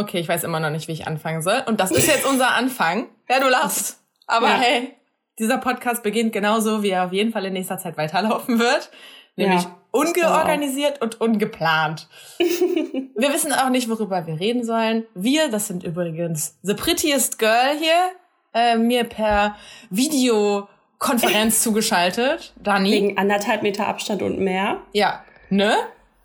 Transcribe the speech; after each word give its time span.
Okay, 0.00 0.18
ich 0.18 0.28
weiß 0.28 0.44
immer 0.44 0.60
noch 0.60 0.70
nicht, 0.70 0.88
wie 0.88 0.92
ich 0.92 1.06
anfangen 1.06 1.42
soll. 1.42 1.62
Und 1.66 1.80
das 1.80 1.90
ist 1.90 2.06
jetzt 2.06 2.24
unser 2.26 2.52
Anfang. 2.54 3.06
Ja, 3.28 3.38
du 3.40 3.48
lachst. 3.48 4.00
Aber 4.26 4.48
Ja. 4.48 4.54
hey, 4.58 4.94
dieser 5.38 5.58
Podcast 5.58 6.02
beginnt 6.02 6.32
genauso, 6.32 6.82
wie 6.82 6.90
er 6.90 7.04
auf 7.06 7.12
jeden 7.12 7.32
Fall 7.32 7.44
in 7.46 7.52
nächster 7.52 7.78
Zeit 7.78 7.96
weiterlaufen 7.96 8.58
wird. 8.58 8.90
Nämlich 9.36 9.62
Ja, 9.62 9.76
ungeorganisiert 9.90 11.00
und 11.00 11.20
ungeplant. 11.20 12.08
wir 12.38 13.32
wissen 13.32 13.52
auch 13.52 13.68
nicht, 13.70 13.88
worüber 13.88 14.26
wir 14.26 14.38
reden 14.38 14.64
sollen. 14.64 15.04
Wir, 15.14 15.48
das 15.50 15.66
sind 15.66 15.82
übrigens 15.84 16.58
The 16.62 16.74
Prettiest 16.74 17.38
Girl 17.38 17.76
hier, 17.78 18.10
äh, 18.54 18.76
mir 18.76 19.04
per 19.04 19.56
Videokonferenz 19.90 21.62
zugeschaltet. 21.62 22.52
Dani. 22.56 22.90
Wegen 22.92 23.18
anderthalb 23.18 23.62
Meter 23.62 23.86
Abstand 23.86 24.22
und 24.22 24.38
mehr. 24.38 24.78
Ja, 24.92 25.24
ne? 25.48 25.74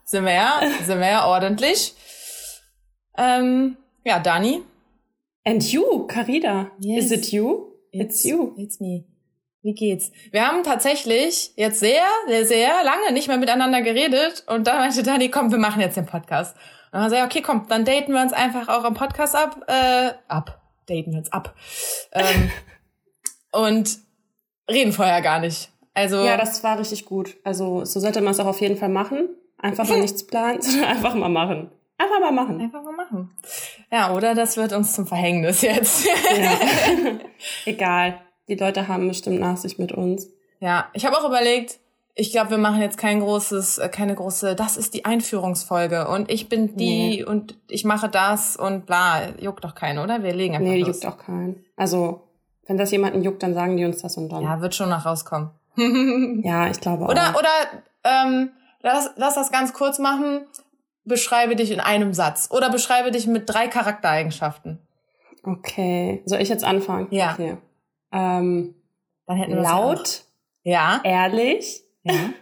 Sind 0.03 0.25
wir 0.25 0.33
ja, 0.33 0.61
sind 0.83 0.99
wir 0.99 1.09
ja 1.09 1.25
ordentlich. 1.25 1.94
Ähm, 3.17 3.77
ja, 4.03 4.19
Dani. 4.19 4.61
And 5.45 5.63
you, 5.71 6.07
Carida. 6.07 6.71
Yes. 6.79 7.05
Is 7.05 7.11
it 7.11 7.31
you? 7.31 7.71
It's 7.91 8.23
you. 8.23 8.53
It's 8.57 8.79
me. 8.79 9.05
Wie 9.61 9.73
geht's? 9.73 10.11
Wir 10.31 10.47
haben 10.47 10.63
tatsächlich 10.63 11.51
jetzt 11.55 11.79
sehr, 11.79 12.03
sehr, 12.27 12.45
sehr 12.45 12.83
lange 12.83 13.13
nicht 13.13 13.27
mehr 13.27 13.37
miteinander 13.37 13.81
geredet 13.81 14.43
und 14.47 14.67
da 14.67 14.75
meinte 14.75 15.01
Dani, 15.01 15.29
komm, 15.29 15.51
wir 15.51 15.57
machen 15.57 15.81
jetzt 15.81 15.97
den 15.97 16.05
Podcast. 16.05 16.55
Und 16.55 16.61
dann 16.93 17.01
haben 17.01 17.11
wir 17.11 17.15
gesagt, 17.17 17.33
okay, 17.35 17.41
komm, 17.41 17.65
dann 17.67 17.83
daten 17.83 18.13
wir 18.13 18.21
uns 18.21 18.31
einfach 18.33 18.67
auch 18.67 18.83
am 18.83 18.93
Podcast 18.93 19.35
ab, 19.35 19.65
äh, 19.67 20.11
ab. 20.27 20.61
Daten 20.87 21.11
wir 21.11 21.17
uns 21.17 21.31
ab. 21.31 21.55
Ähm, 22.11 22.51
und 23.51 23.97
reden 24.69 24.93
vorher 24.93 25.21
gar 25.21 25.39
nicht. 25.39 25.69
Also, 25.95 26.23
Ja, 26.23 26.37
das 26.37 26.63
war 26.63 26.77
richtig 26.77 27.05
gut. 27.05 27.37
Also 27.43 27.85
so 27.85 27.99
sollte 27.99 28.21
man 28.21 28.31
es 28.33 28.39
auch 28.39 28.45
auf 28.45 28.61
jeden 28.61 28.77
Fall 28.77 28.89
machen. 28.89 29.29
Einfach 29.57 29.87
mal 29.87 29.99
nichts 30.01 30.27
planen, 30.27 30.61
sondern 30.61 30.89
einfach 30.89 31.15
mal 31.15 31.29
machen. 31.29 31.71
Einfach 31.97 32.19
mal 32.19 32.31
machen. 32.31 32.59
einfach 32.61 32.83
mal 32.83 32.91
machen. 32.95 33.31
Ja, 33.91 34.13
oder 34.13 34.35
das 34.35 34.57
wird 34.57 34.73
uns 34.73 34.93
zum 34.93 35.07
Verhängnis 35.07 35.61
jetzt. 35.61 36.05
Ja. 36.05 36.51
Egal. 37.65 38.19
Die 38.47 38.55
Leute 38.55 38.87
haben 38.87 39.07
bestimmt 39.07 39.39
Nachsicht 39.39 39.79
mit 39.79 39.91
uns. 39.91 40.27
Ja, 40.59 40.87
ich 40.93 41.05
habe 41.05 41.17
auch 41.17 41.25
überlegt, 41.25 41.79
ich 42.13 42.31
glaube, 42.31 42.51
wir 42.51 42.57
machen 42.57 42.81
jetzt 42.81 42.97
kein 42.97 43.19
großes, 43.19 43.77
äh, 43.77 43.89
keine 43.89 44.15
große, 44.15 44.55
das 44.55 44.77
ist 44.77 44.93
die 44.93 45.03
Einführungsfolge 45.05 46.07
und 46.07 46.31
ich 46.31 46.47
bin 46.49 46.75
die 46.77 47.17
Nee. 47.17 47.23
und 47.23 47.57
ich 47.69 47.83
mache 47.85 48.07
das 48.09 48.55
und 48.55 48.85
bla, 48.85 49.29
juckt 49.39 49.63
doch 49.63 49.75
keinen, 49.75 49.99
oder? 49.99 50.23
Wir 50.23 50.33
legen 50.33 50.55
einfach 50.55 50.67
Nee, 50.67 50.79
los. 50.81 51.01
juckt 51.01 51.05
auch 51.05 51.17
keinen. 51.17 51.65
Also, 51.75 52.21
wenn 52.67 52.77
das 52.77 52.91
jemanden 52.91 53.21
juckt, 53.23 53.43
dann 53.43 53.53
sagen 53.53 53.75
die 53.77 53.85
uns 53.85 54.01
das 54.01 54.15
und 54.17 54.29
dann. 54.29 54.43
Ja, 54.43 54.61
wird 54.61 54.75
schon 54.75 54.89
noch 54.89 55.05
rauskommen. 55.05 55.49
Ja, 56.43 56.67
ich 56.69 56.79
glaube 56.79 57.03
oder, 57.05 57.31
auch. 57.31 57.39
oder, 57.39 57.49
ähm, 58.05 58.51
lass, 58.81 59.11
lass 59.17 59.35
das 59.35 59.51
ganz 59.51 59.73
kurz 59.73 59.99
machen. 59.99 60.45
Beschreibe 61.05 61.55
dich 61.55 61.71
in 61.71 61.79
einem 61.79 62.13
Satz 62.13 62.49
oder 62.51 62.69
beschreibe 62.69 63.11
dich 63.11 63.27
mit 63.27 63.49
drei 63.49 63.67
Charaktereigenschaften. 63.67 64.79
Okay. 65.43 66.23
Soll 66.25 66.41
ich 66.41 66.49
jetzt 66.49 66.63
anfangen? 66.63 67.07
Ja. 67.11 67.33
Okay. 67.33 67.57
Ähm, 68.11 68.75
Dann 69.27 69.37
hätten 69.37 69.55
wir 69.55 69.61
laut. 69.61 70.23
Ja. 70.63 70.99
ehrlich 71.03 71.83
Ja. 72.03 72.13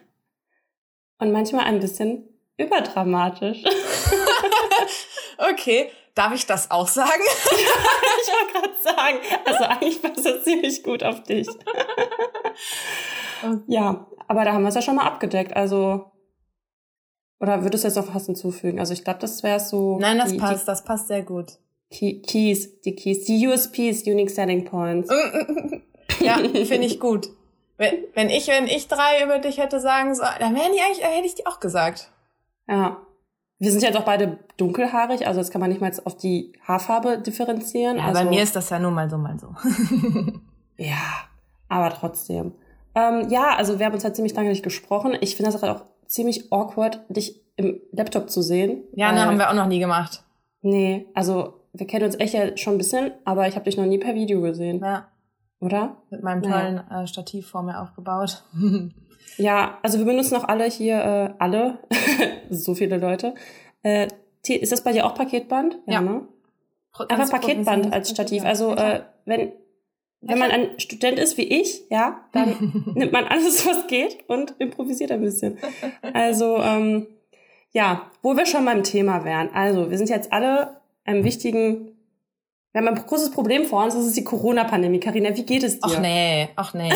und 1.19 1.31
manchmal 1.31 1.65
ein 1.65 1.79
bisschen 1.79 2.23
überdramatisch. 2.57 3.63
Okay. 5.37 5.89
Darf 6.15 6.33
ich 6.33 6.45
das 6.45 6.69
auch 6.69 6.87
sagen? 6.87 7.09
ich 7.51 8.29
wollte 8.31 8.53
gerade 8.53 8.73
sagen, 8.83 9.17
also 9.45 9.63
eigentlich 9.63 10.01
passt 10.01 10.25
das 10.25 10.43
ziemlich 10.43 10.83
gut 10.83 11.03
auf 11.03 11.23
dich. 11.23 11.47
ja, 13.67 14.05
aber 14.27 14.45
da 14.45 14.53
haben 14.53 14.61
wir 14.61 14.69
es 14.69 14.75
ja 14.75 14.81
schon 14.81 14.95
mal 14.95 15.05
abgedeckt. 15.05 15.55
Also, 15.55 16.11
oder 17.43 17.61
würdest 17.61 17.83
du 17.83 17.89
jetzt 17.89 17.97
noch 17.97 18.15
was 18.15 18.25
hinzufügen? 18.25 18.79
Also 18.79 18.93
ich 18.93 19.03
glaube, 19.03 19.19
das 19.19 19.43
wäre 19.43 19.59
so. 19.59 19.99
Nein, 19.99 20.17
das 20.17 20.31
die, 20.31 20.37
passt, 20.37 20.65
das 20.65 20.85
passt 20.85 21.09
sehr 21.09 21.23
gut. 21.23 21.57
Die 21.91 22.21
Key, 22.21 22.53
Keys, 22.53 22.79
die 22.81 22.95
Keys, 22.95 23.25
die 23.25 23.45
USPs, 23.45 24.07
Unique 24.07 24.29
Selling 24.29 24.65
Points. 24.65 25.09
Ja, 26.19 26.35
finde 26.35 26.85
ich 26.85 26.99
gut. 26.99 27.29
Wenn, 27.77 27.95
wenn 28.13 28.29
ich, 28.29 28.47
wenn 28.47 28.67
ich 28.67 28.87
drei 28.87 29.23
über 29.23 29.39
dich 29.39 29.57
hätte 29.57 29.79
sagen 29.79 30.13
sollen, 30.15 30.35
dann 30.39 30.55
wären 30.55 30.71
die 30.73 30.79
eigentlich, 30.79 30.99
dann 30.99 31.11
hätte 31.11 31.25
ich 31.25 31.35
die 31.35 31.45
auch 31.45 31.59
gesagt. 31.59 32.11
Ja. 32.67 32.97
Wir 33.57 33.71
sind 33.71 33.83
ja 33.83 33.91
doch 33.91 34.03
beide 34.03 34.39
dunkelhaarig, 34.57 35.25
also 35.25 35.39
jetzt 35.39 35.51
kann 35.51 35.59
man 35.59 35.69
nicht 35.69 35.81
mal 35.81 35.87
jetzt 35.87 36.05
auf 36.05 36.15
die 36.15 36.53
Haarfarbe 36.65 37.17
differenzieren. 37.17 37.97
Ja, 37.97 38.05
also, 38.05 38.23
bei 38.23 38.29
mir 38.29 38.43
ist 38.43 38.55
das 38.55 38.69
ja 38.69 38.79
nun 38.79 38.93
mal 38.93 39.09
so, 39.09 39.17
mal 39.17 39.37
so. 39.39 39.47
Ja, 40.77 41.27
aber 41.67 41.89
trotzdem. 41.89 42.53
Ähm, 42.95 43.27
ja, 43.29 43.55
also 43.55 43.79
wir 43.79 43.85
haben 43.85 43.93
uns 43.93 44.03
halt 44.03 44.15
ziemlich 44.15 44.35
lange 44.35 44.49
nicht 44.49 44.63
gesprochen. 44.63 45.17
Ich 45.19 45.35
finde 45.35 45.51
das 45.51 45.59
gerade 45.59 45.79
auch 45.79 45.85
ziemlich 46.13 46.51
awkward, 46.51 47.01
dich 47.09 47.41
im 47.55 47.81
Laptop 47.91 48.29
zu 48.29 48.41
sehen. 48.41 48.83
Ja, 48.95 49.11
ne, 49.11 49.19
Weil- 49.19 49.25
haben 49.27 49.37
wir 49.39 49.49
auch 49.49 49.55
noch 49.55 49.67
nie 49.67 49.79
gemacht. 49.79 50.23
Nee, 50.61 51.07
also 51.13 51.55
wir 51.73 51.87
kennen 51.87 52.05
uns 52.05 52.19
echt 52.19 52.33
ja 52.33 52.55
schon 52.57 52.75
ein 52.75 52.77
bisschen, 52.77 53.11
aber 53.25 53.47
ich 53.47 53.55
habe 53.55 53.65
dich 53.65 53.77
noch 53.77 53.85
nie 53.85 53.97
per 53.97 54.15
Video 54.15 54.41
gesehen, 54.41 54.79
Ja, 54.81 55.07
oder? 55.59 55.97
mit 56.09 56.23
meinem 56.23 56.43
Ja. 56.43 56.51
tollen 56.51 56.77
äh, 56.89 57.07
Stativ 57.07 57.47
vor 57.49 57.63
mir 57.63 57.81
aufgebaut. 57.81 58.43
Ja, 59.37 59.79
also 59.81 59.97
wir 59.97 60.05
benutzen 60.05 60.35
auch 60.35 60.43
alle 60.43 60.65
hier, 60.65 60.95
äh, 61.03 61.33
alle, 61.39 61.79
so 62.51 62.75
viele 62.75 62.97
Leute. 62.97 63.33
Äh, 63.81 64.07
ist 64.47 64.71
das 64.71 64.83
bei 64.83 64.91
dir 64.91 65.05
auch 65.07 65.15
Paketband? 65.15 65.79
Ja. 65.87 66.01
ne? 66.01 66.27
Ganz 66.95 67.09
Einfach 67.09 67.41
Paketband 67.41 67.91
als 67.93 68.11
Stativ. 68.11 68.43
Also 68.45 68.75
ja. 68.75 68.91
äh, 68.91 69.01
wenn 69.25 69.53
wenn 70.25 70.39
man 70.39 70.51
ein 70.51 70.79
Student 70.79 71.19
ist 71.19 71.37
wie 71.37 71.43
ich, 71.43 71.83
ja, 71.89 72.23
dann 72.31 72.83
nimmt 72.95 73.11
man 73.11 73.25
alles, 73.25 73.65
was 73.65 73.87
geht 73.87 74.23
und 74.27 74.55
improvisiert 74.59 75.11
ein 75.11 75.21
bisschen. 75.21 75.57
Also 76.13 76.57
ähm, 76.57 77.07
ja, 77.71 78.09
wo 78.21 78.35
wir 78.37 78.45
schon 78.45 78.65
beim 78.65 78.83
Thema 78.83 79.25
wären. 79.25 79.49
Also 79.53 79.89
wir 79.89 79.97
sind 79.97 80.09
jetzt 80.09 80.31
alle 80.31 80.81
einem 81.05 81.23
wichtigen, 81.23 81.97
wir 82.71 82.81
haben 82.81 82.87
ein 82.87 82.95
großes 82.95 83.31
Problem 83.31 83.65
vor 83.65 83.83
uns. 83.83 83.93
Das 83.93 84.05
ist 84.05 84.15
die 84.15 84.23
Corona-Pandemie. 84.23 84.99
Karina, 84.99 85.35
wie 85.35 85.43
geht 85.43 85.63
es 85.63 85.79
dir? 85.79 85.95
Ach 85.95 85.99
nee, 85.99 86.49
ach 86.55 86.73
nee. 86.73 86.91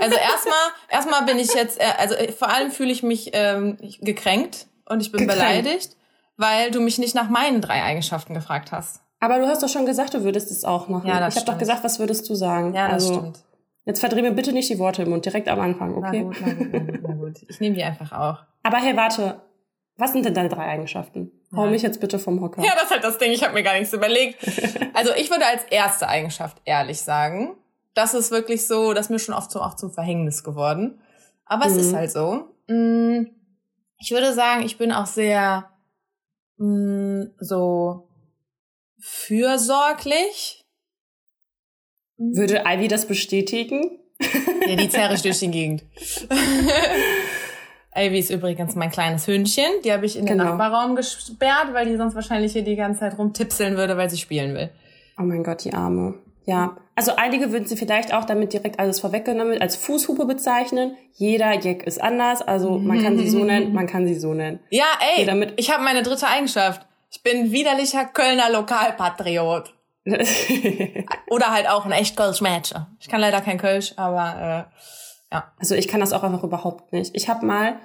Also 0.00 0.16
erstmal, 0.16 0.54
erstmal 0.88 1.24
bin 1.24 1.38
ich 1.38 1.54
jetzt, 1.54 1.80
äh, 1.80 1.84
also 1.98 2.16
vor 2.36 2.48
allem 2.50 2.72
fühle 2.72 2.90
ich 2.90 3.04
mich 3.04 3.30
ähm, 3.32 3.78
gekränkt 4.00 4.66
und 4.86 5.00
ich 5.00 5.12
bin 5.12 5.20
Gekränkt. 5.20 5.40
beleidigt, 5.40 5.96
weil 6.36 6.72
du 6.72 6.80
mich 6.80 6.98
nicht 6.98 7.14
nach 7.14 7.28
meinen 7.28 7.60
drei 7.60 7.82
Eigenschaften 7.84 8.34
gefragt 8.34 8.72
hast. 8.72 9.03
Aber 9.24 9.38
du 9.38 9.46
hast 9.46 9.62
doch 9.62 9.68
schon 9.68 9.86
gesagt, 9.86 10.12
du 10.14 10.22
würdest 10.22 10.50
es 10.50 10.64
auch 10.64 10.88
machen. 10.88 11.08
Ja, 11.08 11.18
das 11.20 11.34
ich 11.34 11.40
habe 11.40 11.50
doch 11.52 11.58
gesagt, 11.58 11.82
was 11.82 11.98
würdest 11.98 12.28
du 12.28 12.34
sagen? 12.34 12.74
Ja, 12.74 12.88
das 12.88 13.04
also, 13.08 13.14
stimmt. 13.20 13.44
Jetzt 13.86 14.00
verdreh 14.00 14.20
mir 14.22 14.32
bitte 14.32 14.52
nicht 14.52 14.68
die 14.68 14.78
Worte 14.78 15.02
im 15.02 15.10
Mund, 15.10 15.24
direkt 15.24 15.48
am 15.48 15.60
Anfang, 15.60 15.98
Na 16.00 16.08
okay? 16.08 16.22
gut, 16.22 16.36
na 16.40 16.52
gut, 16.52 16.68
na 16.72 16.78
gut, 16.78 16.98
na 17.02 17.14
gut. 17.14 17.34
Ich 17.48 17.60
nehme 17.60 17.74
die 17.74 17.82
einfach 17.84 18.12
auch. 18.12 18.38
Aber 18.62 18.78
hey, 18.78 18.96
warte. 18.96 19.40
Was 19.96 20.12
sind 20.12 20.24
denn 20.26 20.34
deine 20.34 20.48
drei 20.48 20.64
Eigenschaften? 20.66 21.30
Hau 21.54 21.64
Ja. 21.66 21.70
mich 21.70 21.82
jetzt 21.82 22.00
bitte 22.00 22.18
vom 22.18 22.40
Hocker. 22.40 22.62
Ja, 22.64 22.72
das 22.74 22.84
ist 22.84 22.90
halt 22.90 23.04
das 23.04 23.16
Ding, 23.18 23.30
ich 23.30 23.44
habe 23.44 23.54
mir 23.54 23.62
gar 23.62 23.74
nichts 23.74 23.92
überlegt. 23.92 24.38
Also 24.94 25.12
ich 25.16 25.28
würde 25.30 25.44
als 25.46 25.64
erste 25.70 26.06
Eigenschaft 26.08 26.60
ehrlich 26.64 27.00
sagen, 27.00 27.56
das 27.94 28.14
ist 28.14 28.30
wirklich 28.30 28.66
so, 28.66 28.92
das 28.92 29.06
ist 29.06 29.10
mir 29.10 29.18
schon 29.18 29.34
oft 29.34 29.50
so 29.50 29.60
auch 29.60 29.74
zum 29.74 29.90
Verhängnis 29.92 30.44
geworden. 30.44 31.00
Aber 31.46 31.66
es 31.66 31.72
Mhm. 31.74 31.78
ist 31.80 31.94
halt 31.94 32.10
so. 32.12 32.48
Mm, 32.68 33.26
Ich 33.98 34.10
würde 34.12 34.32
sagen, 34.32 34.62
ich 34.64 34.78
bin 34.78 34.92
auch 34.92 35.06
sehr 35.06 35.64
mm, 36.58 37.22
so 37.40 38.08
fürsorglich. 39.04 40.62
Würde 42.16 42.62
Ivy 42.66 42.88
das 42.88 43.06
bestätigen? 43.06 43.98
Ja, 44.66 44.76
die 44.76 44.88
zerre 44.88 45.16
durch 45.20 45.38
die 45.40 45.50
Gegend. 45.50 45.84
Ivy 47.96 48.18
ist 48.18 48.30
übrigens 48.30 48.74
mein 48.74 48.90
kleines 48.90 49.26
Hündchen. 49.26 49.66
Die 49.84 49.92
habe 49.92 50.06
ich 50.06 50.16
in 50.16 50.24
den 50.26 50.38
Genau. 50.38 50.56
Nachbarraum 50.56 50.96
gesperrt, 50.96 51.68
weil 51.72 51.86
die 51.86 51.96
sonst 51.96 52.14
wahrscheinlich 52.14 52.52
hier 52.52 52.62
die 52.62 52.76
ganze 52.76 53.00
Zeit 53.00 53.18
rumtipseln 53.18 53.76
würde, 53.76 53.96
weil 53.96 54.08
sie 54.08 54.16
spielen 54.16 54.54
will. 54.54 54.70
Oh 55.18 55.22
mein 55.22 55.44
Gott, 55.44 55.64
die 55.64 55.74
Arme. 55.74 56.14
Ja, 56.46 56.76
also 56.94 57.12
einige 57.16 57.52
würden 57.52 57.66
sie 57.66 57.76
vielleicht 57.76 58.12
auch 58.12 58.24
damit 58.24 58.52
direkt 58.52 58.78
alles 58.78 59.00
vorweggenommen 59.00 59.60
als 59.60 59.76
Fußhupe 59.76 60.24
bezeichnen. 60.26 60.96
Jeder 61.12 61.58
Jack 61.60 61.84
ist 61.84 62.02
anders, 62.02 62.42
also 62.42 62.78
man 62.78 63.02
kann 63.02 63.16
sie 63.18 63.28
so 63.28 63.44
nennen, 63.44 63.72
man 63.72 63.86
kann 63.86 64.06
sie 64.06 64.14
so 64.14 64.34
nennen. 64.34 64.60
Ja, 64.70 64.84
ey, 65.16 65.26
ich 65.56 65.70
habe 65.72 65.82
meine 65.84 66.02
dritte 66.02 66.26
Eigenschaft. 66.26 66.86
Ich 67.14 67.22
bin 67.22 67.52
widerlicher 67.52 68.06
Kölner 68.06 68.50
Lokalpatriot. 68.50 69.72
Oder 71.30 71.52
halt 71.52 71.68
auch 71.68 71.86
ein 71.86 71.92
echt 71.92 72.16
Kölsch 72.16 72.40
Mädchen. 72.40 72.86
Ich 72.98 73.08
kann 73.08 73.20
leider 73.20 73.40
kein 73.40 73.56
Kölsch, 73.56 73.94
aber 73.96 74.68
äh, 75.30 75.40
Also 75.58 75.76
ich 75.76 75.86
kann 75.86 76.00
das 76.00 76.12
auch 76.12 76.24
einfach 76.24 76.42
überhaupt 76.42 76.92
nicht. 76.92 77.14
Ich 77.14 77.28
habe 77.28 77.46
mal, 77.46 77.76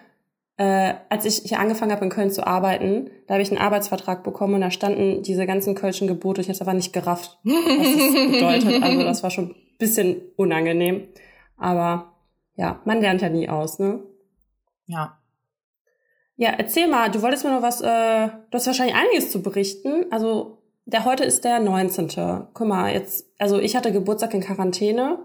äh, 0.57 0.95
als 1.09 1.25
ich 1.25 1.47
hier 1.47 1.59
angefangen 1.59 1.91
habe 1.91 2.03
in 2.03 2.09
Köln 2.09 2.31
zu 2.31 2.45
arbeiten, 2.45 3.11
da 3.27 3.35
habe 3.35 3.43
ich 3.43 3.51
einen 3.51 3.61
Arbeitsvertrag 3.61 4.23
bekommen 4.23 4.55
und 4.55 4.61
da 4.61 4.71
standen 4.71 5.21
diese 5.21 5.45
ganzen 5.45 5.75
kölschen 5.75 6.07
Gebote. 6.07 6.41
Ich 6.41 6.47
habe 6.47 6.55
es 6.55 6.61
aber 6.61 6.73
nicht 6.73 6.91
gerafft, 6.91 7.37
was 7.43 7.53
das 7.53 8.31
bedeutet. 8.31 8.83
Also 8.83 9.03
das 9.03 9.21
war 9.21 9.29
schon 9.29 9.51
ein 9.51 9.55
bisschen 9.77 10.23
unangenehm. 10.37 11.07
Aber 11.55 12.13
ja, 12.55 12.81
man 12.83 12.99
lernt 12.99 13.21
ja 13.21 13.29
nie 13.29 13.47
aus, 13.47 13.77
ne? 13.77 13.99
ja. 14.87 15.18
Ja, 16.41 16.51
erzähl 16.57 16.87
mal, 16.87 17.11
du 17.11 17.21
wolltest 17.21 17.43
mir 17.43 17.51
noch 17.51 17.61
was, 17.61 17.81
äh, 17.81 18.27
du 18.29 18.53
hast 18.53 18.65
wahrscheinlich 18.65 18.95
einiges 18.95 19.29
zu 19.29 19.41
berichten. 19.41 20.05
Also 20.09 20.61
der 20.85 21.03
heute 21.03 21.25
ist 21.25 21.43
der 21.43 21.59
19. 21.59 22.47
Guck 22.53 22.65
mal, 22.65 22.93
jetzt, 22.93 23.25
also 23.37 23.59
ich 23.59 23.75
hatte 23.75 23.91
Geburtstag 23.91 24.33
in 24.33 24.39
Quarantäne. 24.39 25.19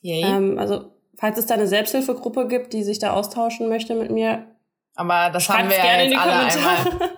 Yay. 0.00 0.22
Ähm, 0.24 0.58
also 0.58 0.86
falls 1.18 1.36
es 1.36 1.44
da 1.44 1.52
eine 1.54 1.66
Selbsthilfegruppe 1.66 2.48
gibt, 2.48 2.72
die 2.72 2.82
sich 2.82 2.98
da 2.98 3.12
austauschen 3.12 3.68
möchte 3.68 3.94
mit 3.94 4.10
mir, 4.10 4.46
aber 4.94 5.28
das 5.30 5.50
haben 5.50 5.68
wir 5.68 5.76
ja 5.76 5.82
gerne 5.82 6.04
in 6.06 6.12
jetzt 6.12 6.24
die 6.24 6.30
alle 6.30 6.48
Kommentare. 6.50 6.90
einmal. 6.92 7.10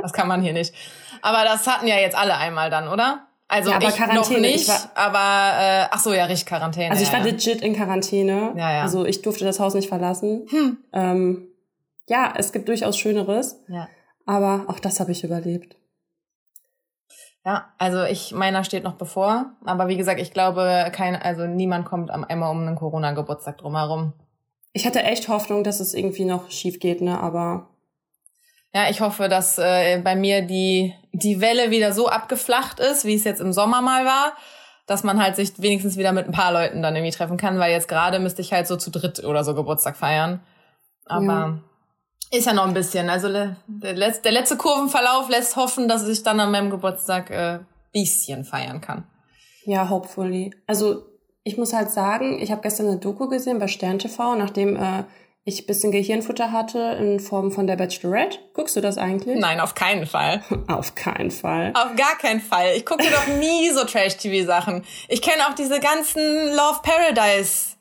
Das 0.00 0.12
kann 0.12 0.28
man 0.28 0.40
hier 0.42 0.52
nicht. 0.52 0.72
aber 1.22 1.42
das 1.44 1.66
hatten 1.66 1.88
ja 1.88 1.96
jetzt 1.96 2.16
alle 2.16 2.36
einmal 2.36 2.70
dann, 2.70 2.86
oder? 2.86 3.26
Also 3.48 3.70
Ja, 3.70 3.76
aber 3.76 3.88
ich 3.88 3.98
noch 3.98 4.06
Quarantäne, 4.06 4.40
nicht, 4.42 4.62
ich 4.62 4.68
war- 4.68 4.90
aber 4.94 5.60
äh, 5.60 5.86
ach 5.90 5.98
so, 5.98 6.12
ja, 6.12 6.24
richtig 6.26 6.46
Quarantäne. 6.46 6.92
Also 6.92 7.02
ich 7.02 7.12
war 7.12 7.18
ja. 7.18 7.26
legit 7.26 7.62
in 7.62 7.74
Quarantäne. 7.74 8.52
Ja, 8.56 8.72
ja. 8.72 8.82
Also 8.82 9.04
ich 9.04 9.22
durfte 9.22 9.44
das 9.44 9.58
Haus 9.60 9.74
nicht 9.74 9.88
verlassen. 9.88 10.46
Hm. 10.50 10.78
Ähm, 10.92 11.48
ja, 12.08 12.32
es 12.36 12.52
gibt 12.52 12.68
durchaus 12.68 12.96
Schöneres, 12.96 13.60
ja. 13.68 13.88
aber 14.26 14.64
auch 14.68 14.78
das 14.78 15.00
habe 15.00 15.12
ich 15.12 15.24
überlebt. 15.24 15.76
Ja, 17.44 17.72
also 17.78 18.04
ich, 18.04 18.32
meiner 18.32 18.62
steht 18.62 18.84
noch 18.84 18.94
bevor. 18.94 19.52
Aber 19.64 19.88
wie 19.88 19.96
gesagt, 19.96 20.20
ich 20.20 20.32
glaube, 20.32 20.90
kein, 20.92 21.16
also 21.16 21.46
niemand 21.46 21.86
kommt 21.86 22.10
am 22.10 22.24
einmal 22.24 22.50
um 22.50 22.60
einen 22.60 22.76
Corona-Geburtstag 22.76 23.58
drumherum. 23.58 24.12
Ich 24.72 24.86
hatte 24.86 25.02
echt 25.02 25.28
Hoffnung, 25.28 25.64
dass 25.64 25.80
es 25.80 25.92
irgendwie 25.92 26.24
noch 26.24 26.50
schief 26.50 26.78
geht, 26.78 27.00
ne? 27.00 27.18
Aber 27.18 27.68
Ja, 28.72 28.88
ich 28.88 29.00
hoffe, 29.00 29.28
dass 29.28 29.58
äh, 29.58 30.00
bei 30.02 30.14
mir 30.14 30.42
die, 30.42 30.94
die 31.12 31.40
Welle 31.40 31.70
wieder 31.70 31.92
so 31.92 32.08
abgeflacht 32.08 32.78
ist, 32.78 33.04
wie 33.04 33.14
es 33.14 33.24
jetzt 33.24 33.40
im 33.40 33.52
Sommer 33.52 33.82
mal 33.82 34.04
war, 34.06 34.34
dass 34.86 35.02
man 35.02 35.20
halt 35.20 35.36
sich 35.36 35.60
wenigstens 35.60 35.96
wieder 35.96 36.12
mit 36.12 36.26
ein 36.26 36.32
paar 36.32 36.52
Leuten 36.52 36.80
dann 36.80 36.94
irgendwie 36.94 37.12
treffen 37.12 37.36
kann, 37.36 37.58
weil 37.58 37.72
jetzt 37.72 37.88
gerade 37.88 38.20
müsste 38.20 38.40
ich 38.40 38.52
halt 38.52 38.66
so 38.66 38.76
zu 38.76 38.90
dritt 38.90 39.24
oder 39.24 39.42
so 39.44 39.54
Geburtstag 39.54 39.96
feiern. 39.96 40.40
Aber 41.06 41.60
ist 42.30 42.46
ja 42.46 42.52
noch 42.52 42.66
ein 42.66 42.74
bisschen. 42.74 43.10
Also 43.10 43.28
der 43.28 43.56
letzte, 43.94 44.22
der 44.22 44.32
letzte 44.32 44.56
Kurvenverlauf 44.56 45.28
lässt 45.28 45.56
hoffen, 45.56 45.88
dass 45.88 46.06
ich 46.06 46.22
dann 46.22 46.40
an 46.40 46.50
meinem 46.50 46.70
Geburtstag 46.70 47.30
äh, 47.30 47.58
bisschen 47.92 48.44
feiern 48.44 48.80
kann. 48.80 49.04
ja, 49.64 49.88
hopefully. 49.90 50.50
Also 50.66 51.04
ich 51.44 51.56
muss 51.58 51.72
halt 51.72 51.90
sagen, 51.90 52.40
ich 52.40 52.50
habe 52.50 52.62
gestern 52.62 52.86
eine 52.86 52.98
Doku 52.98 53.28
gesehen 53.28 53.58
bei 53.58 53.68
Stern 53.68 53.98
TV, 53.98 54.34
nachdem 54.36 54.76
äh, 54.76 55.04
ich 55.44 55.62
ein 55.62 55.66
bisschen 55.66 55.90
Gehirnfutter 55.90 56.52
hatte 56.52 56.78
in 57.00 57.18
Form 57.18 57.50
von 57.50 57.66
der 57.66 57.76
Bachelorette. 57.76 58.38
Guckst 58.54 58.76
du 58.76 58.80
das 58.80 58.96
eigentlich? 58.96 59.38
Nein, 59.38 59.58
auf 59.58 59.74
keinen 59.74 60.06
Fall. 60.06 60.42
Auf 60.68 60.94
keinen 60.94 61.32
Fall. 61.32 61.72
Auf 61.74 61.96
gar 61.96 62.16
keinen 62.16 62.40
Fall. 62.40 62.74
Ich 62.76 62.86
gucke 62.86 63.04
doch 63.04 63.26
nie 63.38 63.70
so 63.70 63.84
Trash-TV-Sachen. 63.84 64.84
Ich 65.08 65.20
kenne 65.20 65.48
auch 65.48 65.54
diese 65.54 65.80
ganzen 65.80 66.22
Love 66.54 66.80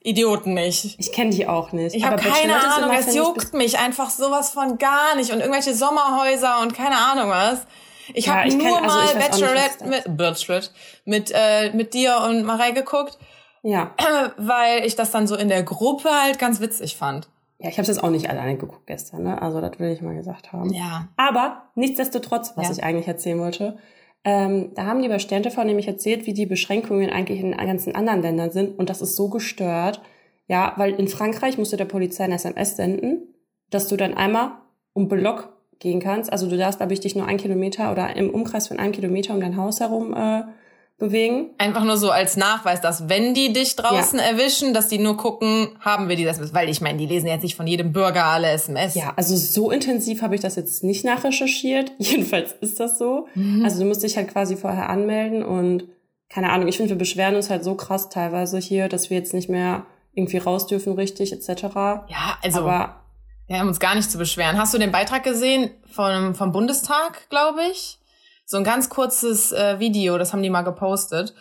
Paradise-Idioten 0.03 0.53
nicht. 0.53 0.99
Ich 0.99 1.11
kenne 1.11 1.31
die 1.31 1.47
auch 1.47 1.71
nicht. 1.71 1.95
Ich 1.95 2.03
habe 2.05 2.15
keine 2.17 2.55
Ahnung, 2.55 2.91
es 2.97 3.13
juckt 3.15 3.53
mich 3.53 3.79
einfach 3.79 4.09
sowas 4.09 4.49
von 4.51 4.77
gar 4.77 5.15
nicht. 5.15 5.31
Und 5.31 5.39
irgendwelche 5.39 5.73
Sommerhäuser 5.73 6.59
und 6.61 6.73
keine 6.73 6.97
Ahnung 6.97 7.29
was. 7.29 7.65
Ich 8.13 8.25
Ja, 8.25 8.35
habe 8.37 8.47
ich 8.49 8.55
kenn- 8.55 8.67
nur 8.67 8.81
also 8.81 8.87
mal 8.87 9.15
Bachelorette 9.15 9.85
mit, 9.85 10.17
Bachelorette 10.17 10.69
mit, 11.05 11.31
äh, 11.33 11.71
mit 11.73 11.93
dir 11.93 12.21
und 12.27 12.43
Marei 12.43 12.71
geguckt, 12.71 13.17
Ja. 13.61 13.91
weil 14.37 14.85
ich 14.85 14.95
das 14.95 15.11
dann 15.11 15.27
so 15.27 15.35
in 15.35 15.47
der 15.49 15.63
Gruppe 15.63 16.09
halt 16.09 16.37
ganz 16.39 16.59
witzig 16.59 16.97
fand. 16.97 17.29
Ja, 17.59 17.69
ich 17.69 17.77
habe 17.77 17.87
jetzt 17.87 18.03
auch 18.03 18.09
nicht 18.09 18.27
alleine 18.29 18.57
geguckt 18.57 18.87
gestern, 18.87 19.21
ne? 19.23 19.39
Also 19.39 19.61
das 19.61 19.77
will 19.79 19.91
ich 19.91 20.01
mal 20.01 20.15
gesagt 20.15 20.51
haben. 20.51 20.73
Ja. 20.73 21.07
Aber 21.15 21.61
nichtsdestotrotz, 21.75 22.53
was 22.55 22.67
Ja. 22.67 22.73
ich 22.73 22.83
eigentlich 22.83 23.07
erzählen 23.07 23.39
wollte, 23.39 23.77
ähm, 24.23 24.71
da 24.75 24.85
haben 24.85 25.01
die 25.01 25.07
bei 25.07 25.19
Stern 25.19 25.43
TV 25.43 25.63
nämlich 25.63 25.87
erzählt, 25.87 26.27
wie 26.27 26.33
die 26.33 26.45
Beschränkungen 26.45 27.09
eigentlich 27.09 27.39
in 27.39 27.51
den 27.51 27.57
ganzen 27.57 27.95
anderen 27.95 28.21
Ländern 28.21 28.51
sind. 28.51 28.77
Und 28.77 28.89
das 28.89 29.01
ist 29.01 29.15
so 29.15 29.29
gestört. 29.29 30.01
Ja, 30.47 30.73
weil 30.77 30.93
in 30.93 31.07
Frankreich 31.07 31.57
musst 31.57 31.73
du 31.73 31.77
der 31.77 31.85
Polizei 31.85 32.25
eine 32.25 32.35
SMS 32.35 32.75
senden, 32.75 33.33
dass 33.69 33.87
du 33.87 33.95
dann 33.95 34.13
einmal 34.13 34.51
um 34.93 35.07
Block 35.07 35.53
gehen 35.79 35.99
kannst. 35.99 36.31
Also 36.31 36.49
du 36.49 36.57
darfst, 36.57 36.79
glaube 36.79 36.93
ich, 36.93 36.99
dich 36.99 37.15
nur 37.15 37.25
ein 37.25 37.37
Kilometer 37.37 37.91
oder 37.91 38.15
im 38.15 38.29
Umkreis 38.29 38.67
von 38.67 38.77
einem 38.77 38.91
Kilometer 38.91 39.33
um 39.33 39.41
dein 39.41 39.57
Haus 39.57 39.79
herum 39.79 40.13
äh, 40.13 40.43
bewegen. 41.01 41.49
Einfach 41.57 41.83
nur 41.83 41.97
so 41.97 42.09
als 42.11 42.37
Nachweis, 42.37 42.79
dass 42.79 43.09
wenn 43.09 43.33
die 43.33 43.51
dich 43.51 43.75
draußen 43.75 44.17
erwischen, 44.19 44.73
dass 44.73 44.87
die 44.87 44.99
nur 44.99 45.17
gucken, 45.17 45.67
haben 45.81 46.07
wir 46.07 46.15
die 46.15 46.25
SMS. 46.25 46.53
Weil 46.53 46.69
ich 46.69 46.79
meine, 46.79 46.97
die 46.97 47.05
lesen 47.05 47.27
jetzt 47.27 47.43
nicht 47.43 47.57
von 47.57 47.67
jedem 47.67 47.91
Bürger 47.91 48.23
alle 48.23 48.49
SMS. 48.49 48.95
Ja, 48.95 49.11
also 49.17 49.35
so 49.35 49.69
intensiv 49.69 50.21
habe 50.21 50.35
ich 50.35 50.41
das 50.41 50.55
jetzt 50.55 50.85
nicht 50.85 51.03
nachrecherchiert. 51.03 51.91
Jedenfalls 51.97 52.53
ist 52.61 52.79
das 52.79 52.97
so. 52.97 53.27
Mhm. 53.35 53.65
Also 53.65 53.79
du 53.79 53.85
musst 53.85 54.03
dich 54.03 54.15
halt 54.15 54.31
quasi 54.31 54.55
vorher 54.55 54.89
anmelden 54.89 55.43
und 55.43 55.83
keine 56.29 56.49
Ahnung, 56.49 56.69
ich 56.69 56.77
finde, 56.77 56.91
wir 56.91 56.97
beschweren 56.97 57.35
uns 57.35 57.49
halt 57.49 57.65
so 57.65 57.75
krass 57.75 58.07
teilweise 58.07 58.57
hier, 58.57 58.87
dass 58.87 59.09
wir 59.09 59.17
jetzt 59.17 59.33
nicht 59.33 59.49
mehr 59.49 59.85
irgendwie 60.13 60.37
raus 60.37 60.65
dürfen 60.65 60.93
richtig 60.93 61.33
etc. 61.33 61.63
Ja, 62.07 62.37
also 62.41 62.59
Aber 62.59 63.01
wir 63.47 63.59
haben 63.59 63.67
uns 63.67 63.81
gar 63.81 63.95
nicht 63.95 64.09
zu 64.09 64.17
beschweren. 64.17 64.57
Hast 64.57 64.73
du 64.73 64.77
den 64.77 64.93
Beitrag 64.93 65.23
gesehen 65.23 65.71
vom, 65.91 66.35
vom 66.35 66.53
Bundestag, 66.53 67.29
glaube 67.29 67.59
ich? 67.69 67.99
So 68.51 68.57
ein 68.57 68.65
ganz 68.65 68.89
kurzes 68.89 69.53
äh, 69.53 69.79
Video, 69.79 70.17
das 70.17 70.33
haben 70.33 70.43
die 70.43 70.49
mal 70.49 70.63
gepostet, 70.63 71.33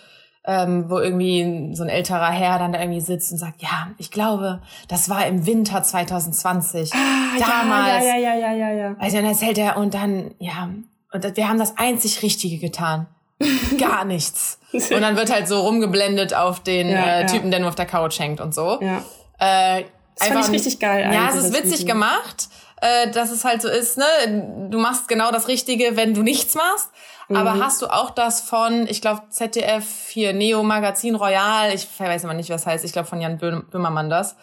ähm, 0.45 0.89
wo 0.89 1.01
irgendwie 1.01 1.75
so 1.75 1.83
ein 1.83 1.89
älterer 1.89 2.31
Herr 2.31 2.61
dann 2.61 2.73
da 2.73 2.79
irgendwie 2.79 3.01
sitzt 3.01 3.33
und 3.33 3.39
sagt, 3.39 3.61
ja, 3.63 3.89
ich 3.99 4.13
glaube, 4.13 4.63
das 4.87 5.09
war 5.11 5.27
im 5.27 5.45
Winter 5.45 5.83
2020. 5.83 6.91
damals. 6.93 6.95
Ah, 7.43 7.99
Ja, 7.99 8.17
ja, 8.17 8.17
ja, 8.17 8.35
ja, 8.35 8.53
ja, 8.53 8.71
ja. 8.71 8.97
Also 9.01 9.17
dann 9.17 9.27
erzählt 9.27 9.59
er 9.59 9.77
und 9.77 9.95
dann, 9.95 10.31
ja, 10.39 10.69
und 11.13 11.37
wir 11.37 11.49
haben 11.49 11.59
das 11.59 11.77
einzig 11.77 12.23
Richtige 12.23 12.59
getan. 12.59 13.09
Gar 13.79 14.05
nichts. 14.05 14.61
Und 14.73 15.01
dann 15.01 15.17
wird 15.17 15.33
halt 15.33 15.49
so 15.49 15.59
rumgeblendet 15.63 16.33
auf 16.33 16.61
den 16.63 16.89
Ja, 16.91 17.05
äh, 17.05 17.21
ja. 17.23 17.27
Typen, 17.27 17.51
der 17.51 17.59
nur 17.59 17.71
auf 17.71 17.75
der 17.75 17.87
Couch 17.87 18.21
hängt 18.21 18.41
und 18.41 18.55
so. 18.55 18.79
ja. 18.81 18.99
Äh, 19.41 19.85
Das 20.17 20.29
fand 20.29 20.45
ich 20.45 20.51
richtig 20.53 20.79
geil 20.79 21.11
Ja, 21.13 21.31
es 21.31 21.35
ist 21.47 21.53
witzig 21.53 21.81
Video. 21.81 21.95
gemacht, 21.95 22.49
äh, 22.81 23.11
dass 23.11 23.31
es 23.31 23.45
halt 23.45 23.63
so 23.63 23.69
ist, 23.69 23.99
ne? 23.99 24.69
Du 24.71 24.79
machst 24.79 25.09
genau 25.09 25.31
das 25.31 25.49
Richtige, 25.49 25.97
wenn 25.97 26.15
du 26.15 26.23
nichts 26.23 26.55
machst. 26.55 26.91
Aber 27.29 27.55
Mhm. 27.55 27.63
hast 27.65 27.81
du 27.83 27.87
auch 27.87 28.11
das 28.11 28.41
von, 28.41 28.87
ich 28.89 29.01
glaube, 29.01 29.23
ZDF, 29.31 30.09
hier 30.09 30.33
Neo 30.33 30.63
Magazin 30.65 31.15
Royal, 31.15 31.73
ich 31.73 31.87
weiß 31.99 32.25
immer 32.25 32.35
nicht, 32.35 32.51
was 32.51 32.67
heißt, 32.67 32.85
ich 32.85 32.93
glaube 32.93 33.07
von 33.09 33.21
Jan 33.21 33.39
Böhm- 33.39 33.67
Böhmermann 33.71 34.11
das. 34.11 34.35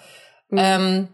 Mhm. 0.49 0.57
Ähm, 0.61 1.07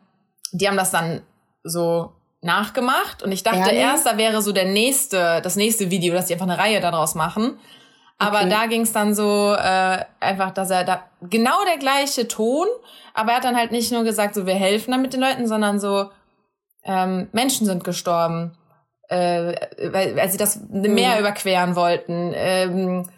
die 0.51 0.67
haben 0.67 0.77
das 0.77 0.91
dann 0.91 1.23
so 1.63 2.11
nachgemacht 2.41 3.23
und 3.23 3.31
ich 3.31 3.41
dachte 3.41 3.57
Ehrlich? 3.69 3.79
erst, 3.79 4.05
da 4.05 4.17
wäre 4.17 4.41
so 4.41 4.51
der 4.51 4.65
nächste, 4.65 5.41
das 5.41 5.55
nächste 5.55 5.89
Video, 5.89 6.13
dass 6.13 6.25
die 6.27 6.33
einfach 6.33 6.45
eine 6.47 6.57
Reihe 6.59 6.79
daraus 6.81 7.15
machen. 7.15 7.57
Aber 8.19 8.41
Okay. 8.41 8.49
da 8.49 8.65
ging 8.67 8.81
es 8.81 8.91
dann 8.93 9.15
so 9.15 9.53
äh, 9.57 10.05
einfach, 10.19 10.51
dass 10.51 10.69
er 10.69 10.83
da 10.83 11.03
genau 11.21 11.63
der 11.65 11.77
gleiche 11.77 12.27
Ton, 12.27 12.67
aber 13.15 13.31
er 13.31 13.37
hat 13.37 13.45
dann 13.45 13.55
halt 13.57 13.71
nicht 13.71 13.91
nur 13.91 14.03
gesagt, 14.03 14.35
so 14.35 14.45
wir 14.45 14.53
helfen 14.53 14.91
damit 14.91 15.13
den 15.13 15.21
Leuten, 15.21 15.47
sondern 15.47 15.79
so 15.79 16.11
ähm, 16.83 17.27
Menschen 17.31 17.65
sind 17.65 17.83
gestorben, 17.83 18.57
äh, 19.09 19.55
weil, 19.91 20.15
weil 20.15 20.29
sie 20.29 20.37
das 20.37 20.59
Meer 20.69 21.19
überqueren 21.19 21.75
wollten. 21.75 22.31
Ähm, 22.35 23.09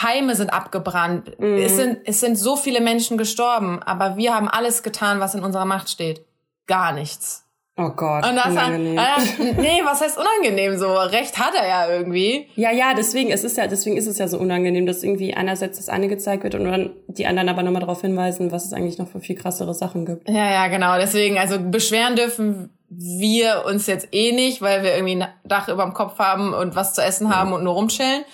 Heime 0.00 0.34
sind 0.34 0.52
abgebrannt. 0.52 1.38
Mhm. 1.38 1.56
Es, 1.58 1.76
sind, 1.76 1.98
es 2.04 2.20
sind 2.20 2.38
so 2.38 2.56
viele 2.56 2.80
Menschen 2.80 3.18
gestorben, 3.18 3.82
aber 3.82 4.16
wir 4.16 4.34
haben 4.34 4.48
alles 4.48 4.82
getan, 4.82 5.20
was 5.20 5.34
in 5.34 5.42
unserer 5.42 5.66
Macht 5.66 5.90
steht. 5.90 6.24
Gar 6.66 6.92
nichts. 6.92 7.42
Oh 7.78 7.88
Gott, 7.88 8.26
Und 8.28 8.36
das 8.36 8.48
unangenehm. 8.48 8.96
Dann, 8.96 9.56
nee, 9.56 9.80
was 9.82 10.02
heißt 10.02 10.18
unangenehm? 10.18 10.78
So 10.78 10.92
Recht 10.92 11.38
hat 11.38 11.54
er 11.54 11.66
ja 11.66 11.88
irgendwie. 11.90 12.46
Ja, 12.54 12.70
ja, 12.70 12.92
deswegen, 12.94 13.30
es 13.30 13.44
ist 13.44 13.56
ja, 13.56 13.66
deswegen 13.66 13.96
ist 13.96 14.06
es 14.06 14.18
ja 14.18 14.28
so 14.28 14.38
unangenehm, 14.38 14.84
dass 14.84 15.02
irgendwie 15.02 15.32
einerseits 15.32 15.78
das 15.78 15.88
eine 15.88 16.08
gezeigt 16.08 16.44
wird 16.44 16.54
und 16.54 16.64
dann 16.64 16.90
die 17.08 17.26
anderen 17.26 17.48
aber 17.48 17.62
nochmal 17.62 17.80
darauf 17.80 18.02
hinweisen, 18.02 18.52
was 18.52 18.66
es 18.66 18.74
eigentlich 18.74 18.98
noch 18.98 19.08
für 19.08 19.20
viel 19.20 19.36
krassere 19.36 19.72
Sachen 19.72 20.04
gibt. 20.04 20.28
Ja, 20.28 20.50
ja, 20.50 20.68
genau. 20.68 20.96
Deswegen, 20.98 21.38
also 21.38 21.58
beschweren 21.58 22.14
dürfen 22.14 22.70
wir 22.94 23.64
uns 23.66 23.86
jetzt 23.86 24.08
eh 24.12 24.32
nicht, 24.32 24.60
weil 24.60 24.82
wir 24.82 24.94
irgendwie 24.94 25.16
ein 25.22 25.28
Dach 25.44 25.68
über 25.68 25.82
dem 25.84 25.94
Kopf 25.94 26.18
haben 26.18 26.52
und 26.52 26.76
was 26.76 26.94
zu 26.94 27.02
essen 27.02 27.34
haben 27.34 27.52
und 27.52 27.64
nur 27.64 27.74
rumchillen. 27.74 28.24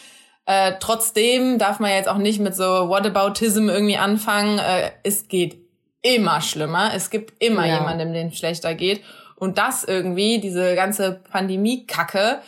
Äh, 0.47 0.73
trotzdem 0.81 1.59
darf 1.59 1.79
man 1.79 1.91
jetzt 1.91 2.09
auch 2.09 2.17
nicht 2.17 2.41
mit 2.41 2.55
so 2.57 2.65
Whataboutism 2.65 3.69
irgendwie 3.69 3.99
anfangen. 3.99 4.59
Äh, 4.59 4.91
es 5.05 5.29
geht 5.29 5.59
immer 6.03 6.41
schlimmer. 6.41 6.91
Es 6.95 7.11
gibt 7.11 7.43
immer 7.43 7.67
Ja. 7.67 7.77
jemanden, 7.79 8.13
dem 8.15 8.33
schlechter 8.33 8.75
geht. 8.75 9.03
Und 9.37 9.59
das 9.59 9.85
irgendwie, 9.85 10.41
diese 10.41 10.75
ganze 10.75 11.21
Pandemie-Kacke, 11.31 12.39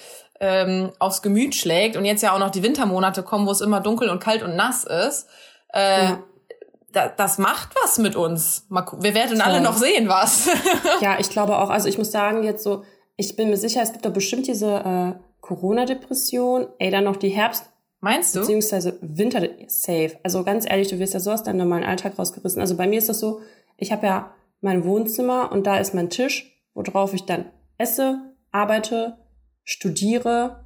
ähm, 0.40 0.90
aufs 0.98 1.20
Gemüt 1.22 1.54
schlägt 1.54 1.96
und 1.96 2.04
jetzt 2.06 2.22
ja 2.22 2.32
auch 2.34 2.38
noch 2.38 2.50
die 2.50 2.62
Wintermonate 2.62 3.22
kommen, 3.22 3.46
wo 3.46 3.50
es 3.50 3.60
immer 3.60 3.80
dunkel 3.80 4.08
und 4.08 4.20
kalt 4.20 4.42
und 4.42 4.56
nass 4.56 4.84
ist. 4.84 5.28
Äh, 5.74 6.04
Ja. 6.04 6.22
Da, 6.92 7.08
das 7.08 7.38
macht 7.38 7.70
was 7.82 7.98
mit 7.98 8.16
uns. 8.16 8.66
Mal, 8.68 8.84
wir 9.00 9.14
werden 9.14 9.40
alle 9.40 9.54
Voll. 9.56 9.62
noch 9.62 9.76
sehen, 9.76 10.08
was. 10.08 10.48
Ja, 11.00 11.18
ich 11.18 11.30
glaube 11.30 11.58
auch, 11.58 11.70
also 11.70 11.88
ich 11.88 11.98
muss 11.98 12.10
sagen, 12.10 12.42
jetzt 12.42 12.62
so, 12.62 12.84
ich 13.16 13.36
bin 13.36 13.50
mir 13.50 13.56
sicher, 13.56 13.82
es 13.82 13.92
gibt 13.92 14.04
doch 14.04 14.12
bestimmt 14.12 14.46
diese 14.46 14.66
äh, 14.66 15.12
Corona-Depression, 15.40 16.66
ey, 16.78 16.90
dann 16.90 17.04
noch 17.04 17.16
die 17.16 17.30
Herbst- 17.30 17.66
Meinst 18.02 18.34
du? 18.34 18.40
beziehungsweise 18.40 18.98
Winter 19.02 19.46
safe. 19.66 20.12
Also 20.22 20.42
ganz 20.42 20.64
ehrlich, 20.68 20.88
du 20.88 20.98
wirst 20.98 21.12
ja 21.12 21.20
so 21.20 21.32
aus 21.32 21.42
deinem 21.42 21.58
normalen 21.58 21.84
Alltag 21.84 22.18
rausgerissen. 22.18 22.60
Also 22.60 22.76
bei 22.76 22.86
mir 22.86 22.98
ist 22.98 23.10
das 23.10 23.20
so, 23.20 23.40
ich 23.76 23.92
habe 23.92 24.06
ja 24.06 24.34
mein 24.62 24.84
Wohnzimmer 24.84 25.52
und 25.52 25.66
da 25.66 25.76
ist 25.76 25.94
mein 25.94 26.08
Tisch, 26.08 26.50
worauf 26.72 27.12
ich 27.12 27.26
dann 27.26 27.44
esse, 27.76 28.20
arbeite, 28.52 29.18
studiere, 29.64 30.64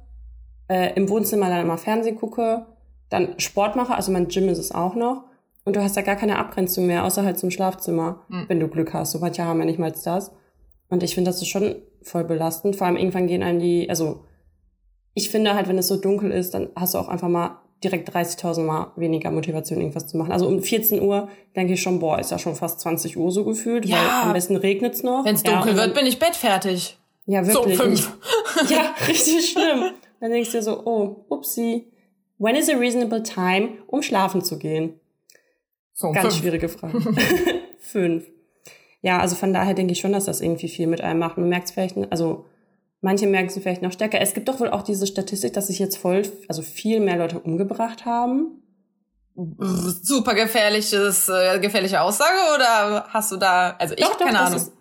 äh, 0.69 0.93
im 0.95 1.09
Wohnzimmer 1.09 1.49
dann 1.49 1.61
immer 1.61 1.77
Fernsehen 1.77 2.15
gucke, 2.15 2.65
dann 3.09 3.37
Sport 3.39 3.75
mache, 3.75 3.93
also 3.95 4.11
mein 4.11 4.29
Gym 4.29 4.47
ist 4.49 4.57
es 4.57 4.71
auch 4.73 4.95
noch. 4.95 5.24
Und 5.65 5.75
du 5.75 5.83
hast 5.83 5.95
ja 5.95 6.01
gar 6.03 6.15
keine 6.15 6.37
Abgrenzung 6.39 6.85
mehr, 6.85 7.03
außer 7.03 7.23
halt 7.25 7.37
zum 7.39 7.51
Schlafzimmer, 7.51 8.21
Hm. 8.29 8.45
wenn 8.47 8.59
du 8.59 8.67
Glück 8.67 8.93
hast. 8.93 9.11
So 9.11 9.19
manche 9.19 9.43
haben 9.43 9.59
ja 9.59 9.65
nicht 9.65 9.79
mal 9.79 9.91
das. 9.91 10.31
Und 10.89 11.03
ich 11.03 11.15
finde, 11.15 11.29
das 11.29 11.41
ist 11.41 11.47
schon 11.47 11.75
voll 12.03 12.23
belastend. 12.23 12.75
Vor 12.75 12.85
allem 12.87 12.97
irgendwann 12.97 13.27
gehen 13.27 13.41
einem 13.43 13.59
die, 13.59 13.89
also 13.89 14.25
ich 15.15 15.29
finde 15.31 15.55
halt, 15.55 15.67
wenn 15.67 15.77
es 15.77 15.87
so 15.87 15.97
dunkel 15.97 16.31
ist, 16.31 16.53
dann 16.53 16.69
hast 16.75 16.93
du 16.93 16.99
auch 16.99 17.07
einfach 17.07 17.27
mal 17.29 17.57
direkt 17.83 18.09
30.000 18.15 18.61
Mal 18.63 18.91
weniger 18.95 19.31
Motivation, 19.31 19.79
irgendwas 19.79 20.07
zu 20.07 20.17
machen. 20.17 20.31
Also 20.31 20.47
um 20.47 20.61
14 20.61 21.01
Uhr 21.01 21.29
denke 21.55 21.73
ich 21.73 21.81
schon, 21.81 21.99
boah, 21.99 22.19
ist 22.19 22.31
ja 22.31 22.37
schon 22.39 22.55
fast 22.55 22.79
20 22.81 23.17
Uhr 23.17 23.31
so 23.31 23.43
gefühlt, 23.43 23.85
Ja. 23.85 23.95
weil 23.97 24.27
am 24.27 24.33
besten 24.33 24.55
regnet's 24.55 25.03
noch. 25.03 25.25
Wenn 25.25 25.35
es 25.35 25.43
Ja, 25.43 25.53
dunkel 25.53 25.71
und 25.71 25.77
wird, 25.77 25.93
bin 25.95 26.05
ich 26.05 26.19
bettfertig. 26.19 26.97
Ja, 27.25 27.43
So, 27.43 27.59
wirklich. 27.61 27.77
fünf. 27.79 28.17
Ja, 28.69 28.93
richtig 29.07 29.49
schlimm. 29.49 29.85
Dann 30.19 30.31
denkst 30.31 30.51
du 30.51 30.57
dir 30.59 30.63
so, 30.63 30.85
oh, 30.85 31.25
upsie. 31.29 31.87
When 32.37 32.55
is 32.55 32.69
a 32.69 32.77
reasonable 32.77 33.23
time, 33.23 33.69
um 33.87 34.01
schlafen 34.03 34.43
zu 34.43 34.57
gehen? 34.59 34.99
So, 35.97 36.11
Ganz 36.11 36.27
fünf. 36.27 36.39
schwierige 36.41 36.67
Frage. 36.67 36.99
fünf. 37.79 38.25
Ja, 39.01 39.19
also 39.19 39.35
von 39.35 39.53
daher 39.53 39.73
denke 39.73 39.93
ich 39.93 39.99
schon, 39.99 40.11
dass 40.11 40.25
das 40.25 40.41
irgendwie 40.41 40.67
viel 40.67 40.87
mit 40.87 40.99
einem 40.99 41.19
macht. 41.19 41.37
Man 41.37 41.47
merkt 41.47 41.67
es 41.67 41.71
vielleicht, 41.71 41.95
also 42.11 42.45
manche 42.99 43.27
merken 43.27 43.47
es 43.47 43.57
vielleicht 43.57 43.81
noch 43.81 43.93
stärker. 43.93 44.19
Es 44.19 44.33
gibt 44.33 44.49
doch 44.49 44.59
wohl 44.59 44.69
auch 44.69 44.81
diese 44.81 45.07
Statistik, 45.07 45.53
dass 45.53 45.67
sich 45.67 45.79
jetzt 45.79 45.97
voll, 45.97 46.23
also 46.49 46.61
viel 46.63 46.99
mehr 46.99 47.15
Leute 47.15 47.39
umgebracht 47.39 48.05
haben. 48.05 48.61
Super 50.01 50.33
gefährliches, 50.33 51.29
äh, 51.29 51.59
gefährliche 51.59 52.01
Aussage 52.01 52.37
oder 52.55 53.05
hast 53.09 53.31
du 53.31 53.37
da, 53.37 53.75
also 53.79 53.95
ich 53.95 54.03
Doch, 54.03 54.17
keine 54.17 54.39
Ahnung. 54.39 54.57
Ist, 54.57 54.73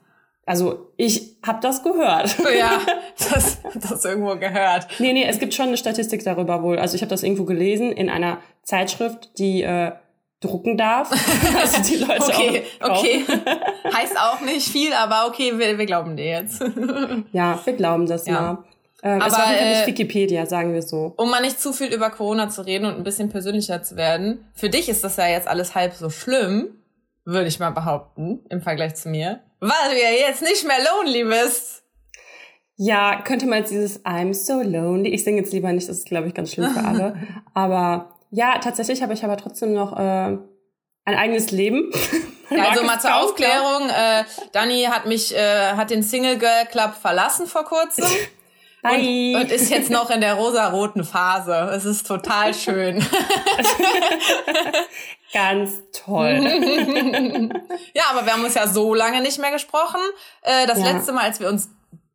also 0.46 0.90
ich 0.96 1.36
habe 1.46 1.60
das 1.60 1.84
gehört. 1.84 2.36
ja, 2.58 2.80
das, 3.32 3.58
das 3.74 4.04
irgendwo 4.04 4.36
gehört. 4.36 4.88
Nee, 4.98 5.12
nee, 5.12 5.26
es 5.28 5.38
gibt 5.38 5.54
schon 5.54 5.68
eine 5.68 5.76
Statistik 5.76 6.24
darüber 6.24 6.62
wohl. 6.64 6.78
Also 6.78 6.96
ich 6.96 7.02
habe 7.02 7.10
das 7.10 7.22
irgendwo 7.22 7.44
gelesen 7.44 7.92
in 7.92 8.10
einer 8.10 8.38
Zeitschrift, 8.64 9.38
die 9.38 9.62
äh, 9.62 9.92
drucken 10.46 10.76
darf. 10.76 11.10
also 11.60 11.82
die 11.82 11.96
Leute 11.96 12.22
Okay, 12.22 12.62
auch 12.80 12.98
okay. 13.00 13.24
heißt 13.94 14.16
auch 14.18 14.40
nicht 14.40 14.68
viel, 14.68 14.92
aber 14.92 15.26
okay, 15.28 15.58
wir, 15.58 15.78
wir 15.78 15.86
glauben 15.86 16.16
dir 16.16 16.26
jetzt. 16.26 16.62
Ja, 17.32 17.58
wir 17.64 17.72
glauben 17.72 18.06
das 18.06 18.26
Ja. 18.26 18.32
mal. 18.40 18.64
Ähm, 19.02 19.18
es 19.20 19.34
Aber, 19.34 19.42
war 19.42 19.48
sicher 19.48 19.60
äh, 19.60 19.70
nicht 19.76 19.86
Wikipedia, 19.86 20.46
sagen 20.46 20.72
wir 20.72 20.80
so. 20.82 21.12
Um 21.16 21.30
mal 21.30 21.40
nicht 21.42 21.60
zu 21.60 21.72
viel 21.72 21.92
über 21.92 22.08
Corona 22.10 22.48
zu 22.48 22.62
reden 22.64 22.86
und 22.86 22.96
ein 22.96 23.04
bisschen 23.04 23.28
persönlicher 23.28 23.82
zu 23.82 23.96
werden. 23.96 24.46
Für 24.54 24.70
dich 24.70 24.88
ist 24.88 25.04
das 25.04 25.16
ja 25.16 25.26
jetzt 25.26 25.46
alles 25.46 25.74
halb 25.74 25.92
so 25.94 26.08
schlimm, 26.08 26.68
würde 27.26 27.48
ich 27.48 27.58
mal 27.58 27.70
behaupten, 27.70 28.40
im 28.48 28.62
Vergleich 28.62 28.94
zu 28.94 29.08
mir. 29.10 29.40
Weil 29.60 29.90
du 29.90 29.96
ja 30.00 30.10
jetzt 30.28 30.42
nicht 30.42 30.66
mehr 30.66 30.76
lonely 30.78 31.24
bist. 31.24 31.82
Ja, 32.76 33.20
könnte 33.22 33.46
man 33.46 33.58
jetzt 33.60 33.70
dieses 33.70 34.04
I'm 34.04 34.34
so 34.34 34.60
lonely. 34.62 35.10
Ich 35.10 35.22
singe 35.22 35.38
jetzt 35.38 35.52
lieber 35.52 35.70
nicht, 35.72 35.88
das 35.88 35.98
ist, 35.98 36.06
glaube 36.08 36.26
ich, 36.28 36.34
ganz 36.34 36.52
schlimm 36.52 36.70
für 36.72 36.84
alle. 36.84 37.16
aber 37.54 38.13
ja, 38.34 38.58
tatsächlich 38.58 39.02
habe 39.02 39.14
ich 39.14 39.24
aber 39.24 39.36
trotzdem 39.36 39.72
noch 39.72 39.96
äh, 39.96 40.36
ein 41.06 41.06
eigenes 41.06 41.50
Leben. 41.50 41.90
Also 42.50 42.84
mal 42.84 43.00
zur 43.00 43.16
Aufklärung, 43.16 43.88
äh, 43.88 44.22
Dani 44.52 44.84
hat 44.84 45.06
mich, 45.06 45.34
äh, 45.34 45.72
hat 45.72 45.90
den 45.90 46.02
Single 46.02 46.38
Girl 46.38 46.66
Club 46.70 46.94
verlassen 46.94 47.46
vor 47.46 47.64
kurzem. 47.64 48.04
Und, 48.84 49.34
und 49.34 49.50
ist 49.50 49.70
jetzt 49.70 49.88
noch 49.90 50.10
in 50.10 50.20
der 50.20 50.34
rosaroten 50.34 51.04
Phase. 51.04 51.54
Es 51.74 51.86
ist 51.86 52.06
total 52.06 52.52
schön. 52.52 52.98
Ganz 55.32 55.72
toll. 56.04 56.38
ja, 57.94 58.02
aber 58.10 58.26
wir 58.26 58.34
haben 58.34 58.44
uns 58.44 58.54
ja 58.54 58.66
so 58.66 58.92
lange 58.92 59.22
nicht 59.22 59.38
mehr 59.38 59.52
gesprochen. 59.52 60.00
Äh, 60.42 60.66
das 60.66 60.80
Ja. 60.80 60.90
letzte 60.90 61.12
Mal, 61.12 61.24
als 61.24 61.40
wir 61.40 61.48
uns 61.48 61.70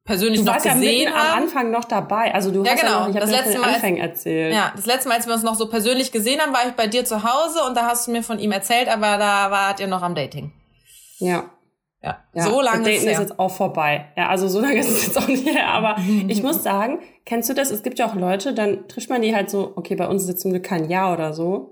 persönlich 0.09 0.39
Du 0.39 0.45
noch 0.45 0.53
warst 0.53 0.65
ja 0.65 0.73
gesehen 0.73 1.05
mitten 1.05 1.13
am 1.13 1.19
haben. 1.27 1.43
Anfang 1.43 1.71
noch 1.71 1.85
dabei. 1.85 2.33
Also 2.33 2.49
du 2.51 2.63
Ja, 2.63 2.71
hast 2.71 2.81
genau. 2.81 2.91
ja 2.93 2.99
noch, 3.01 3.09
ich 3.09 3.15
Das 3.19 3.29
letzte 3.31 3.51
von 3.53 3.61
Mal, 3.61 3.73
Anfängen 3.75 4.01
erzählt. 4.01 4.53
Ja, 4.53 4.73
das 4.75 4.85
letzte 4.87 5.07
Mal, 5.09 5.15
als 5.15 5.27
wir 5.27 5.33
uns 5.35 5.43
noch 5.43 5.55
so 5.55 5.67
persönlich 5.69 6.11
gesehen 6.11 6.39
haben, 6.41 6.51
war 6.51 6.67
ich 6.67 6.73
bei 6.73 6.87
dir 6.87 7.05
zu 7.05 7.23
Hause 7.23 7.59
und 7.67 7.77
da 7.77 7.85
hast 7.85 8.07
du 8.07 8.11
mir 8.11 8.23
von 8.23 8.39
ihm 8.39 8.51
erzählt, 8.51 8.89
aber 8.89 9.17
da 9.17 9.51
wart 9.51 9.79
ihr 9.79 9.87
noch 9.87 10.01
am 10.01 10.15
Dating. 10.15 10.51
ja. 11.19 11.43
Ja, 12.01 12.17
Ja, 12.33 12.43
so 12.43 12.61
lange 12.61 12.85
das 12.85 12.93
ist 12.93 12.99
Daten 13.01 13.07
ist 13.11 13.17
her. 13.17 13.21
jetzt 13.27 13.39
auch 13.39 13.51
vorbei. 13.51 14.05
Ja, 14.15 14.29
also 14.29 14.47
so 14.47 14.61
lange 14.61 14.75
ist 14.79 14.89
es 14.89 15.05
jetzt 15.07 15.17
auch 15.17 15.27
nicht 15.27 15.45
her. 15.45 15.67
Aber 15.67 15.97
ich 16.29 16.41
muss 16.41 16.63
sagen, 16.63 16.99
kennst 17.25 17.49
du 17.49 17.53
das? 17.53 17.71
Es 17.71 17.83
gibt 17.83 17.99
ja 17.99 18.07
auch 18.09 18.15
Leute, 18.15 18.53
dann 18.53 18.87
trifft 18.87 19.09
man 19.09 19.21
die 19.21 19.35
halt 19.35 19.49
so, 19.49 19.73
okay, 19.75 19.95
bei 19.95 20.07
uns 20.07 20.23
ist 20.23 20.29
jetzt 20.29 20.41
zum 20.43 20.51
Glück 20.51 20.63
kein 20.63 20.89
Jahr 20.89 21.11
oder 21.13 21.33
so. 21.33 21.71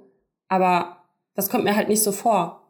Aber 0.50 0.98
das 1.34 1.50
kommt 1.50 1.64
mir 1.64 1.78
halt 1.78 1.88
nicht 1.88 2.04
so 2.04 2.12
vor. 2.12 2.62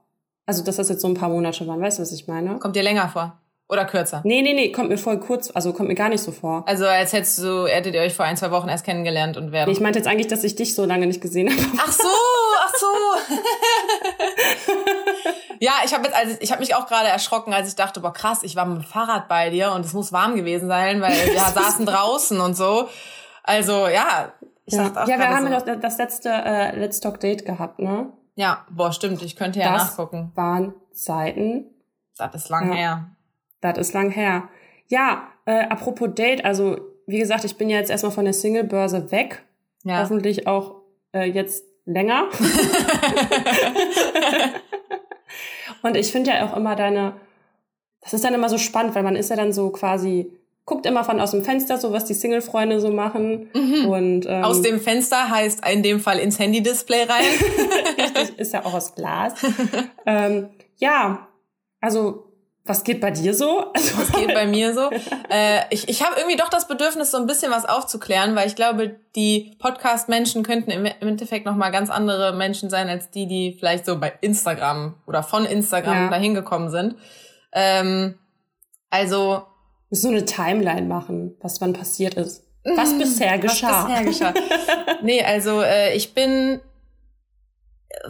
Also, 0.45 0.63
dass 0.63 0.75
das 0.75 0.87
jetzt 0.89 1.01
so 1.01 1.07
ein 1.07 1.15
paar 1.15 1.29
Monate 1.29 1.65
waren. 1.65 1.81
Weißt 1.81 1.97
du, 1.97 2.03
was 2.03 2.11
ich 2.11 2.27
meine? 2.27 2.59
Kommt 2.59 2.75
dir 2.75 2.83
länger 2.83 3.09
vor? 3.09 3.39
Oder 3.69 3.83
kürzer? 3.85 4.21
Nee, 4.23 4.41
nee, 4.41 4.53
nee, 4.53 4.71
kommt 4.71 4.87
mir 4.89 4.97
voll 4.97 5.19
kurz, 5.19 5.51
also 5.53 5.73
kommt 5.73 5.89
mir 5.89 5.95
gar 5.95 6.07
nicht 6.07 6.21
so 6.23 6.31
vor. 6.31 6.63
Also 6.67 6.85
als 6.85 7.11
hättest 7.11 7.39
du, 7.39 7.67
hättet 7.67 7.95
ihr 7.95 8.01
euch 8.01 8.13
vor 8.13 8.23
ein, 8.25 8.37
zwei 8.37 8.49
Wochen 8.51 8.69
erst 8.69 8.85
kennengelernt 8.85 9.35
und 9.35 9.51
wären. 9.51 9.65
Nee, 9.67 9.73
ich 9.73 9.81
meinte 9.81 9.99
jetzt 9.99 10.07
eigentlich, 10.07 10.27
dass 10.27 10.45
ich 10.45 10.55
dich 10.55 10.73
so 10.73 10.85
lange 10.85 11.05
nicht 11.05 11.19
gesehen 11.19 11.49
habe. 11.49 11.61
Ach 11.77 11.91
so, 11.91 12.07
ach 12.63 12.73
so. 12.75 12.87
ja, 15.59 15.71
ich 15.85 15.93
habe 15.93 16.05
jetzt, 16.05 16.15
also 16.15 16.37
ich 16.39 16.51
habe 16.51 16.61
mich 16.61 16.75
auch 16.75 16.87
gerade 16.87 17.09
erschrocken, 17.09 17.53
als 17.53 17.67
ich 17.67 17.75
dachte, 17.75 17.99
boah 17.99 18.13
krass, 18.13 18.43
ich 18.43 18.55
war 18.55 18.65
mit 18.65 18.77
dem 18.77 18.83
Fahrrad 18.85 19.27
bei 19.27 19.49
dir 19.49 19.71
und 19.73 19.85
es 19.85 19.93
muss 19.93 20.11
warm 20.13 20.35
gewesen 20.35 20.67
sein, 20.67 21.01
weil 21.01 21.11
wir 21.33 21.39
saßen 21.39 21.85
draußen 21.85 22.39
und 22.39 22.55
so. 22.55 22.87
Also 23.43 23.87
ja, 23.87 24.31
ich 24.65 24.73
Ja, 24.75 24.83
dachte 24.89 25.03
auch 25.03 25.07
ja 25.07 25.17
wir 25.19 25.29
haben 25.29 25.45
so. 25.47 25.51
ja 25.51 25.59
doch 25.61 25.81
das 25.81 25.97
letzte 25.97 26.29
äh, 26.29 26.77
Let's 26.79 26.99
Talk 26.99 27.19
Date 27.19 27.45
gehabt, 27.45 27.79
ne? 27.79 28.11
Ja, 28.35 28.65
boah, 28.69 28.91
stimmt, 28.93 29.21
ich 29.23 29.35
könnte 29.35 29.59
ja 29.59 29.73
das 29.73 29.87
nachgucken. 29.87 30.31
waren 30.35 30.73
Zeiten, 30.93 31.65
Das 32.17 32.33
ist 32.35 32.49
lang 32.49 32.69
Ja. 32.69 32.75
her. 32.75 33.05
Das 33.73 33.89
ist 33.89 33.93
lang 33.93 34.11
her. 34.11 34.49
Ja, 34.87 35.29
äh, 35.45 35.63
apropos 35.67 36.09
Date, 36.13 36.45
also 36.45 36.77
wie 37.07 37.19
gesagt, 37.19 37.45
ich 37.45 37.55
bin 37.55 37.69
ja 37.69 37.77
jetzt 37.77 37.89
erstmal 37.89 38.11
von 38.11 38.25
der 38.25 38.33
Single-Börse 38.33 39.11
weg. 39.11 39.43
Ja. 39.83 40.01
Hoffentlich 40.01 40.45
auch 40.45 40.81
äh, 41.13 41.29
jetzt 41.29 41.63
länger. 41.85 42.27
Und 45.81 45.95
ich 45.95 46.11
finde 46.11 46.31
ja 46.31 46.45
auch 46.45 46.57
immer 46.57 46.75
deine, 46.75 47.13
das 48.01 48.13
ist 48.13 48.23
dann 48.23 48.33
immer 48.33 48.49
so 48.49 48.57
spannend, 48.57 48.93
weil 48.95 49.03
man 49.03 49.15
ist 49.15 49.29
ja 49.29 49.37
dann 49.37 49.53
so 49.53 49.69
quasi, 49.69 50.33
guckt 50.65 50.85
immer 50.85 51.05
von 51.05 51.21
aus 51.21 51.31
dem 51.31 51.43
Fenster 51.43 51.77
so, 51.77 51.93
was 51.93 52.03
die 52.05 52.13
Single-Freunde 52.13 52.81
so 52.81 52.91
machen. 52.91 53.49
Und 53.87 54.25
ähm, 54.27 54.43
Aus 54.43 54.61
dem 54.61 54.81
Fenster 54.81 55.29
heißt 55.29 55.65
in 55.69 55.83
dem 55.83 56.01
Fall 56.01 56.19
ins 56.19 56.39
Handy-Display 56.39 57.03
rein. 57.03 57.23
richtig, 57.97 58.37
ist 58.37 58.53
ja 58.53 58.65
auch 58.65 58.73
aus 58.73 58.95
Glas. 58.95 59.33
ähm, 60.05 60.49
ja, 60.75 61.29
also 61.79 62.26
was 62.67 62.83
geht 62.83 63.01
bei 63.01 63.11
dir 63.11 63.33
so? 63.33 63.71
Also, 63.73 63.97
Das 63.97 64.11
geht 64.11 64.33
bei 64.33 64.45
mir 64.45 64.73
so. 64.73 64.89
Äh, 65.29 65.63
ich 65.71 65.89
ich 65.89 66.03
habe 66.03 66.15
irgendwie 66.17 66.37
doch 66.37 66.47
das 66.47 66.69
Bedürfnis, 66.69 67.11
so 67.11 67.17
ein 67.17 67.27
bisschen 67.27 67.51
was 67.51 67.65
aufzuklären, 67.65 68.33
weil 68.35 68.47
ich 68.47 68.55
glaube, 68.55 68.95
die 69.15 69.57
Podcast-Menschen 69.59 70.41
könnten 70.43 70.71
im 70.71 70.85
Endeffekt 70.85 71.45
noch 71.45 71.55
mal 71.55 71.69
ganz 71.69 71.89
andere 71.89 72.33
Menschen 72.33 72.69
sein, 72.69 72.87
als 72.87 73.11
die, 73.11 73.27
die 73.27 73.57
vielleicht 73.59 73.85
so 73.85 73.99
bei 73.99 74.13
Instagram 74.21 74.95
oder 75.05 75.23
von 75.23 75.45
Instagram 75.45 76.05
Ja. 76.05 76.09
dahin 76.09 76.33
gekommen 76.33 76.69
sind. 76.69 76.95
Ähm, 77.51 78.17
also 78.89 79.43
so 79.89 80.07
eine 80.07 80.23
Timeline 80.23 80.87
machen, 80.87 81.35
was 81.41 81.59
wann 81.59 81.73
passiert 81.73 82.13
ist. 82.13 82.43
Was 82.75 82.97
bisher 82.97 83.37
geschah. 83.37 83.87
Mhm. 83.87 83.93
Was 83.93 84.05
bisher 84.05 84.31
geschah. 84.31 84.33
nee, 85.01 85.23
also 85.23 85.61
äh, 85.61 85.93
ich 85.95 86.13
bin 86.13 86.61
äh, 87.89 88.09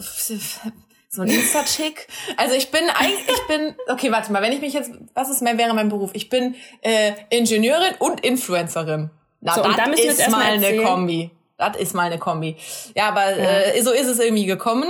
so 1.09 1.21
ein 1.21 1.29
Insta-Chick. 1.29 2.07
Also 2.35 2.55
ich 2.55 2.69
bin 2.69 2.81
eigentlich, 2.89 3.27
ich 3.27 3.47
bin, 3.47 3.75
okay, 3.87 4.11
warte 4.11 4.31
mal, 4.31 4.41
wenn 4.41 4.51
ich 4.51 4.61
mich 4.61 4.73
jetzt, 4.73 4.91
was 5.13 5.29
ist 5.29 5.41
mehr 5.41 5.57
wäre 5.57 5.73
mein 5.73 5.89
Beruf? 5.89 6.11
Ich 6.13 6.29
bin 6.29 6.55
äh, 6.81 7.13
Ingenieurin 7.29 7.95
und 7.99 8.21
Influencerin. 8.21 9.09
Na, 9.41 9.53
So, 9.55 9.63
das 9.63 9.75
da 9.75 9.83
ist 9.85 10.29
mal 10.29 10.41
eine. 10.41 10.83
Kombi. 10.83 11.31
Das 11.57 11.77
ist 11.77 11.93
mal 11.95 12.03
eine 12.03 12.19
Kombi. 12.19 12.55
Ja, 12.95 13.07
aber 13.09 13.25
Äh, 13.37 13.81
so 13.81 13.91
ist 13.91 14.07
es 14.07 14.19
irgendwie 14.19 14.45
gekommen. 14.45 14.89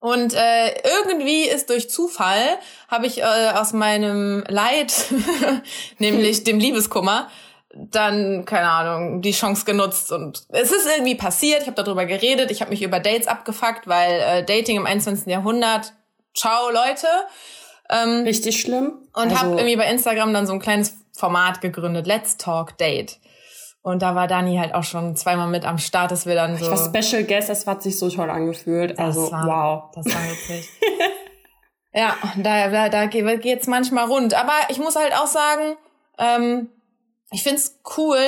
Und 0.00 0.32
äh, 0.32 0.68
irgendwie 1.02 1.42
ist 1.44 1.68
durch 1.68 1.90
Zufall 1.90 2.58
habe 2.88 3.06
ich 3.06 3.18
äh, 3.18 3.50
aus 3.54 3.74
meinem 3.74 4.42
Leid, 4.48 4.92
nämlich 5.98 6.42
dem 6.44 6.58
Liebeskummer, 6.58 7.30
dann, 7.74 8.44
keine 8.44 8.68
Ahnung, 8.68 9.22
die 9.22 9.30
Chance 9.30 9.64
genutzt 9.64 10.10
und 10.10 10.44
es 10.48 10.72
ist 10.72 10.86
irgendwie 10.86 11.14
passiert, 11.14 11.62
ich 11.62 11.66
habe 11.68 11.82
darüber 11.82 12.04
geredet, 12.04 12.50
ich 12.50 12.60
habe 12.60 12.70
mich 12.70 12.82
über 12.82 12.98
Dates 12.98 13.28
abgefuckt, 13.28 13.86
weil 13.86 14.20
äh, 14.20 14.44
Dating 14.44 14.76
im 14.76 14.86
21. 14.86 15.26
Jahrhundert, 15.26 15.92
ciao 16.34 16.70
Leute. 16.70 17.06
Ähm, 17.88 18.22
Richtig 18.24 18.60
schlimm. 18.60 18.98
und 19.14 19.30
also, 19.30 19.36
habe 19.36 19.50
irgendwie 19.52 19.76
bei 19.76 19.90
Instagram 19.90 20.32
dann 20.32 20.46
so 20.46 20.52
ein 20.52 20.60
kleines 20.60 20.96
Format 21.16 21.60
gegründet, 21.60 22.06
Let's 22.06 22.36
Talk 22.36 22.76
Date. 22.78 23.18
Und 23.82 24.02
da 24.02 24.14
war 24.14 24.26
Dani 24.26 24.56
halt 24.58 24.74
auch 24.74 24.84
schon 24.84 25.16
zweimal 25.16 25.48
mit 25.48 25.64
am 25.64 25.78
Start, 25.78 26.10
dass 26.10 26.26
wir 26.26 26.34
dann 26.34 26.56
so... 26.58 26.64
ich 26.64 26.70
war 26.70 27.02
Special 27.02 27.24
Guest, 27.24 27.48
das 27.48 27.66
hat 27.66 27.82
sich 27.82 27.98
so 27.98 28.10
toll 28.10 28.30
angefühlt. 28.30 28.98
also, 28.98 29.30
war, 29.32 29.46
wow. 29.46 29.90
Das 29.94 30.06
war 30.14 30.22
witzig. 30.30 30.68
ja, 31.94 32.14
da, 32.36 32.68
da, 32.68 32.88
da 32.90 33.06
geht- 33.06 33.42
geht's 33.42 33.66
manchmal 33.66 34.04
rund. 34.06 34.34
Aber 34.34 34.52
ich 34.68 34.78
muss 34.78 34.96
halt 34.96 35.14
auch 35.14 35.26
sagen, 35.26 35.76
ähm, 36.18 36.68
ich 37.32 37.42
find's 37.42 37.80
cool, 37.96 38.24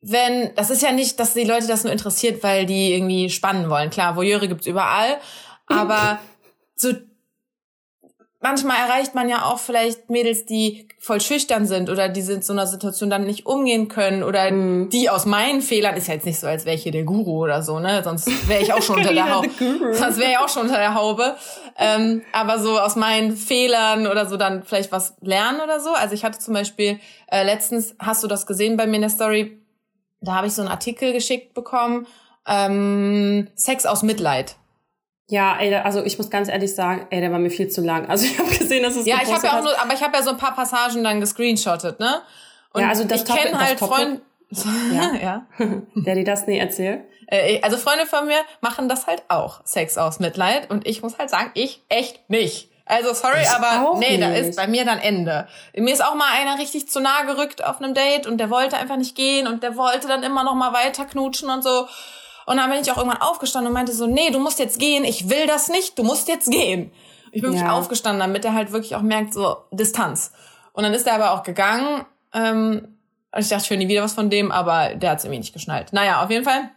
wenn, 0.00 0.54
das 0.54 0.70
ist 0.70 0.82
ja 0.82 0.92
nicht, 0.92 1.20
dass 1.20 1.34
die 1.34 1.44
Leute 1.44 1.66
das 1.66 1.84
nur 1.84 1.92
interessiert, 1.92 2.42
weil 2.42 2.66
die 2.66 2.94
irgendwie 2.94 3.28
spannen 3.28 3.68
wollen. 3.68 3.90
Klar, 3.90 4.16
Voyeure 4.16 4.48
gibt's 4.48 4.66
überall, 4.66 5.18
aber 5.66 6.18
so 6.74 6.92
manchmal 8.40 8.76
erreicht 8.78 9.14
man 9.14 9.28
ja 9.28 9.44
auch 9.44 9.58
vielleicht 9.58 10.10
Mädels, 10.10 10.46
die 10.46 10.88
voll 10.98 11.20
schüchtern 11.20 11.66
sind 11.66 11.88
oder 11.90 12.08
die 12.08 12.20
in 12.20 12.42
so 12.42 12.52
einer 12.52 12.66
Situation 12.66 13.10
dann 13.10 13.24
nicht 13.24 13.46
umgehen 13.46 13.88
können 13.88 14.22
oder 14.22 14.50
Mhm. 14.50 14.88
die 14.90 15.08
aus 15.10 15.26
meinen 15.26 15.60
Fehlern, 15.62 15.96
ist 15.96 16.08
ja 16.08 16.14
jetzt 16.14 16.26
nicht 16.26 16.40
so, 16.40 16.46
als 16.46 16.64
wäre 16.64 16.76
ich 16.76 16.82
hier 16.82 16.92
der 16.92 17.04
Guru 17.04 17.42
oder 17.44 17.62
so, 17.62 17.78
ne? 17.80 18.02
Sonst 18.02 18.48
wäre 18.48 18.62
ich 18.62 18.72
auch 18.72 18.82
schon 18.82 18.96
unter 18.98 19.12
der 19.12 19.34
Haube. 19.34 19.48
Sonst 19.92 20.18
wäre 20.18 20.30
ich 20.32 20.38
auch 20.38 20.48
schon 20.48 20.62
unter 20.62 20.78
der 20.78 20.94
Haube. 20.94 21.36
Ähm, 21.78 22.22
aber 22.32 22.58
so 22.58 22.78
aus 22.78 22.96
meinen 22.96 23.36
Fehlern 23.36 24.06
oder 24.06 24.26
so 24.26 24.36
dann 24.36 24.62
vielleicht 24.64 24.92
was 24.92 25.14
lernen 25.20 25.60
oder 25.60 25.80
so. 25.80 25.90
Also 25.90 26.14
ich 26.14 26.24
hatte 26.24 26.38
zum 26.38 26.54
Beispiel 26.54 26.98
äh, 27.30 27.44
letztens, 27.44 27.94
hast 27.98 28.22
du 28.22 28.26
das 28.26 28.46
gesehen 28.46 28.76
bei 28.76 28.86
mir 28.86 28.96
in 28.96 29.02
der 29.02 29.10
Story, 29.10 29.62
da 30.20 30.34
habe 30.34 30.46
ich 30.46 30.52
so 30.54 30.60
einen 30.62 30.70
Artikel 30.70 31.12
geschickt 31.14 31.54
bekommen, 31.54 32.06
ähm, 32.46 33.48
Sex 33.54 33.86
aus 33.86 34.02
Mitleid. 34.02 34.56
Ja, 35.30 35.56
ey, 35.58 35.70
da- 35.70 35.82
also 35.82 36.04
ich 36.04 36.18
muss 36.18 36.28
ganz 36.28 36.48
ehrlich 36.48 36.74
sagen, 36.74 37.06
ey, 37.10 37.20
der 37.20 37.30
war 37.32 37.38
mir 37.38 37.50
viel 37.50 37.68
zu 37.68 37.80
lang. 37.80 38.08
Also 38.08 38.26
ich 38.26 38.38
habe 38.38 38.48
gesehen, 38.50 38.82
dass 38.82 38.96
es 38.96 39.06
Ja, 39.06 39.18
ich 39.22 39.32
habe 39.32 39.46
ja 39.46 39.58
auch 39.58 39.62
nur, 39.62 39.80
aber 39.80 39.94
ich 39.94 40.02
habe 40.02 40.16
ja 40.16 40.22
so 40.22 40.30
ein 40.30 40.36
paar 40.36 40.54
Passagen 40.54 41.02
dann 41.04 41.20
gescreenshottet, 41.20 41.98
ne? 42.00 42.20
Und 42.72 42.82
Ja, 42.82 42.88
also 42.88 43.04
das 43.04 43.22
ich 43.22 43.28
kenne 43.34 43.58
halt 43.58 43.78
Freunde. 43.78 44.20
Ja. 44.92 45.12
ja. 45.22 45.46
Der 45.94 46.14
dir 46.16 46.24
das 46.24 46.46
nie 46.48 46.58
erzählt? 46.58 47.02
Äh, 47.28 47.60
also 47.62 47.76
Freunde 47.76 48.04
von 48.06 48.26
mir 48.26 48.38
machen 48.60 48.88
das 48.88 49.06
halt 49.06 49.22
auch, 49.28 49.60
Sex 49.64 49.96
aus 49.96 50.18
Mitleid. 50.18 50.68
Und 50.70 50.86
ich 50.88 51.02
muss 51.02 51.18
halt 51.18 51.30
sagen, 51.30 51.52
ich 51.54 51.80
echt 51.88 52.28
nicht. 52.28 52.68
Also 52.84 53.14
sorry, 53.14 53.42
Ich 53.42 53.48
aber 53.48 53.96
nee, 54.00 54.18
da 54.18 54.30
nicht. 54.30 54.40
ist 54.48 54.56
bei 54.56 54.66
mir 54.66 54.84
dann 54.84 54.98
Ende. 54.98 55.46
Mir 55.76 55.92
ist 55.94 56.04
auch 56.04 56.16
mal 56.16 56.26
einer 56.40 56.58
richtig 56.58 56.88
zu 56.88 56.98
nah 56.98 57.22
gerückt 57.22 57.62
auf 57.64 57.80
einem 57.80 57.94
Date 57.94 58.26
und 58.26 58.38
der 58.38 58.50
wollte 58.50 58.76
einfach 58.76 58.96
nicht 58.96 59.14
gehen 59.14 59.46
und 59.46 59.62
der 59.62 59.76
wollte 59.76 60.08
dann 60.08 60.24
immer 60.24 60.42
noch 60.42 60.56
mal 60.56 60.72
weiter 60.72 61.04
knutschen 61.04 61.48
und 61.50 61.62
so. 61.62 61.86
Und 62.50 62.56
dann 62.56 62.68
bin 62.68 62.80
ich 62.80 62.90
auch 62.90 62.96
irgendwann 62.96 63.20
aufgestanden 63.22 63.68
und 63.68 63.74
meinte 63.74 63.92
so, 63.92 64.08
nee, 64.08 64.30
du 64.30 64.40
musst 64.40 64.58
jetzt 64.58 64.80
gehen, 64.80 65.04
ich 65.04 65.30
will 65.30 65.46
das 65.46 65.68
nicht, 65.68 65.96
du 65.96 66.02
musst 66.02 66.26
jetzt 66.26 66.50
gehen. 66.50 66.90
Ich 67.30 67.42
bin 67.42 67.52
wirklich 67.52 67.62
Ja. 67.62 67.72
aufgestanden, 67.74 68.18
damit 68.18 68.44
er 68.44 68.54
halt 68.54 68.72
wirklich 68.72 68.96
auch 68.96 69.02
merkt, 69.02 69.34
so 69.34 69.56
Distanz. 69.70 70.32
Und 70.72 70.82
dann 70.82 70.92
ist 70.92 71.06
er 71.06 71.14
aber 71.14 71.30
auch 71.30 71.44
gegangen. 71.44 72.04
Ähm, 72.34 72.96
und 73.30 73.40
ich 73.40 73.48
dachte, 73.48 73.62
ich 73.62 73.70
höre 73.70 73.76
nie 73.76 73.86
wieder 73.86 74.02
was 74.02 74.14
von 74.14 74.30
dem, 74.30 74.50
aber 74.50 74.96
der 74.96 75.10
hat 75.10 75.18
es 75.18 75.24
irgendwie 75.24 75.38
nicht 75.38 75.52
geschnallt. 75.52 75.92
Naja, 75.92 76.24
auf 76.24 76.30
jeden 76.30 76.44
Fall 76.44 76.70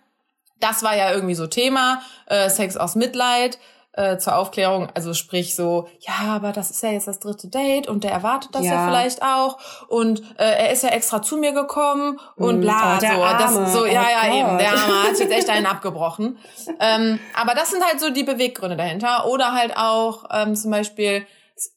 das 0.63 0.83
war 0.83 0.95
ja 0.95 1.11
irgendwie 1.11 1.35
so 1.35 1.47
Thema, 1.47 2.01
äh, 2.27 2.49
Sex 2.49 2.77
aus 2.77 2.95
Mitleid. 2.95 3.59
Äh, 3.95 4.17
zur 4.17 4.35
Aufklärung, 4.37 4.89
also 4.95 5.13
sprich 5.13 5.55
so, 5.55 5.87
ja, 5.99 6.33
aber 6.33 6.51
das 6.51 6.71
ist 6.71 6.81
ja 6.81 6.89
jetzt 6.89 7.07
das 7.07 7.19
dritte 7.19 7.47
Date 7.47 7.87
und 7.87 8.03
der 8.03 8.11
erwartet 8.11 8.49
das 8.55 8.65
ja, 8.65 8.73
Ja. 8.73 8.85
vielleicht 8.87 9.21
auch 9.21 9.59
und 9.87 10.21
äh, 10.39 10.45
er 10.45 10.71
ist 10.71 10.81
ja 10.81 10.89
extra 10.89 11.21
zu 11.21 11.37
mir 11.37 11.51
gekommen 11.51 12.19
und 12.35 12.57
Mm, 12.57 12.61
bla 12.61 12.97
oh, 12.97 12.99
so, 12.99 13.05
Arme. 13.23 13.37
das 13.37 13.73
so, 13.73 13.85
ja, 13.85 14.01
Oh 14.01 14.09
ja, 14.09 14.27
Gott. 14.27 14.35
eben, 14.39 14.57
der 14.57 14.71
Arme 14.71 15.03
hat 15.03 15.19
jetzt 15.19 15.31
echt 15.31 15.47
einen 15.47 15.65
abgebrochen. 15.73 16.39
ähm, 16.79 17.19
aber 17.39 17.53
das 17.53 17.69
sind 17.69 17.85
halt 17.85 17.99
so 17.99 18.09
die 18.09 18.23
Beweggründe 18.23 18.77
dahinter 18.77 19.27
oder 19.27 19.51
halt 19.53 19.77
auch 19.77 20.23
ähm, 20.31 20.55
zum 20.55 20.71
Beispiel 20.71 21.27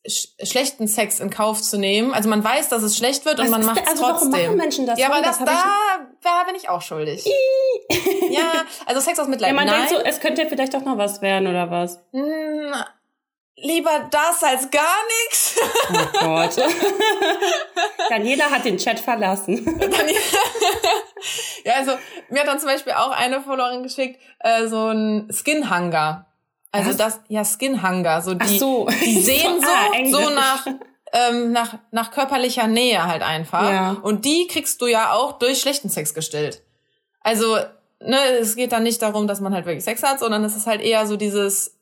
sch 0.09 0.29
schlechten 0.43 0.89
Sex 0.89 1.21
in 1.21 1.31
Kauf 1.31 1.61
zu 1.63 1.79
nehmen. 1.79 2.13
Also 2.15 2.29
man 2.29 2.43
weiß, 2.43 2.69
dass 2.69 2.83
es 2.83 2.97
schlecht 2.97 3.25
wird 3.25 3.39
und 3.39 3.47
Was 3.47 3.51
man 3.51 3.65
macht 3.67 3.81
es 3.83 3.89
also 3.89 4.03
warum 4.03 4.31
trotzdem. 4.31 4.47
machen 4.47 4.57
Menschen 4.57 4.87
das? 4.87 4.99
Ja, 4.99 5.07
aber 5.07 5.17
Warum? 5.17 5.27
das, 5.27 5.39
Das 5.39 5.47
da, 5.47 6.07
da 6.23 6.45
bin 6.45 6.55
ich 6.55 6.69
auch 6.69 6.83
schuldig. 6.83 7.25
ja, 8.31 8.65
also 8.87 9.01
Sex 9.01 9.19
aus 9.19 9.29
Mitleid. 9.29 9.51
Ja, 9.51 9.55
man 9.55 9.67
Nein. 9.67 9.77
denkt 9.87 9.91
so, 9.91 9.99
es 9.99 10.21
könnte 10.21 10.43
ja 10.43 10.49
vielleicht 10.49 10.75
doch 10.75 10.85
noch 10.85 10.99
was 10.99 11.23
werden 11.23 11.47
oder 11.49 11.71
was. 11.71 11.99
Hm, 12.13 12.73
lieber 13.57 14.09
das 14.11 14.43
als 14.43 14.71
gar 14.71 14.97
nichts. 15.25 15.57
Oh 15.91 16.19
Gott. 16.25 16.57
Daniela 18.11 18.51
hat 18.51 18.65
den 18.65 18.77
Chat 18.79 19.01
verlassen. 19.01 19.65
Ja, 21.65 21.75
also 21.77 21.93
mir 22.29 22.41
hat 22.41 22.47
dann 22.47 22.61
zum 22.61 22.69
Beispiel 22.69 22.93
auch 22.93 23.11
eine 23.11 23.41
Followerin 23.41 23.83
geschickt, 23.83 24.21
äh, 24.41 24.69
so 24.69 24.89
ein 24.89 25.29
Skinhanger. 25.33 26.26
Also 26.77 26.91
Was? 26.91 26.97
das, 26.97 27.21
ja, 27.29 27.45
Skinhanger, 27.45 28.23
so 28.23 28.35
die, 28.35 28.59
so. 28.59 28.87
die 29.05 29.21
sehen 29.23 29.61
so, 29.61 29.67
Ah, 29.67 30.11
so 30.11 30.31
nach, 30.31 30.67
ähm, 31.13 31.53
nach, 31.53 31.79
nach 31.91 32.11
körperlicher 32.11 32.67
Nähe 32.67 33.05
halt 33.07 33.23
einfach. 33.23 33.71
Ja. 33.71 33.97
Und 34.03 34.25
die 34.25 34.47
kriegst 34.47 34.81
du 34.81 34.87
ja 34.87 35.13
auch 35.13 35.39
durch 35.39 35.61
schlechten 35.61 35.89
Sex 35.89 36.15
gestillt. 36.15 36.63
Also, 37.21 37.57
ne, 38.01 38.19
es 38.41 38.57
geht 38.57 38.73
dann 38.73 38.83
nicht 38.83 39.03
darum, 39.03 39.27
dass 39.27 39.41
man 39.41 39.55
halt 39.55 39.67
wirklich 39.67 39.85
Sex 39.85 40.03
hat, 40.03 40.19
sondern 40.19 40.45
es 40.45 40.57
ist 40.57 40.67
halt 40.67 40.81
eher 40.81 41.07
so 41.07 41.17
dieses 41.17 41.77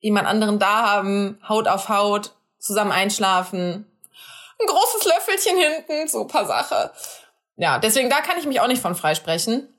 jemand 0.00 0.26
anderen 0.26 0.58
da 0.58 0.90
haben, 0.90 1.38
Haut 1.48 1.66
auf 1.66 1.88
Haut, 1.88 2.32
zusammen 2.58 2.92
einschlafen, 2.92 3.86
ein 4.60 4.66
großes 4.66 5.04
Löffelchen 5.04 5.56
hinten, 5.56 6.08
super 6.08 6.46
Sache. 6.46 6.90
Ja, 7.56 7.78
deswegen 7.78 8.10
da 8.10 8.20
kann 8.20 8.38
ich 8.38 8.46
mich 8.46 8.60
auch 8.60 8.66
nicht 8.66 8.82
von 8.82 8.94
freisprechen. 8.94 9.73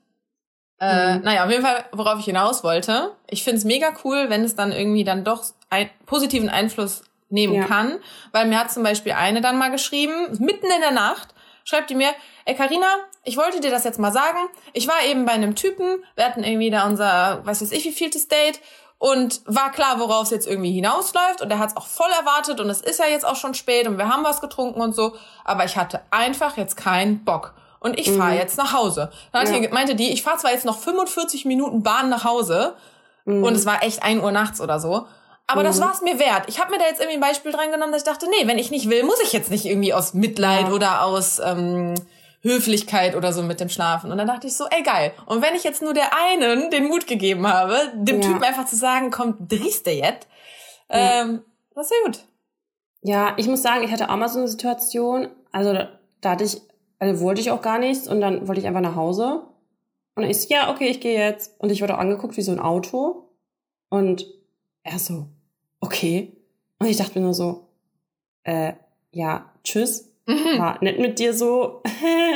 Äh, 0.80 1.16
Mhm. 1.16 1.22
naja, 1.22 1.44
auf 1.44 1.50
jeden 1.50 1.64
Fall, 1.64 1.84
worauf 1.92 2.18
ich 2.18 2.24
hinaus 2.26 2.62
wollte. 2.62 3.12
Ich 3.28 3.44
find's 3.44 3.64
mega 3.64 3.92
cool, 4.04 4.26
wenn 4.28 4.44
es 4.44 4.54
dann 4.56 4.72
irgendwie 4.72 5.04
dann 5.04 5.24
doch 5.24 5.42
einen 5.70 5.88
positiven 6.04 6.48
Einfluss 6.50 7.02
nehmen 7.30 7.54
Ja. 7.54 7.64
kann. 7.64 7.98
Weil 8.32 8.46
mir 8.46 8.58
hat 8.60 8.70
zum 8.70 8.82
Beispiel 8.82 9.12
eine 9.12 9.40
dann 9.40 9.58
mal 9.58 9.70
geschrieben, 9.70 10.36
mitten 10.38 10.66
in 10.66 10.80
der 10.82 10.90
Nacht, 10.92 11.28
schreibt 11.64 11.90
die 11.90 11.94
mir, 11.94 12.10
ey 12.44 12.54
Carina, 12.54 12.86
ich 13.24 13.36
wollte 13.36 13.60
dir 13.60 13.70
das 13.70 13.84
jetzt 13.84 13.98
mal 13.98 14.12
sagen. 14.12 14.38
Ich 14.74 14.86
war 14.86 15.02
eben 15.08 15.24
bei 15.24 15.32
einem 15.32 15.54
Typen, 15.56 16.04
wir 16.14 16.24
hatten 16.24 16.44
irgendwie 16.44 16.70
da 16.70 16.86
unser, 16.86 17.40
was 17.44 17.62
weiß 17.62 17.72
ich, 17.72 17.84
wie 17.84 17.90
vieltes 17.92 18.28
Date 18.28 18.60
und 18.98 19.40
war 19.46 19.72
klar, 19.72 19.98
worauf 19.98 20.24
es 20.24 20.30
jetzt 20.30 20.46
irgendwie 20.46 20.72
hinausläuft 20.72 21.42
und 21.42 21.50
er 21.50 21.58
hat 21.58 21.70
es 21.70 21.76
auch 21.76 21.86
voll 21.86 22.10
erwartet 22.18 22.60
und 22.60 22.70
es 22.70 22.80
ist 22.80 22.98
ja 23.00 23.06
jetzt 23.06 23.26
auch 23.26 23.36
schon 23.36 23.54
spät 23.54 23.88
und 23.88 23.98
wir 23.98 24.08
haben 24.08 24.24
was 24.24 24.40
getrunken 24.40 24.80
und 24.80 24.94
so, 24.94 25.16
aber 25.44 25.64
ich 25.64 25.76
hatte 25.76 26.00
einfach 26.10 26.56
jetzt 26.56 26.76
keinen 26.76 27.24
Bock 27.24 27.54
und 27.80 27.98
ich 27.98 28.10
fahre 28.10 28.34
jetzt 28.36 28.56
nach 28.58 28.72
Hause. 28.72 29.10
Dann 29.32 29.46
Ja. 29.52 29.60
die, 29.60 29.68
meinte 29.68 29.94
die, 29.94 30.12
ich 30.12 30.22
fahre 30.22 30.38
zwar 30.38 30.52
jetzt 30.52 30.64
noch 30.64 30.78
45 30.78 31.44
Minuten 31.44 31.82
Bahn 31.82 32.08
nach 32.08 32.24
Hause 32.24 32.74
und 33.24 33.54
es 33.54 33.66
war 33.66 33.82
echt 33.82 34.02
1 34.02 34.22
Uhr 34.22 34.30
nachts 34.32 34.60
oder 34.60 34.78
so, 34.80 35.06
aber 35.48 35.62
das 35.62 35.80
war's 35.80 36.00
mir 36.02 36.18
wert. 36.18 36.44
Ich 36.48 36.60
habe 36.60 36.70
mir 36.72 36.78
da 36.78 36.84
jetzt 36.86 37.00
irgendwie 37.00 37.18
ein 37.18 37.20
Beispiel 37.20 37.52
dran 37.52 37.70
genommen, 37.70 37.92
dass 37.92 38.02
ich 38.02 38.08
dachte, 38.08 38.26
nee, 38.28 38.46
wenn 38.48 38.58
ich 38.58 38.70
nicht 38.70 38.88
will, 38.90 39.02
muss 39.04 39.20
ich 39.22 39.32
jetzt 39.32 39.50
nicht 39.50 39.64
irgendwie 39.64 39.94
aus 39.94 40.14
Mitleid 40.14 40.68
Ja. 40.68 40.72
oder 40.72 41.02
aus 41.04 41.38
ähm, 41.40 41.94
Höflichkeit 42.42 43.16
oder 43.16 43.32
so 43.32 43.42
mit 43.42 43.58
dem 43.60 43.68
Schlafen. 43.68 44.12
Und 44.12 44.18
dann 44.18 44.26
dachte 44.28 44.46
ich 44.46 44.56
so, 44.56 44.66
ey 44.70 44.82
geil. 44.82 45.12
Und 45.26 45.42
wenn 45.42 45.54
ich 45.56 45.64
jetzt 45.64 45.82
nur 45.82 45.94
der 45.94 46.10
einen 46.16 46.70
den 46.70 46.86
Mut 46.86 47.06
gegeben 47.06 47.46
habe, 47.46 47.76
dem 47.94 48.20
Ja. 48.20 48.28
Typen 48.28 48.44
einfach 48.44 48.66
zu 48.66 48.76
sagen, 48.76 49.10
komm, 49.10 49.36
drehst 49.48 49.86
du 49.86 49.90
jetzt, 49.90 50.28
ähm, 50.88 51.42
das 51.74 51.86
ist 51.86 51.92
ja 51.92 52.06
gut. 52.06 52.20
Ja, 53.02 53.34
ich 53.36 53.46
muss 53.48 53.62
sagen, 53.62 53.82
ich 53.84 53.90
hatte 53.92 54.08
auch 54.10 54.16
mal 54.16 54.28
so 54.28 54.38
eine 54.38 54.48
Situation, 54.48 55.28
also 55.52 55.72
da, 55.72 55.88
da 56.20 56.30
hatte 56.30 56.44
ich, 56.44 56.60
also 56.98 57.20
wollte 57.20 57.40
ich 57.40 57.50
auch 57.50 57.62
gar 57.62 57.78
nichts 57.78 58.08
und 58.08 58.20
dann 58.20 58.48
wollte 58.48 58.60
ich 58.60 58.66
einfach 58.66 58.80
nach 58.80 58.96
Hause. 58.96 59.42
Und 60.14 60.24
ich 60.24 60.40
so, 60.40 60.48
ja, 60.48 60.70
okay, 60.70 60.88
ich 60.88 61.00
gehe 61.00 61.18
jetzt. 61.18 61.60
Und 61.60 61.70
ich 61.70 61.82
wurde 61.82 61.94
auch 61.94 62.00
angeguckt 62.00 62.36
wie 62.36 62.42
so 62.42 62.52
ein 62.52 62.58
Auto. 62.58 63.28
Und 63.90 64.26
er 64.82 64.98
so, 64.98 65.26
okay. 65.80 66.32
Und 66.78 66.86
ich 66.86 66.96
dachte 66.96 67.18
mir 67.18 67.24
nur 67.24 67.34
so, 67.34 67.68
äh, 68.44 68.72
ja, 69.12 69.52
tschüss. 69.62 70.12
War 70.26 70.82
nett 70.82 70.98
mit 70.98 71.18
dir 71.18 71.34
so. 71.34 71.82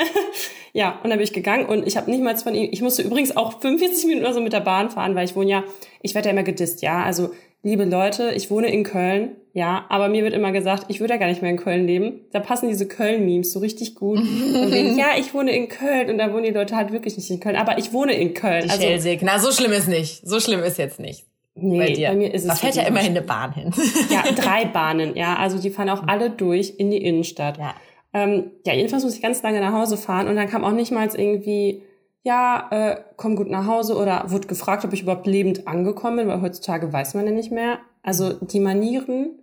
ja, 0.73 1.01
und 1.03 1.11
dann 1.11 1.19
bin 1.19 1.25
ich 1.25 1.33
gegangen 1.33 1.67
und 1.67 1.87
ich 1.87 1.97
habe 1.97 2.11
nicht 2.11 2.23
mal 2.23 2.37
von 2.37 2.55
ihm, 2.55 2.69
ich 2.71 2.83
musste 2.83 3.03
übrigens 3.03 3.37
auch 3.37 3.61
45 3.61 4.07
Minuten 4.07 4.25
oder 4.25 4.35
so 4.35 4.41
mit 4.41 4.53
der 4.53 4.61
Bahn 4.61 4.91
fahren, 4.91 5.17
weil 5.17 5.25
ich 5.25 5.35
wohne 5.35 5.51
ja, 5.51 5.65
ich 6.01 6.15
werde 6.15 6.29
ja 6.29 6.33
immer 6.33 6.45
gedisst, 6.45 6.83
ja. 6.83 7.03
Also, 7.03 7.31
liebe 7.63 7.85
Leute, 7.85 8.33
ich 8.35 8.51
wohne 8.51 8.69
in 8.73 8.85
Köln, 8.85 9.37
ja, 9.53 9.85
aber 9.89 10.09
mir 10.09 10.23
wird 10.23 10.35
immer 10.35 10.53
gesagt, 10.53 10.85
ich 10.89 11.01
würde 11.01 11.15
ja 11.15 11.19
gar 11.19 11.27
nicht 11.27 11.43
mehr 11.43 11.51
in 11.51 11.57
Köln 11.57 11.87
leben. 11.87 12.21
Da 12.33 12.39
passen 12.39 12.69
diese 12.69 12.87
Köln-Memes 12.87 13.53
so 13.53 13.59
richtig 13.59 13.97
gut. 13.97 14.19
Wegen, 14.21 14.97
ja, 14.99 15.09
ich 15.19 15.35
wohne 15.35 15.51
in 15.51 15.69
Köln 15.69 16.09
und 16.09 16.19
da 16.19 16.33
wohnen 16.33 16.45
die 16.45 16.51
Leute 16.51 16.77
halt 16.77 16.93
wirklich 16.93 17.17
nicht 17.17 17.31
in 17.31 17.41
Köln, 17.41 17.57
aber 17.57 17.77
ich 17.79 17.93
wohne 17.93 18.13
in 18.13 18.33
Köln. 18.35 18.65
Die 18.65 18.71
Also, 18.71 18.83
Schelsig. 18.83 19.21
Na, 19.23 19.39
so 19.41 19.51
schlimm 19.51 19.73
ist 19.73 19.89
nicht. 19.89 20.27
So 20.27 20.39
schlimm 20.39 20.61
ist 20.61 20.79
jetzt 20.79 21.01
nicht. 21.01 21.25
nee, 21.57 21.79
bei 21.79 21.93
dir. 21.93 22.09
bei 22.11 22.15
mir 22.15 22.33
ist 22.33 22.43
es 22.43 22.49
da 22.49 22.55
fährt 22.55 22.77
ja 22.77 22.85
immerhin 22.85 23.11
eine 23.11 23.23
Bahn 23.23 23.53
hin. 23.53 23.73
ja, 24.09 24.23
drei 24.37 24.67
Bahnen, 24.67 25.17
ja. 25.17 25.37
Also 25.37 25.59
die 25.59 25.71
fahren 25.71 25.91
auch 25.91 26.07
alle 26.07 26.31
durch 26.31 26.75
in 26.79 26.93
die 26.93 27.03
Innenstadt. 27.03 27.59
Ja. 27.59 27.75
Ähm, 28.15 28.53
ja, 28.65 28.73
jedenfalls 28.73 29.03
muss 29.03 29.15
ich 29.17 29.23
ganz 29.23 29.43
lange 29.43 29.61
nach 29.61 29.73
Hause 29.73 29.97
fahren 29.97 30.29
und 30.29 30.37
dann 30.37 30.49
kam 30.49 30.65
auch 30.65 30.73
nicht 30.73 30.93
mal 30.93 31.09
irgendwie, 31.13 31.83
ja, 32.23 32.69
äh, 32.71 32.97
komm 33.17 33.37
gut 33.37 33.49
nach 33.49 33.67
Hause 33.67 33.97
oder 33.97 34.31
wurde 34.31 34.47
gefragt, 34.49 34.85
ob 34.85 34.93
ich 34.93 35.03
überhaupt 35.03 35.27
lebend 35.27 35.67
angekommen 35.67 36.17
bin, 36.19 36.29
weil 36.29 36.43
heutzutage 36.43 36.93
weiß 36.93 37.15
man 37.15 37.27
ja 37.27 37.33
nicht 37.33 37.51
mehr. 37.51 37.79
Also 38.03 38.33
die 38.35 38.61
Manieren, 38.61 39.39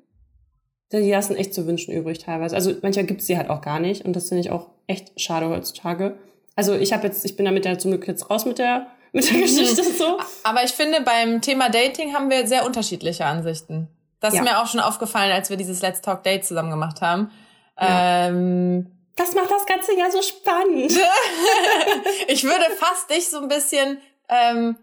die 0.92 1.12
lassen 1.12 1.36
echt 1.36 1.54
zu 1.54 1.66
wünschen 1.68 1.94
übrig 1.94 2.20
teilweise. 2.20 2.56
Also 2.56 2.74
manchmal 2.82 3.06
gibt's 3.06 3.26
die 3.26 3.38
halt 3.38 3.50
auch 3.50 3.62
gar 3.62 3.80
nicht 3.80 4.06
und 4.06 4.16
das 4.16 4.30
finde 4.30 4.42
ich 4.42 4.52
auch 4.52 4.70
echt 4.88 5.20
schade 5.20 5.50
heutzutage. 5.50 6.18
Also 6.56 6.74
ich 6.76 6.94
habe 6.94 7.06
jetzt, 7.08 7.26
ich 7.26 7.36
bin 7.36 7.46
damit 7.46 7.66
ja 7.66 7.78
zum 7.78 7.92
Glück 7.92 8.08
jetzt 8.08 8.30
raus 8.30 8.46
mit 8.46 8.58
der 8.60 8.88
mit 9.14 9.30
der 9.32 9.40
Geschichte 9.42 9.84
so. 9.84 10.18
Aber 10.44 10.64
ich 10.64 10.72
finde, 10.72 11.02
beim 11.02 11.42
Thema 11.42 11.70
Dating 11.70 12.14
haben 12.14 12.30
wir 12.30 12.46
sehr 12.46 12.66
unterschiedliche 12.66 13.26
Ansichten. 13.26 13.88
Das 14.20 14.34
Ja. 14.34 14.42
ist 14.42 14.50
mir 14.50 14.60
auch 14.60 14.68
schon 14.68 14.80
aufgefallen, 14.82 15.32
als 15.32 15.50
wir 15.50 15.58
dieses 15.58 15.82
Let's 15.82 16.02
Talk 16.02 16.24
Date 16.24 16.46
zusammen 16.46 16.70
gemacht 16.72 17.02
haben. 17.02 17.32
Ja. 17.80 18.28
Ähm, 18.28 18.88
Das 19.18 19.34
macht 19.34 19.52
das 19.52 19.66
Ganze 19.66 19.98
ja 19.98 20.10
so 20.10 20.22
spannend. 20.22 20.92
ich 22.28 22.44
würde 22.44 22.66
fast 22.78 23.10
dich 23.10 23.28
so 23.30 23.40
ein 23.40 23.48
bisschen, 23.48 24.02
ähm, 24.30 24.78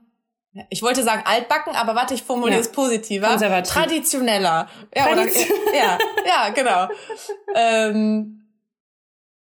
ich 0.70 0.82
wollte 0.82 1.02
sagen 1.02 1.22
altbacken, 1.24 1.74
aber 1.74 1.94
warte, 1.94 2.14
ich 2.14 2.22
formuliere 2.22 2.56
Ja. 2.58 2.60
es 2.60 2.70
positiver. 2.72 3.28
Konservativ. 3.28 3.72
Traditioneller. 3.72 4.68
Ja, 4.94 5.04
Tradition- 5.06 5.58
Oder, 5.68 5.76
ja, 5.76 5.98
ja, 6.26 6.48
genau. 6.50 6.88
ähm, 7.54 8.40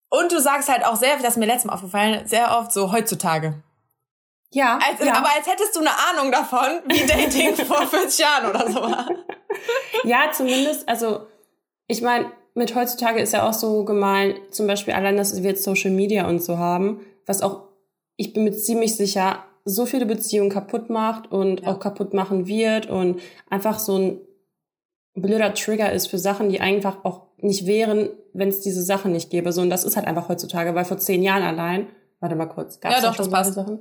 und 0.08 0.32
du 0.32 0.40
sagst 0.40 0.68
halt 0.68 0.84
auch 0.84 0.96
sehr, 0.96 1.16
das 1.18 1.28
ist 1.28 1.36
mir 1.36 1.46
letztes 1.46 1.66
Mal 1.66 1.74
aufgefallen, 1.74 2.26
sehr 2.26 2.56
oft 2.58 2.72
so 2.72 2.90
heutzutage. 2.92 3.62
Ja, 4.52 4.78
Als, 4.84 5.04
ja. 5.06 5.14
Aber 5.14 5.28
als 5.32 5.46
hättest 5.46 5.76
du 5.76 5.80
eine 5.80 5.90
Ahnung 6.10 6.32
davon, 6.32 6.80
wie 6.86 7.06
Dating 7.06 7.54
vor 7.66 7.86
40 7.86 8.18
Jahren 8.18 8.50
oder 8.50 8.68
so 8.68 8.82
war. 8.82 9.08
Ja, 10.02 10.32
zumindest, 10.32 10.88
also 10.88 11.28
ich 11.86 12.02
meine, 12.02 12.32
mit 12.60 12.74
heutzutage 12.76 13.20
ist 13.20 13.32
ja 13.32 13.48
auch 13.48 13.52
so 13.52 13.84
gemein, 13.84 14.34
zum 14.52 14.68
Beispiel 14.68 14.94
allein, 14.94 15.16
dass 15.16 15.42
wir 15.42 15.50
jetzt 15.50 15.64
Social 15.64 15.90
Media 15.90 16.28
und 16.28 16.40
so 16.42 16.58
haben, 16.58 17.00
was 17.26 17.42
auch, 17.42 17.64
ich 18.16 18.32
bin 18.32 18.44
mir 18.44 18.52
ziemlich 18.52 18.94
sicher, 18.94 19.42
so 19.64 19.84
viele 19.86 20.06
Beziehungen 20.06 20.50
kaputt 20.50 20.88
macht 20.90 21.32
und 21.32 21.62
Ja. 21.62 21.68
auch 21.68 21.80
kaputt 21.80 22.14
machen 22.14 22.46
wird 22.46 22.86
und 22.88 23.20
einfach 23.50 23.78
so 23.78 23.96
ein 23.98 24.20
blöder 25.14 25.52
Trigger 25.54 25.92
ist 25.92 26.06
für 26.06 26.18
Sachen, 26.18 26.48
die 26.48 26.60
einfach 26.60 27.04
auch 27.04 27.26
nicht 27.38 27.66
wären, 27.66 28.08
wenn 28.32 28.48
es 28.48 28.60
diese 28.60 28.82
Sachen 28.82 29.12
nicht 29.12 29.30
gäbe. 29.30 29.52
So, 29.52 29.60
und 29.62 29.70
das 29.70 29.84
ist 29.84 29.96
halt 29.96 30.06
einfach 30.06 30.28
heutzutage, 30.28 30.74
weil 30.74 30.84
vor 30.84 30.98
zehn 30.98 31.22
Jahren 31.22 31.42
allein, 31.42 31.88
warte 32.20 32.36
mal 32.36 32.46
kurz, 32.46 32.80
gab's 32.80 32.96
Ja, 32.96 33.02
doch, 33.10 33.16
das 33.16 33.28
passt. 33.28 33.54
Sachen? 33.54 33.80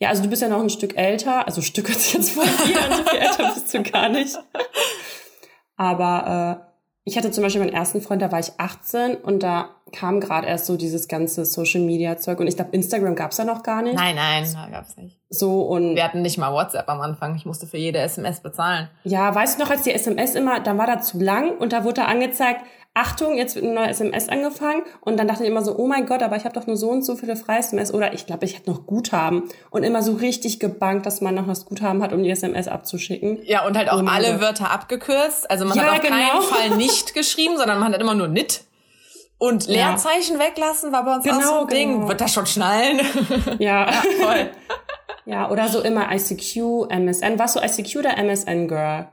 Ja, 0.00 0.08
also 0.10 0.22
du 0.22 0.28
bist 0.28 0.42
ja 0.42 0.48
noch 0.48 0.60
ein 0.60 0.70
Stück 0.70 0.96
älter, 0.96 1.46
also 1.46 1.60
Stück 1.60 1.88
jetzt 1.88 2.06
viel 2.06 2.20
an, 2.78 2.96
so 2.96 3.04
viel 3.10 3.18
älter 3.20 3.52
bist 3.54 3.74
du 3.74 3.82
gar 3.82 4.08
nicht. 4.08 4.36
Aber 5.76 6.60
äh, 6.66 6.67
ich 7.04 7.16
hatte 7.16 7.30
zum 7.30 7.42
Beispiel 7.42 7.62
meinen 7.62 7.72
ersten 7.72 8.02
Freund, 8.02 8.20
da 8.20 8.30
war 8.30 8.38
ich 8.38 8.52
18 8.58 9.16
und 9.16 9.42
da 9.42 9.70
kam 9.92 10.20
gerade 10.20 10.46
erst 10.46 10.66
so 10.66 10.76
dieses 10.76 11.08
ganze 11.08 11.46
Social 11.46 11.80
Media 11.80 12.18
Zeug 12.18 12.38
und 12.40 12.46
ich 12.46 12.56
glaube 12.56 12.72
Instagram 12.72 13.14
gab's 13.14 13.38
ja 13.38 13.44
noch 13.44 13.62
gar 13.62 13.80
nicht. 13.82 13.94
Nein, 13.94 14.14
nein, 14.14 14.46
da 14.52 14.68
gab's 14.68 14.96
nicht. 14.96 15.18
So 15.30 15.62
und 15.62 15.96
Wir 15.96 16.04
hatten 16.04 16.20
nicht 16.20 16.36
mal 16.36 16.52
WhatsApp 16.52 16.88
am 16.88 17.00
Anfang. 17.00 17.34
Ich 17.36 17.46
musste 17.46 17.66
für 17.66 17.78
jede 17.78 17.98
SMS 17.98 18.40
bezahlen. 18.40 18.88
ja, 19.04 19.34
weißt 19.34 19.58
du 19.58 19.62
noch, 19.64 19.70
als 19.70 19.82
die 19.82 19.92
SMS 19.92 20.34
immer, 20.34 20.60
dann 20.60 20.76
war 20.76 20.86
da 20.86 21.00
zu 21.00 21.18
lang 21.18 21.56
und 21.56 21.72
da 21.72 21.84
wurde 21.84 21.94
da 22.02 22.04
angezeigt, 22.04 22.62
Achtung, 23.00 23.36
jetzt 23.36 23.54
wird 23.54 23.64
eine 23.64 23.74
neue 23.74 23.88
SMS 23.88 24.28
angefangen 24.28 24.82
und 25.02 25.16
dann 25.18 25.28
dachte 25.28 25.44
ich 25.44 25.48
immer 25.48 25.62
so, 25.62 25.76
oh 25.78 25.86
mein 25.86 26.04
Gott, 26.06 26.22
aber 26.22 26.36
ich 26.36 26.44
habe 26.44 26.54
doch 26.58 26.66
nur 26.66 26.76
so 26.76 26.90
und 26.90 27.02
so 27.04 27.14
viele 27.16 27.36
freie 27.36 27.60
SMS 27.60 27.94
oder 27.94 28.12
ich 28.12 28.26
glaube, 28.26 28.44
ich 28.44 28.56
hatte 28.56 28.68
noch 28.70 28.86
Guthaben 28.86 29.44
und 29.70 29.84
immer 29.84 30.02
so 30.02 30.14
richtig 30.14 30.58
gebankt, 30.58 31.06
dass 31.06 31.20
man 31.20 31.34
noch 31.36 31.46
das 31.46 31.64
Guthaben 31.64 32.02
hat, 32.02 32.12
um 32.12 32.22
die 32.24 32.30
SMS 32.30 32.66
abzuschicken. 32.66 33.38
Ja, 33.44 33.64
und 33.66 33.76
halt 33.76 33.88
auch 33.90 34.00
Oh 34.00 34.02
mein 34.02 34.24
alle. 34.24 34.40
Wörter 34.40 34.70
abgekürzt. 34.70 35.50
Also 35.50 35.64
man 35.64 35.76
Ja, 35.78 35.84
hat 35.84 35.92
auf 35.92 36.00
genau. 36.02 36.16
keinen 36.16 36.42
Fall 36.42 36.70
nicht 36.76 37.14
geschrieben, 37.14 37.56
sondern 37.56 37.78
man 37.78 37.92
hat 37.94 38.00
immer 38.00 38.14
nur 38.14 38.28
nit. 38.28 38.62
Und 39.38 39.68
Ja. 39.68 39.90
Leerzeichen 39.90 40.38
weglassen 40.40 40.90
war 40.90 41.04
bei 41.04 41.14
uns 41.14 41.24
auch 41.28 41.30
Genau, 41.32 41.46
so 41.46 41.60
ein 41.60 41.66
Ding. 41.68 41.92
genau. 41.94 42.08
Wird 42.08 42.20
das 42.20 42.32
schon 42.34 42.46
schnallen? 42.46 43.00
Ja. 43.60 43.86
Voll. 44.20 44.50
ja, 45.26 45.48
oder 45.50 45.68
so 45.68 45.80
immer 45.82 46.12
ICQ, 46.12 46.86
MSN. 46.90 47.38
Warst 47.38 47.54
du 47.54 47.60
ICQ 47.60 47.96
oder 48.00 48.18
MSN 48.18 48.66
Girl? 48.66 49.06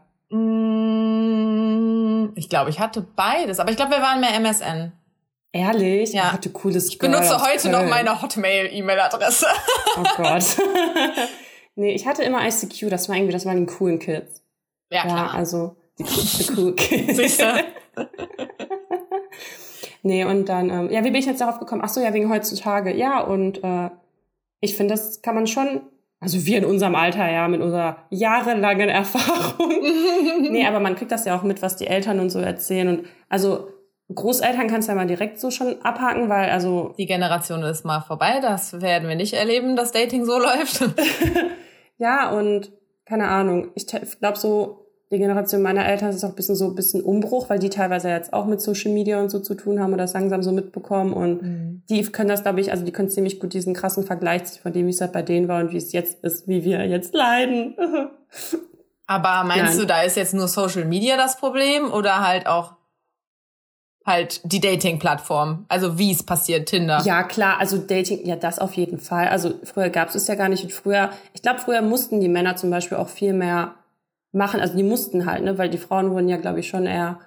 Ich 2.36 2.50
glaube, 2.50 2.70
ich 2.70 2.80
hatte 2.80 3.02
beides. 3.02 3.60
Aber 3.60 3.70
ich 3.70 3.76
glaube, 3.76 3.92
wir 3.92 4.02
waren 4.02 4.20
mehr 4.22 4.34
MSN. 4.40 4.92
Ehrlich? 5.52 6.12
Ja. 6.14 6.24
Ich 6.26 6.32
hatte 6.34 6.50
cooles 6.50 6.90
Ich 6.90 6.98
benutze 6.98 7.30
Girl 7.38 7.42
heute 7.52 7.70
noch 7.70 7.86
meine 7.86 8.22
Hotmail-E-Mail-Adresse. 8.22 9.48
Oh 9.98 10.04
Gott. 10.18 10.58
nee, 11.76 11.94
ich 11.94 12.06
hatte 12.06 12.24
immer 12.24 12.46
ICQ, 12.46 12.90
das 12.90 13.08
war 13.08 13.16
irgendwie, 13.16 13.32
das 13.34 13.46
waren 13.46 13.66
die 13.66 13.74
coolen 13.74 14.00
Kids. 14.00 14.42
Ja, 14.92 15.00
Ja, 15.00 15.04
klar. 15.14 15.34
also 15.34 15.76
die, 15.98 16.04
die 16.04 16.52
cool 16.58 16.74
Kids. 16.76 17.16
Siehste? 17.16 17.64
Nee, 20.04 20.24
und 20.26 20.50
dann, 20.50 20.70
ähm, 20.70 20.92
ja, 20.92 21.00
wie 21.04 21.10
bin 21.12 21.16
ich 21.16 21.26
jetzt 21.26 21.42
darauf 21.42 21.60
gekommen? 21.60 21.82
Ach 21.84 21.90
so, 21.90 22.00
ja, 22.02 22.14
wegen 22.14 22.30
heutzutage. 22.30 22.94
Ja, 22.94 23.22
und 23.22 23.64
äh, 23.64 23.90
ich 24.60 24.76
finde, 24.76 24.94
das 24.94 25.22
kann 25.22 25.34
man 25.36 25.48
schon, 25.48 25.82
also 26.20 26.46
wir 26.46 26.58
in 26.58 26.66
unserem 26.66 26.96
Alter, 26.96 27.30
ja, 27.30 27.48
mit 27.48 27.62
unserer 27.62 27.98
jahrelangen 28.10 28.90
Erfahrung. 28.90 29.74
nee, 30.42 30.66
aber 30.66 30.80
man 30.80 30.96
kriegt 30.96 31.12
das 31.12 31.26
ja 31.26 31.38
auch 31.38 31.44
mit, 31.44 31.62
was 31.62 31.76
die 31.76 31.88
Eltern 31.88 32.20
und 32.20 32.30
so 32.30 32.40
erzählen. 32.40 32.88
Und 32.88 33.08
also 33.30 33.68
Großeltern 34.14 34.68
kannst 34.68 34.88
du 34.88 34.92
ja 34.92 34.96
mal 34.96 35.08
direkt 35.08 35.40
so 35.40 35.50
schon 35.50 35.82
abhaken, 35.82 36.30
weil 36.30 36.50
also 36.50 36.94
Die 36.98 37.08
Generation 37.08 37.64
ist 37.64 37.86
mal 37.86 38.02
vorbei. 38.02 38.40
Das 38.42 38.82
werden 38.82 39.10
wir 39.10 39.16
nicht 39.16 39.34
erleben, 39.34 39.76
dass 39.76 39.92
Dating 39.92 40.26
so 40.26 40.38
läuft. 40.40 40.84
Ja, 41.98 42.30
und 42.32 42.74
keine 43.06 43.30
Ahnung, 43.30 43.72
ich 43.74 43.88
glaube 43.88 44.38
so, 44.38 44.85
die 45.12 45.18
Generation 45.18 45.62
meiner 45.62 45.86
Eltern 45.86 46.10
ist 46.10 46.24
auch 46.24 46.30
ein 46.30 46.36
bisschen 46.36 46.56
so 46.56 46.66
ein 46.66 46.76
bisschen 46.76 47.02
Umbruch, 47.02 47.50
weil 47.50 47.60
die 47.60 47.70
teilweise 47.70 48.10
jetzt 48.10 48.34
auch 48.34 48.46
mit 48.46 48.60
Social 48.60 48.92
Media 48.92 49.20
und 49.20 49.30
so 49.30 49.40
zu 49.40 49.54
tun 49.54 49.80
haben 49.80 49.92
und 49.92 50.00
das 50.00 50.14
langsam 50.14 50.42
so 50.42 50.52
mitbekommen 50.52 51.14
und 51.14 51.84
die 51.90 52.02
können 52.04 52.30
das, 52.30 52.42
glaube 52.42 52.62
ich, 52.62 52.72
also 52.72 52.84
die 52.84 52.92
können 52.92 53.10
ziemlich 53.10 53.40
gut 53.40 53.54
diesen 53.54 53.76
krassen 53.76 54.04
Vergleich 54.04 54.46
ziehen 54.46 54.62
von 54.64 54.74
dem, 54.74 54.88
wie 54.88 54.92
es 54.92 55.02
halt 55.02 55.12
bei 55.12 55.22
denen 55.22 55.48
war 55.48 55.62
und 55.62 55.72
wie 55.72 55.78
es 55.78 55.92
jetzt 55.92 56.24
ist, 56.24 56.48
wie 56.48 56.64
wir 56.64 56.86
jetzt 56.88 57.14
leiden. 57.14 57.76
Aber 59.08 59.44
meinst 59.44 59.74
Nein. 59.74 59.78
du, 59.78 59.86
da 59.86 60.02
ist 60.02 60.18
jetzt 60.18 60.34
nur 60.34 60.48
Social 60.48 60.86
Media 60.86 61.16
das 61.16 61.38
Problem 61.38 61.92
oder 61.94 62.26
halt 62.26 62.48
auch 62.48 62.74
halt 64.06 64.42
die 64.44 64.60
Dating-Plattform? 64.60 65.66
Also 65.68 65.98
wie 65.98 66.12
es 66.12 66.24
passiert, 66.24 66.68
Tinder. 66.68 67.02
ja, 67.06 67.24
klar, 67.24 67.60
also 67.60 67.78
Dating, 67.78 68.26
ja, 68.26 68.36
das 68.36 68.60
auf 68.60 68.74
jeden 68.74 69.00
Fall. 69.00 69.28
Also 69.28 69.54
früher 69.64 69.90
gab 69.90 70.10
es 70.10 70.16
es 70.16 70.28
ja 70.28 70.36
gar 70.36 70.50
nicht 70.50 70.64
und 70.64 70.72
früher, 70.72 71.12
ich 71.34 71.42
glaube, 71.42 71.60
früher 71.60 71.82
mussten 71.82 72.20
die 72.20 72.30
Männer 72.30 72.56
zum 72.56 72.70
Beispiel 72.70 72.98
auch 72.98 73.10
viel 73.10 73.34
mehr 73.34 73.76
machen, 74.36 74.60
also 74.60 74.76
die 74.76 74.84
mussten 74.84 75.26
halt, 75.26 75.44
ne, 75.44 75.58
weil 75.58 75.70
die 75.70 75.78
Frauen 75.78 76.12
wurden 76.12 76.28
ja, 76.30 76.38
glaube 76.38 76.60
ich, 76.60 76.68
schon 76.68 76.86
eher, 76.86 77.20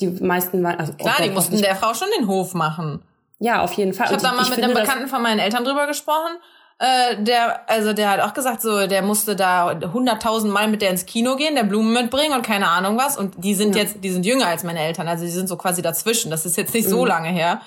die 0.00 0.08
meisten 0.08 0.62
waren, 0.62 0.78
also 0.78 0.92
oh 0.92 1.02
Klar, 1.02 1.14
Gott, 1.18 1.26
die 1.26 1.30
mussten 1.30 1.60
der 1.62 1.74
Frau 1.76 1.94
schon 1.94 2.08
den 2.18 2.28
Hof 2.28 2.54
machen. 2.54 3.02
Ja, 3.38 3.62
auf 3.62 3.72
jeden 3.74 3.92
Fall. 3.94 4.06
Ich 4.06 4.12
habe 4.12 4.22
da 4.22 4.32
mal 4.32 4.48
mit 4.48 4.62
einem 4.62 4.74
Bekannten 4.74 5.08
von 5.08 5.22
meinen 5.22 5.38
Eltern 5.40 5.64
drüber 5.64 5.86
gesprochen. 5.86 6.32
Äh, 6.78 7.22
der, 7.22 7.68
also 7.70 7.92
der 7.94 8.10
hat 8.10 8.20
auch 8.20 8.34
gesagt, 8.34 8.60
so, 8.60 8.86
der 8.86 9.00
musste 9.02 9.34
da 9.36 9.78
hunderttausend 9.92 10.52
Mal 10.52 10.68
mit 10.68 10.82
der 10.82 10.90
ins 10.90 11.06
Kino 11.06 11.36
gehen, 11.36 11.54
der 11.54 11.64
Blumen 11.64 11.92
mitbringen 11.92 12.34
und 12.34 12.42
keine 12.42 12.68
Ahnung 12.68 12.98
was. 12.98 13.16
Und 13.16 13.34
die 13.42 13.54
sind 13.54 13.74
Ja. 13.74 13.82
jetzt, 13.82 13.96
die 14.04 14.10
sind 14.10 14.26
jünger 14.26 14.46
als 14.46 14.62
meine 14.64 14.80
Eltern, 14.80 15.08
also 15.08 15.24
die 15.24 15.30
sind 15.30 15.48
so 15.48 15.56
quasi 15.56 15.80
dazwischen. 15.82 16.30
Das 16.30 16.44
ist 16.44 16.56
jetzt 16.56 16.74
nicht 16.74 16.88
so 16.88 17.02
Mhm. 17.02 17.06
lange 17.08 17.28
her. 17.28 17.60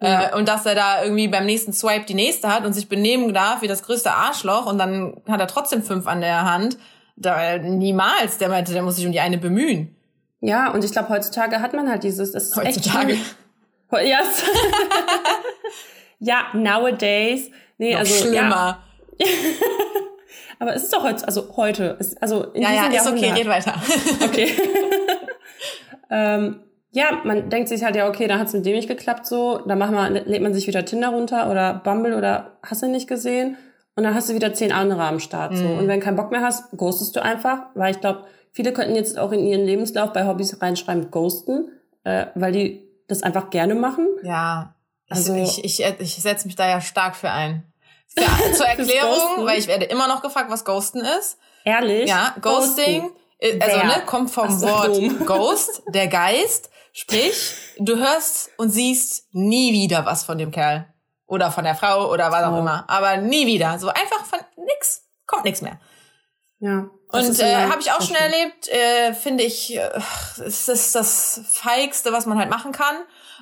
Ja. 0.00 0.28
Äh, 0.30 0.36
und 0.36 0.48
dass 0.48 0.64
er 0.66 0.74
da 0.74 1.02
irgendwie 1.02 1.28
beim 1.28 1.44
nächsten 1.46 1.72
Swipe 1.74 2.04
die 2.06 2.14
nächste 2.14 2.48
hat 2.48 2.64
und 2.66 2.72
sich 2.74 2.88
benehmen 2.88 3.32
darf 3.34 3.62
wie 3.62 3.68
das 3.68 3.82
größte 3.82 4.12
Arschloch 4.12 4.66
und 4.66 4.78
dann 4.78 5.16
hat 5.28 5.40
er 5.40 5.46
trotzdem 5.46 5.82
fünf 5.82 6.06
an 6.06 6.20
der 6.22 6.50
Hand. 6.50 6.76
Da, 7.16 7.58
niemals. 7.58 8.38
Der 8.38 8.48
meinte, 8.48 8.72
der 8.72 8.82
muss 8.82 8.96
sich 8.96 9.06
um 9.06 9.12
die 9.12 9.20
eine 9.20 9.38
bemühen. 9.38 9.96
Ja, 10.40 10.70
und 10.70 10.84
ich 10.84 10.92
glaube, 10.92 11.08
heutzutage 11.08 11.60
hat 11.60 11.72
man 11.72 11.88
halt 11.88 12.02
dieses, 12.04 12.32
das 12.32 12.48
ist 12.48 12.56
Heutzutage. 12.56 13.14
echt. 13.14 13.36
Yes. 13.92 14.42
ja, 16.18 16.46
nowadays. 16.52 17.50
Nee, 17.78 17.92
Noch 17.92 18.00
also. 18.00 18.14
Ja, 18.14 18.20
schlimmer. 18.20 18.82
aber 20.58 20.74
es 20.74 20.84
ist 20.84 20.92
doch 20.92 21.02
heute, 21.04 21.26
also 21.26 21.56
heute. 21.56 21.96
Ist, 21.98 22.20
also 22.22 22.44
in 22.52 22.62
Ja, 22.62 22.72
ja, 22.72 22.88
diesem 22.88 23.14
ist 23.16 23.22
okay, 23.22 23.32
red 23.32 23.48
weiter. 23.48 23.74
Okay. 24.24 24.50
ähm, 26.10 26.60
ja, 26.90 27.20
man 27.24 27.50
denkt 27.50 27.68
sich 27.68 27.84
halt, 27.84 27.96
ja, 27.96 28.08
okay, 28.08 28.26
dann 28.26 28.38
hat's 28.38 28.52
mit 28.52 28.64
dem 28.64 28.74
nicht 28.74 28.88
geklappt 28.88 29.26
so. 29.26 29.58
Dann 29.66 29.78
macht 29.78 29.92
man, 29.92 30.14
lädt 30.14 30.42
man 30.42 30.54
sich 30.54 30.66
wieder 30.66 30.84
Tinder 30.84 31.08
runter 31.08 31.50
oder 31.50 31.74
Bumble 31.84 32.16
oder 32.16 32.58
hast 32.62 32.82
du 32.82 32.88
nicht 32.88 33.08
gesehen. 33.08 33.56
Und 33.96 34.04
dann 34.04 34.14
hast 34.14 34.28
du 34.28 34.34
wieder 34.34 34.52
zehn 34.54 34.72
andere 34.72 35.02
am 35.04 35.18
Start. 35.20 35.56
So. 35.56 35.64
Mhm. 35.64 35.78
Und 35.78 35.88
wenn 35.88 36.00
keinen 36.00 36.16
Bock 36.16 36.30
mehr 36.30 36.42
hast, 36.42 36.70
ghostest 36.76 37.16
du 37.16 37.22
einfach. 37.22 37.60
Weil 37.74 37.92
ich 37.92 38.00
glaube, 38.00 38.24
viele 38.52 38.72
könnten 38.72 38.94
jetzt 38.94 39.18
auch 39.18 39.32
in 39.32 39.40
ihren 39.46 39.64
Lebenslauf 39.64 40.12
bei 40.12 40.26
Hobbys 40.26 40.60
reinschreiben, 40.60 41.10
ghosten, 41.10 41.70
äh, 42.04 42.26
weil 42.34 42.52
die 42.52 42.86
das 43.08 43.22
einfach 43.22 43.50
gerne 43.50 43.74
machen. 43.74 44.06
Ja, 44.22 44.74
Also- 45.08 45.32
also 45.32 45.42
ich, 45.42 45.64
ich, 45.64 45.84
ich 45.98 46.16
setze 46.16 46.46
mich 46.46 46.56
da 46.56 46.68
ja 46.68 46.80
stark 46.80 47.16
für 47.16 47.30
ein. 47.30 47.64
Für, 48.16 48.52
zur 48.52 48.66
Erklärung, 48.66 49.10
Ghosten? 49.10 49.46
weil 49.46 49.58
ich 49.58 49.66
werde 49.66 49.84
immer 49.86 50.06
noch 50.08 50.22
gefragt, 50.22 50.48
was 50.50 50.64
Ghosten 50.64 51.00
ist. 51.18 51.38
Ehrlich? 51.64 52.08
Ja, 52.08 52.34
Ghosting, 52.40 53.10
äh, 53.40 53.58
also 53.60 53.76
ne, 53.78 54.02
kommt 54.06 54.30
vom 54.30 54.50
so, 54.50 54.66
Wort 54.68 54.96
dumm. 54.96 55.18
Ghost, 55.26 55.82
der 55.88 56.06
Geist. 56.06 56.70
Sprich, 56.92 57.52
du 57.78 57.96
hörst 57.96 58.50
und 58.56 58.70
siehst 58.70 59.26
nie 59.32 59.72
wieder 59.72 60.06
was 60.06 60.22
von 60.24 60.38
dem 60.38 60.50
Kerl. 60.50 60.86
Oder 61.26 61.50
von 61.50 61.64
der 61.64 61.74
Frau 61.74 62.10
oder 62.12 62.30
was 62.30 62.44
auch 62.44 62.58
immer. 62.58 62.84
Aber 62.88 63.16
nie 63.16 63.46
wieder. 63.46 63.78
So 63.78 63.88
einfach 63.88 64.24
von 64.24 64.38
nix, 64.56 65.02
kommt 65.26 65.44
nix 65.44 65.60
mehr. 65.60 65.78
Ja. 66.60 66.88
Und 67.08 67.40
äh, 67.40 67.66
habe 67.66 67.80
ich 67.80 67.92
auch 67.92 68.00
schon 68.02 68.16
erlebt, 68.16 68.68
äh, 68.68 69.12
finde 69.14 69.44
ich, 69.44 69.76
äh, 69.76 69.90
es 70.44 70.68
ist 70.68 70.94
das 70.94 71.40
Feigste, 71.50 72.12
was 72.12 72.26
man 72.26 72.38
halt 72.38 72.50
machen 72.50 72.72
kann, 72.72 72.96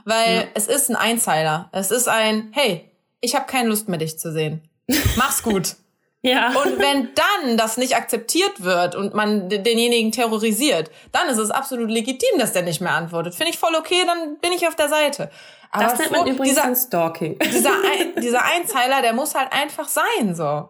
weil 0.05 0.37
Ja. 0.37 0.43
es 0.55 0.67
ist 0.67 0.91
ein 0.91 0.97
Einzeiler. 0.97 1.69
Es 1.73 1.91
ist 1.91 2.09
ein, 2.09 2.51
hey, 2.53 2.91
ich 3.21 3.35
habe 3.35 3.47
keine 3.47 3.69
Lust 3.69 3.89
mehr, 3.89 3.99
dich 3.99 4.19
zu 4.19 4.33
sehen. 4.33 4.69
Mach's 5.17 5.43
gut. 5.43 5.77
Ja. 6.27 6.49
Und 6.65 6.79
wenn 6.79 7.11
dann 7.15 7.59
das 7.59 7.77
nicht 7.77 7.95
akzeptiert 7.97 8.63
wird 8.65 8.95
und 8.95 9.13
man 9.13 9.51
denjenigen 9.51 10.11
terrorisiert, 10.11 10.91
dann 11.13 11.29
ist 11.29 11.37
es 11.37 11.51
absolut 11.51 11.91
legitim, 11.91 12.39
dass 12.39 12.55
der 12.55 12.63
nicht 12.63 12.81
mehr 12.81 12.93
antwortet. 12.93 13.35
Finde 13.35 13.53
ich 13.53 13.59
voll 13.59 13.75
okay, 13.75 14.05
dann 14.07 14.39
bin 14.39 14.51
ich 14.53 14.67
auf 14.67 14.75
der 14.75 14.89
Seite. 14.89 15.31
Aber 15.71 15.85
das 15.85 15.99
nennt 15.99 16.13
man 16.13 16.27
übrigens 16.27 16.55
dieser, 16.61 16.75
Stalking. 16.77 17.39
dieser, 17.41 17.73
ein, 17.99 18.23
dieser 18.23 18.43
Einzeiler, 18.43 19.03
der 19.03 19.13
muss 19.13 19.35
halt 19.35 19.53
einfach 19.53 19.87
sein, 19.89 20.35
so. 20.35 20.69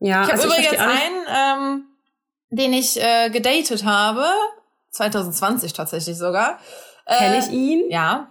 Ja, 0.00 0.24
Ich 0.24 0.32
habe 0.32 0.32
also 0.32 0.48
übrigens 0.48 0.70
nicht- 0.72 0.80
einen, 0.80 1.24
ähm, 1.28 1.84
den 2.50 2.72
ich 2.72 3.00
äh, 3.00 3.30
gedatet 3.30 3.84
habe, 3.84 4.24
2020 4.90 5.72
tatsächlich 5.72 6.18
sogar. 6.18 6.58
Äh, 7.04 7.16
Kenn 7.18 7.38
ich 7.38 7.48
ihn? 7.50 7.84
Ja. 7.90 8.28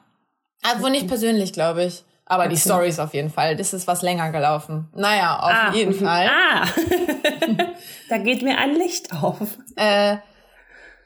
Also 0.61 0.89
nicht 0.89 1.07
persönlich, 1.07 1.53
glaube 1.53 1.85
ich. 1.85 2.03
Aber 2.27 2.47
die 2.47 2.55
Okay. 2.55 2.69
Stories 2.69 2.99
auf 2.99 3.13
jeden 3.13 3.29
Fall. 3.29 3.55
Das 3.55 3.73
ist 3.73 3.87
was 3.87 4.01
länger 4.01 4.31
gelaufen. 4.31 4.89
Naja, 4.95 5.37
auf 5.39 5.51
Ah, 5.51 5.71
jeden 5.73 5.95
mhm. 5.95 5.99
Fall. 6.05 6.27
Ah, 6.27 6.65
da 8.09 8.17
geht 8.17 8.41
mir 8.41 8.57
ein 8.57 8.73
Licht 8.73 9.13
auf. 9.13 9.39
Äh, 9.75 10.17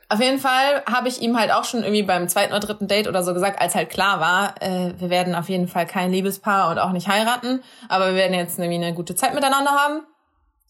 auf 0.08 0.20
jeden 0.22 0.40
Fall 0.40 0.82
habe 0.90 1.08
ich 1.08 1.22
ihm 1.22 1.38
halt 1.38 1.52
auch 1.52 1.66
schon 1.66 1.84
irgendwie 1.84 2.04
beim 2.04 2.28
zweiten 2.30 2.52
oder 2.52 2.62
dritten 2.62 2.88
Date 2.88 3.08
oder 3.08 3.22
so 3.24 3.34
gesagt, 3.34 3.62
als 3.62 3.76
halt 3.76 3.90
klar 3.90 4.20
war, 4.20 4.56
äh, 4.62 4.94
wir 5.00 5.10
werden 5.10 5.36
auf 5.36 5.50
jeden 5.50 5.68
Fall 5.68 5.86
kein 5.86 6.12
Liebespaar 6.12 6.72
und 6.72 6.80
auch 6.80 6.92
nicht 6.92 7.08
heiraten, 7.08 7.62
aber 7.90 8.08
wir 8.08 8.16
werden 8.16 8.34
jetzt 8.34 8.58
irgendwie 8.58 8.84
eine 8.84 8.94
gute 8.96 9.14
Zeit 9.16 9.36
miteinander 9.36 9.72
haben. 9.72 10.02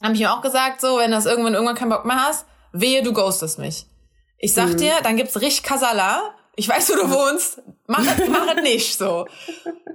Habe 0.03 0.13
ich 0.15 0.21
ihm 0.21 0.27
auch 0.27 0.41
gesagt, 0.41 0.81
so, 0.81 0.97
wenn 0.97 1.12
du 1.12 1.15
das 1.17 1.25
irgendwann 1.25 1.53
irgendwann 1.53 1.75
keinen 1.75 1.89
Bock 1.89 2.05
mehr 2.05 2.21
hast, 2.21 2.45
wehe, 2.73 3.01
du 3.03 3.13
ghostest 3.13 3.59
mich. 3.59 3.85
Ich 4.39 4.53
sag 4.53 4.75
dir, 4.77 4.91
dann 5.03 5.15
gibt's 5.17 5.39
richtig 5.39 5.63
Kasala. 5.63 6.21
Ich 6.60 6.67
weiß, 6.67 6.89
wo 6.91 6.95
du 6.95 7.10
wohnst. 7.10 7.62
Mach 7.88 8.00
es, 8.02 8.28
mach 8.28 8.54
es 8.54 8.62
nicht 8.62 8.98
so. 8.98 9.26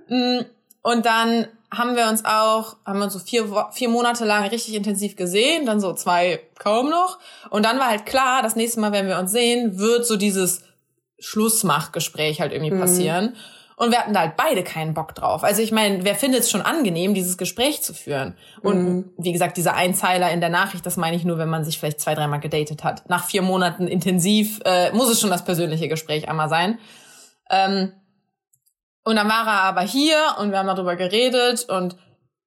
Mm, 0.09 0.41
Und 0.81 1.05
dann 1.05 1.47
haben 1.71 1.95
wir 1.95 2.09
uns 2.09 2.25
auch, 2.25 2.77
haben 2.87 2.99
wir 3.01 3.05
uns 3.05 3.13
so 3.13 3.19
vier, 3.19 3.45
vier 3.73 3.89
Monate 3.91 4.25
lang 4.25 4.45
richtig 4.47 4.75
intensiv 4.75 5.15
gesehen, 5.17 5.67
dann 5.67 5.79
so 5.81 5.93
zwei 5.93 6.41
kaum 6.59 6.89
noch. 6.89 7.19
Und 7.51 7.65
dann 7.67 7.79
war 7.79 7.89
halt 7.89 8.07
klar, 8.07 8.43
das 8.43 8.57
nächste 8.57 8.81
Mal, 8.81 8.93
wenn 8.93 9.09
wir 9.09 9.19
uns 9.19 9.31
sehen, 9.33 9.79
wird 9.79 10.07
so 10.07 10.17
dieses 10.17 10.63
Schlussmachgespräch 11.19 12.41
halt 12.41 12.53
irgendwie 12.53 12.77
passieren. 12.79 13.37
Und 13.77 13.91
wir 13.91 13.99
hatten 13.99 14.15
da 14.15 14.21
halt 14.21 14.37
beide 14.37 14.63
keinen 14.63 14.95
Bock 14.95 15.15
drauf. 15.15 15.45
Also 15.45 15.61
ich 15.61 15.73
meine, 15.73 16.05
wer 16.05 16.15
findet 16.15 16.41
es 16.41 16.51
schon 16.51 16.63
angenehm, 16.63 17.15
dieses 17.15 17.37
Gespräch 17.37 17.83
zu 17.83 17.93
führen? 17.95 18.37
Und 18.63 19.13
wie 19.19 19.33
gesagt, 19.33 19.57
dieser 19.57 19.75
Einzeiler 19.75 20.31
in 20.31 20.41
der 20.41 20.51
Nachricht, 20.51 20.87
das 20.87 20.97
meine 20.97 21.17
ich 21.17 21.25
nur, 21.25 21.39
wenn 21.39 21.49
man 21.49 21.65
sich 21.65 21.79
vielleicht 21.79 22.01
zwei, 22.01 22.15
dreimal 22.15 22.41
gedatet 22.41 22.85
hat. 22.85 23.09
Nach 23.09 23.25
vier 23.25 23.43
Monaten 23.43 23.89
intensiv 23.89 24.61
äh, 24.65 24.93
muss 24.93 25.11
es 25.11 25.21
schon 25.21 25.31
das 25.31 25.45
persönliche 25.45 25.89
Gespräch 25.89 26.29
einmal 26.29 26.49
sein. 26.49 26.79
Ähm, 27.51 27.93
Und 29.07 29.17
dann 29.17 29.29
war 29.29 29.47
er 29.47 29.63
aber 29.65 29.83
hier 29.83 30.17
und 30.39 30.51
wir 30.51 30.59
haben 30.59 30.67
darüber 30.67 30.97
geredet 30.97 31.67
und 31.69 31.97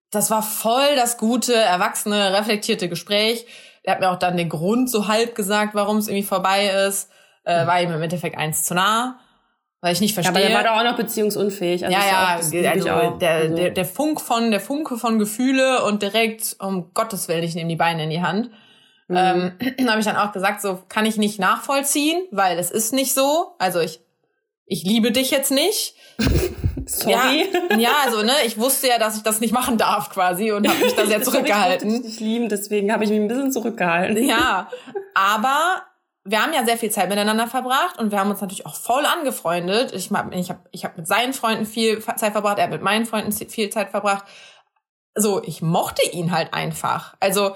das 0.10 0.32
war 0.32 0.42
voll 0.42 0.96
das 0.96 1.18
gute, 1.18 1.54
erwachsene, 1.54 2.34
reflektierte 2.34 2.90
Gespräch. 2.90 3.46
Er 3.84 3.94
hat 3.94 4.00
mir 4.00 4.10
auch 4.10 4.18
dann 4.18 4.38
den 4.38 4.50
Grund 4.50 4.90
so 4.90 5.08
halb 5.08 5.36
gesagt, 5.36 5.76
warum 5.76 5.98
es 5.98 6.08
irgendwie 6.08 6.26
vorbei 6.26 6.68
ist. 6.88 7.12
Äh, 7.44 7.68
war 7.68 7.82
ihm 7.82 7.92
im 7.92 8.02
Endeffekt 8.02 8.38
eins 8.38 8.64
zu 8.64 8.74
nah, 8.74 9.20
weil 9.82 9.94
ich 9.94 10.02
nicht 10.02 10.14
verstehe. 10.14 10.36
Aber 10.36 10.44
er 10.44 10.56
war 10.56 10.64
doch 10.64 10.80
auch 10.82 10.84
noch 10.84 10.98
beziehungsunfähig. 10.98 11.86
Also 11.86 11.98
ja, 11.98 12.06
ja, 12.06 12.26
also 12.36 12.52
der, 12.52 12.72
also. 12.72 13.56
der, 13.56 13.70
der 13.70 13.86
Funk 13.86 14.22
von, 14.22 14.52
der 14.52 14.60
Funke 14.60 14.98
von 14.98 15.20
Gefühle 15.20 15.84
und 15.84 16.02
direkt, 16.02 16.56
um 16.60 16.94
Gottes 16.94 17.28
Willen, 17.28 17.44
ich 17.44 17.56
nehme 17.56 17.70
die 17.70 17.76
Beine 17.76 18.04
in 18.04 18.10
die 18.10 18.22
Hand. 18.22 18.50
Mhm. 19.08 19.18
Ähm, 19.18 19.52
habe 19.88 20.00
ich 20.00 20.06
dann 20.06 20.18
auch 20.18 20.32
gesagt, 20.32 20.62
so 20.62 20.80
kann 20.90 21.06
ich 21.06 21.18
nicht 21.18 21.40
nachvollziehen, 21.40 22.22
weil 22.32 22.58
es 22.58 22.72
ist 22.72 22.94
nicht 22.94 23.14
so. 23.14 23.54
Also 23.60 23.80
ich, 23.80 24.02
ich 24.66 24.84
liebe 24.84 25.12
dich 25.12 25.32
jetzt 25.32 25.52
nicht. 25.52 25.96
Sorry. 26.88 27.50
Ja, 27.72 27.78
ja, 27.78 27.92
also 28.06 28.24
ne, 28.24 28.32
ich 28.46 28.58
wusste 28.58 28.88
ja, 28.88 28.98
dass 28.98 29.18
ich 29.18 29.24
das 29.24 29.42
nicht 29.42 29.52
machen 29.52 29.78
darf 29.78 30.10
quasi 30.10 30.54
und 30.54 30.68
habe 30.68 30.84
mich 30.84 30.96
da 30.96 31.06
sehr 31.06 31.22
zurückgehalten. 31.24 31.96
ich 31.96 32.02
dich 32.02 32.20
lieben, 32.22 32.48
deswegen 32.48 32.94
habe 32.94 33.04
ich 33.04 33.10
mich 33.10 33.20
ein 33.20 33.28
bisschen 33.28 33.52
zurückgehalten. 33.52 34.26
Ja, 34.26 34.70
aber 35.14 35.84
wir 36.30 36.44
haben 36.44 36.54
ja 36.54 36.66
sehr 36.66 36.78
viel 36.78 36.92
Zeit 36.92 37.10
miteinander 37.10 37.48
verbracht 37.48 37.98
und 37.98 38.12
wir 38.12 38.20
haben 38.20 38.30
uns 38.30 38.42
natürlich 38.42 38.66
auch 38.66 38.76
voll 38.76 39.06
angefreundet. 39.06 39.94
Ich 39.94 40.12
habe 40.12 40.36
ich 40.36 40.50
hab, 40.50 40.68
ich 40.72 40.84
hab 40.84 40.98
mit 40.98 41.08
seinen 41.08 41.34
Freunden 41.34 41.66
viel 41.66 42.02
Zeit 42.02 42.34
verbracht, 42.34 42.58
er 42.58 42.66
hat 42.66 42.72
mit 42.72 42.82
meinen 42.82 43.06
Freunden 43.06 43.32
viel 43.32 43.70
Zeit 43.70 43.90
verbracht. 43.92 44.26
So, 45.16 45.42
ich 45.42 45.62
mochte 45.62 46.08
ihn 46.12 46.32
halt 46.32 46.54
einfach. 46.54 47.16
Also 47.20 47.56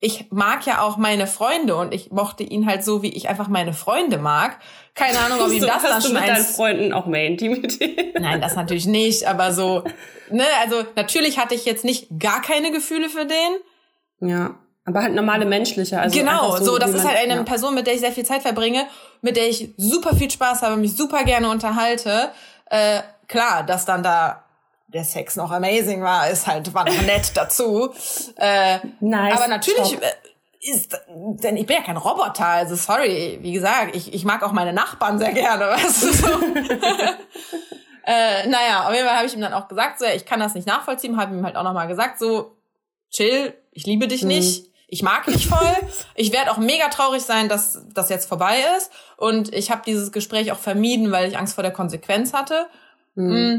ich 0.00 0.26
mag 0.30 0.64
ja 0.66 0.82
auch 0.82 0.96
meine 0.96 1.26
Freunde 1.26 1.76
und 1.76 1.92
ich 1.92 2.10
mochte 2.12 2.44
ihn 2.44 2.66
halt 2.66 2.84
so, 2.84 3.02
wie 3.02 3.08
ich 3.08 3.28
einfach 3.28 3.48
meine 3.48 3.72
Freunde 3.72 4.18
mag. 4.18 4.58
Keine 4.94 5.18
Ahnung, 5.18 5.40
ob 5.40 5.48
ihm 5.52 5.60
so, 5.60 5.66
das 5.66 5.82
dann 5.82 6.00
du 6.00 6.06
schon 6.06 6.14
mit 6.14 6.28
deinen. 6.28 6.44
Freunden 6.44 6.92
auch 6.92 7.06
mehr 7.06 7.26
Intimität? 7.26 8.14
Nein, 8.20 8.40
das 8.40 8.54
natürlich 8.54 8.86
nicht, 8.86 9.26
aber 9.26 9.52
so, 9.52 9.82
ne, 10.30 10.44
also 10.62 10.84
natürlich 10.94 11.38
hatte 11.38 11.54
ich 11.54 11.64
jetzt 11.64 11.84
nicht 11.84 12.08
gar 12.18 12.42
keine 12.42 12.70
Gefühle 12.70 13.08
für 13.08 13.26
den. 13.26 14.28
Ja. 14.28 14.54
Aber 14.86 15.02
halt 15.02 15.14
normale 15.14 15.46
menschliche. 15.46 15.98
Also 15.98 16.18
genau, 16.18 16.56
so, 16.56 16.64
so 16.64 16.78
das 16.78 16.90
ist 16.90 17.06
halt 17.06 17.16
eine 17.16 17.36
ja. 17.36 17.42
Person, 17.42 17.74
mit 17.74 17.86
der 17.86 17.94
ich 17.94 18.00
sehr 18.00 18.12
viel 18.12 18.24
Zeit 18.24 18.42
verbringe, 18.42 18.86
mit 19.22 19.36
der 19.36 19.48
ich 19.48 19.70
super 19.78 20.14
viel 20.14 20.30
Spaß 20.30 20.62
habe, 20.62 20.76
mich 20.76 20.94
super 20.94 21.24
gerne 21.24 21.48
unterhalte. 21.48 22.30
Äh, 22.66 23.00
klar, 23.26 23.62
dass 23.62 23.86
dann 23.86 24.02
da 24.02 24.44
der 24.88 25.04
Sex 25.04 25.36
noch 25.36 25.50
amazing 25.50 26.02
war, 26.02 26.28
ist 26.30 26.46
halt, 26.46 26.72
war 26.74 26.84
noch 26.84 27.02
nett 27.02 27.32
dazu. 27.34 27.92
Äh, 28.36 28.78
Nice. 29.00 29.36
aber 29.36 29.48
natürlich 29.48 29.92
Top. 29.92 30.02
äh, 30.02 30.70
ist, 30.70 30.98
denn 31.08 31.56
ich 31.56 31.66
bin 31.66 31.76
ja 31.76 31.82
kein 31.82 31.96
Roboter, 31.96 32.46
also 32.46 32.74
sorry, 32.74 33.38
wie 33.42 33.52
gesagt, 33.52 33.94
ich, 33.94 34.14
ich 34.14 34.24
mag 34.24 34.42
auch 34.42 34.52
meine 34.52 34.72
Nachbarn 34.72 35.18
sehr 35.18 35.32
gerne, 35.32 35.66
weißt 35.70 36.02
du 36.04 36.12
so. 36.12 36.26
äh, 38.06 38.46
naja, 38.46 38.86
auf 38.86 38.94
jeden 38.94 39.06
Fall 39.06 39.16
habe 39.16 39.26
ich 39.26 39.34
ihm 39.34 39.40
dann 39.40 39.52
auch 39.52 39.68
gesagt, 39.68 39.98
so, 39.98 40.06
ja, 40.06 40.12
ich 40.14 40.24
kann 40.24 40.40
das 40.40 40.54
nicht 40.54 40.66
nachvollziehen, 40.66 41.18
habe 41.18 41.34
ihm 41.34 41.44
halt 41.44 41.56
auch 41.56 41.64
nochmal 41.64 41.88
gesagt, 41.88 42.18
so, 42.18 42.56
chill, 43.10 43.54
ich 43.72 43.84
liebe 43.84 44.08
dich 44.08 44.22
nicht, 44.22 44.70
ich 44.88 45.02
mag 45.02 45.24
dich 45.26 45.46
voll, 45.46 45.76
ich 46.14 46.32
werde 46.32 46.50
auch 46.50 46.58
mega 46.58 46.88
traurig 46.88 47.22
sein, 47.22 47.48
dass 47.48 47.82
das 47.92 48.08
jetzt 48.08 48.28
vorbei 48.28 48.58
ist 48.76 48.90
und 49.16 49.52
ich 49.52 49.70
habe 49.70 49.82
dieses 49.86 50.12
Gespräch 50.12 50.52
auch 50.52 50.58
vermieden, 50.58 51.10
weil 51.12 51.28
ich 51.28 51.38
Angst 51.38 51.54
vor 51.54 51.62
der 51.62 51.72
Konsequenz 51.72 52.32
hatte. 52.32 52.66
Mm. 53.14 53.58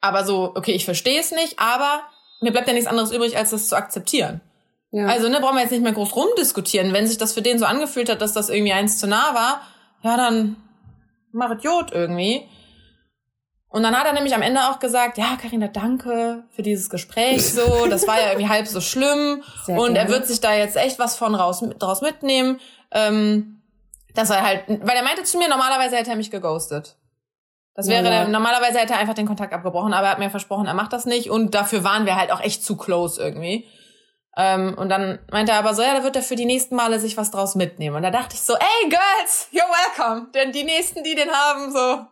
Aber 0.00 0.24
so, 0.24 0.52
okay, 0.54 0.72
ich 0.72 0.84
verstehe 0.84 1.20
es 1.20 1.30
nicht, 1.30 1.58
aber 1.58 2.02
mir 2.40 2.52
bleibt 2.52 2.66
ja 2.66 2.74
nichts 2.74 2.88
anderes 2.88 3.12
übrig, 3.12 3.36
als 3.36 3.50
das 3.50 3.68
zu 3.68 3.76
akzeptieren. 3.76 4.40
Ja. 4.90 5.06
Also, 5.06 5.28
ne, 5.28 5.40
brauchen 5.40 5.54
wir 5.54 5.62
jetzt 5.62 5.70
nicht 5.70 5.82
mehr 5.82 5.92
groß 5.92 6.14
rumdiskutieren. 6.14 6.92
Wenn 6.92 7.06
sich 7.06 7.16
das 7.16 7.32
für 7.32 7.40
den 7.40 7.58
so 7.58 7.64
angefühlt 7.64 8.10
hat, 8.10 8.20
dass 8.20 8.34
das 8.34 8.50
irgendwie 8.50 8.72
eins 8.72 8.98
zu 8.98 9.06
nah 9.06 9.34
war, 9.34 9.62
ja, 10.02 10.16
dann 10.16 10.56
mach 11.32 11.52
Idiot 11.52 11.92
irgendwie. 11.92 12.46
Und 13.72 13.82
dann 13.82 13.98
hat 13.98 14.06
er 14.06 14.12
nämlich 14.12 14.34
am 14.34 14.42
Ende 14.42 14.60
auch 14.68 14.78
gesagt, 14.78 15.16
ja, 15.16 15.36
Karina, 15.40 15.66
danke 15.66 16.44
für 16.50 16.62
dieses 16.62 16.90
Gespräch 16.90 17.42
so. 17.54 17.86
Das 17.86 18.06
war 18.06 18.20
ja 18.20 18.28
irgendwie 18.28 18.48
halb 18.48 18.66
so 18.68 18.80
schlimm. 18.80 19.42
Sehr 19.64 19.78
und 19.78 19.96
er 19.96 20.04
gerne. 20.04 20.10
wird 20.10 20.26
sich 20.26 20.40
da 20.40 20.54
jetzt 20.54 20.76
echt 20.76 20.98
was 20.98 21.16
von 21.16 21.34
raus, 21.34 21.64
draus 21.78 22.02
mitnehmen. 22.02 22.60
Ähm, 22.90 23.62
dass 24.14 24.28
er 24.28 24.42
halt, 24.42 24.64
weil 24.68 24.94
er 24.96 25.02
meinte 25.02 25.22
zu 25.22 25.38
mir, 25.38 25.48
normalerweise 25.48 25.96
hätte 25.96 26.10
er 26.10 26.16
mich 26.16 26.30
geghostet. 26.30 26.96
Das 27.74 27.88
wäre, 27.88 28.04
Ja, 28.04 28.28
normalerweise 28.28 28.78
hätte 28.78 28.92
er 28.92 28.98
einfach 28.98 29.14
den 29.14 29.26
Kontakt 29.26 29.54
abgebrochen, 29.54 29.94
aber 29.94 30.08
er 30.08 30.12
hat 30.12 30.18
mir 30.18 30.28
versprochen, 30.28 30.66
er 30.66 30.74
macht 30.74 30.92
das 30.92 31.06
nicht. 31.06 31.30
Und 31.30 31.54
dafür 31.54 31.82
waren 31.82 32.04
wir 32.04 32.16
halt 32.16 32.30
auch 32.30 32.40
echt 32.42 32.62
zu 32.62 32.76
close 32.76 33.18
irgendwie. 33.22 33.66
Ähm, 34.36 34.74
und 34.76 34.90
dann 34.90 35.18
meinte 35.30 35.52
er 35.52 35.58
aber 35.58 35.72
so, 35.74 35.80
ja, 35.80 35.94
da 35.96 36.04
wird 36.04 36.16
er 36.16 36.22
für 36.22 36.36
die 36.36 36.44
nächsten 36.44 36.76
Male 36.76 36.98
sich 37.00 37.16
was 37.16 37.30
draus 37.30 37.54
mitnehmen. 37.54 37.96
Und 37.96 38.02
da 38.02 38.10
dachte 38.10 38.34
ich 38.34 38.42
so, 38.42 38.52
ey, 38.54 38.90
Girls, 38.90 39.48
you're 39.52 39.62
welcome. 39.68 40.28
Denn 40.34 40.52
die 40.52 40.64
nächsten, 40.64 41.02
die 41.02 41.14
den 41.14 41.30
haben, 41.30 41.72
so, 41.72 42.06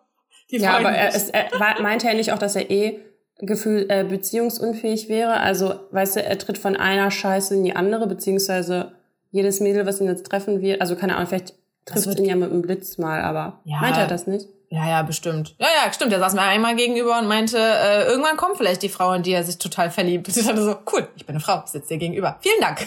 die 0.50 0.58
Ja, 0.58 0.76
aber 0.78 0.90
er, 0.90 1.14
es, 1.14 1.30
er 1.30 1.48
meinte 1.80 2.08
er 2.08 2.14
nicht 2.14 2.32
auch, 2.32 2.38
dass 2.38 2.56
er 2.56 2.70
eh 2.70 2.98
Gefühl 3.38 3.86
äh, 3.88 4.04
beziehungsunfähig 4.04 5.08
wäre? 5.08 5.40
Also, 5.40 5.74
weißt 5.92 6.16
du, 6.16 6.22
er 6.22 6.38
tritt 6.38 6.58
von 6.58 6.76
einer 6.76 7.10
Scheiße 7.10 7.54
in 7.54 7.64
die 7.64 7.74
andere, 7.74 8.06
beziehungsweise 8.06 8.92
jedes 9.30 9.60
Mädel, 9.60 9.86
was 9.86 10.00
ihn 10.00 10.06
jetzt 10.08 10.26
treffen 10.26 10.60
wird, 10.60 10.80
also 10.80 10.96
keine 10.96 11.14
Ahnung, 11.16 11.28
vielleicht 11.28 11.54
trifft 11.86 12.18
ihn 12.18 12.24
ja 12.26 12.36
mit 12.36 12.50
einem 12.50 12.62
Blitz 12.62 12.98
mal, 12.98 13.22
aber 13.22 13.60
Ja. 13.64 13.78
meint 13.80 13.96
er 13.96 14.06
das 14.06 14.26
nicht? 14.26 14.46
Ja, 14.72 14.88
ja, 14.88 15.02
bestimmt. 15.02 15.56
Ja, 15.58 15.66
ja, 15.84 15.92
stimmt. 15.92 16.12
Er 16.12 16.20
saß 16.20 16.34
mir 16.34 16.42
einmal 16.42 16.76
gegenüber 16.76 17.18
und 17.18 17.26
meinte, 17.26 17.58
äh, 17.58 18.04
irgendwann 18.04 18.36
kommt 18.36 18.56
vielleicht 18.56 18.82
die 18.82 18.88
Frau, 18.88 19.12
in 19.14 19.24
die 19.24 19.32
er 19.32 19.42
sich 19.42 19.58
total 19.58 19.90
verliebt. 19.90 20.28
Und 20.28 20.36
ich 20.36 20.46
dachte 20.46 20.62
so, 20.62 20.76
cool, 20.92 21.08
ich 21.16 21.26
bin 21.26 21.34
eine 21.34 21.40
Frau, 21.40 21.62
ich 21.64 21.70
sitze 21.72 21.88
dir 21.94 21.98
gegenüber. 21.98 22.38
Vielen 22.40 22.60
Dank. 22.60 22.86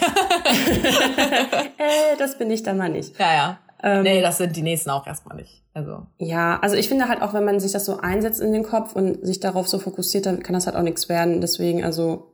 Äh, 1.78 2.16
das 2.18 2.38
bin 2.38 2.50
ich 2.50 2.62
dann 2.62 2.78
mal 2.78 2.88
nicht. 2.88 3.18
ja, 3.18 3.32
ja. 3.34 3.58
Ähm, 3.86 4.02
Nee, 4.02 4.22
das 4.22 4.38
sind 4.38 4.56
die 4.56 4.62
nächsten 4.62 4.88
auch 4.90 5.06
erstmal 5.06 5.36
nicht. 5.36 5.62
Also. 5.74 6.06
Ja, 6.18 6.58
also 6.62 6.74
ich 6.74 6.88
finde 6.88 7.06
halt 7.08 7.20
auch, 7.20 7.34
wenn 7.34 7.44
man 7.44 7.60
sich 7.60 7.72
das 7.72 7.84
so 7.84 7.98
einsetzt 7.98 8.40
in 8.40 8.52
den 8.52 8.62
Kopf 8.62 8.96
und 8.96 9.24
sich 9.26 9.40
darauf 9.40 9.68
so 9.68 9.78
fokussiert, 9.78 10.24
dann 10.24 10.42
kann 10.42 10.54
das 10.54 10.66
halt 10.66 10.74
auch 10.76 10.82
nichts 10.82 11.08
werden. 11.10 11.40
Deswegen, 11.42 11.84
also, 11.84 12.32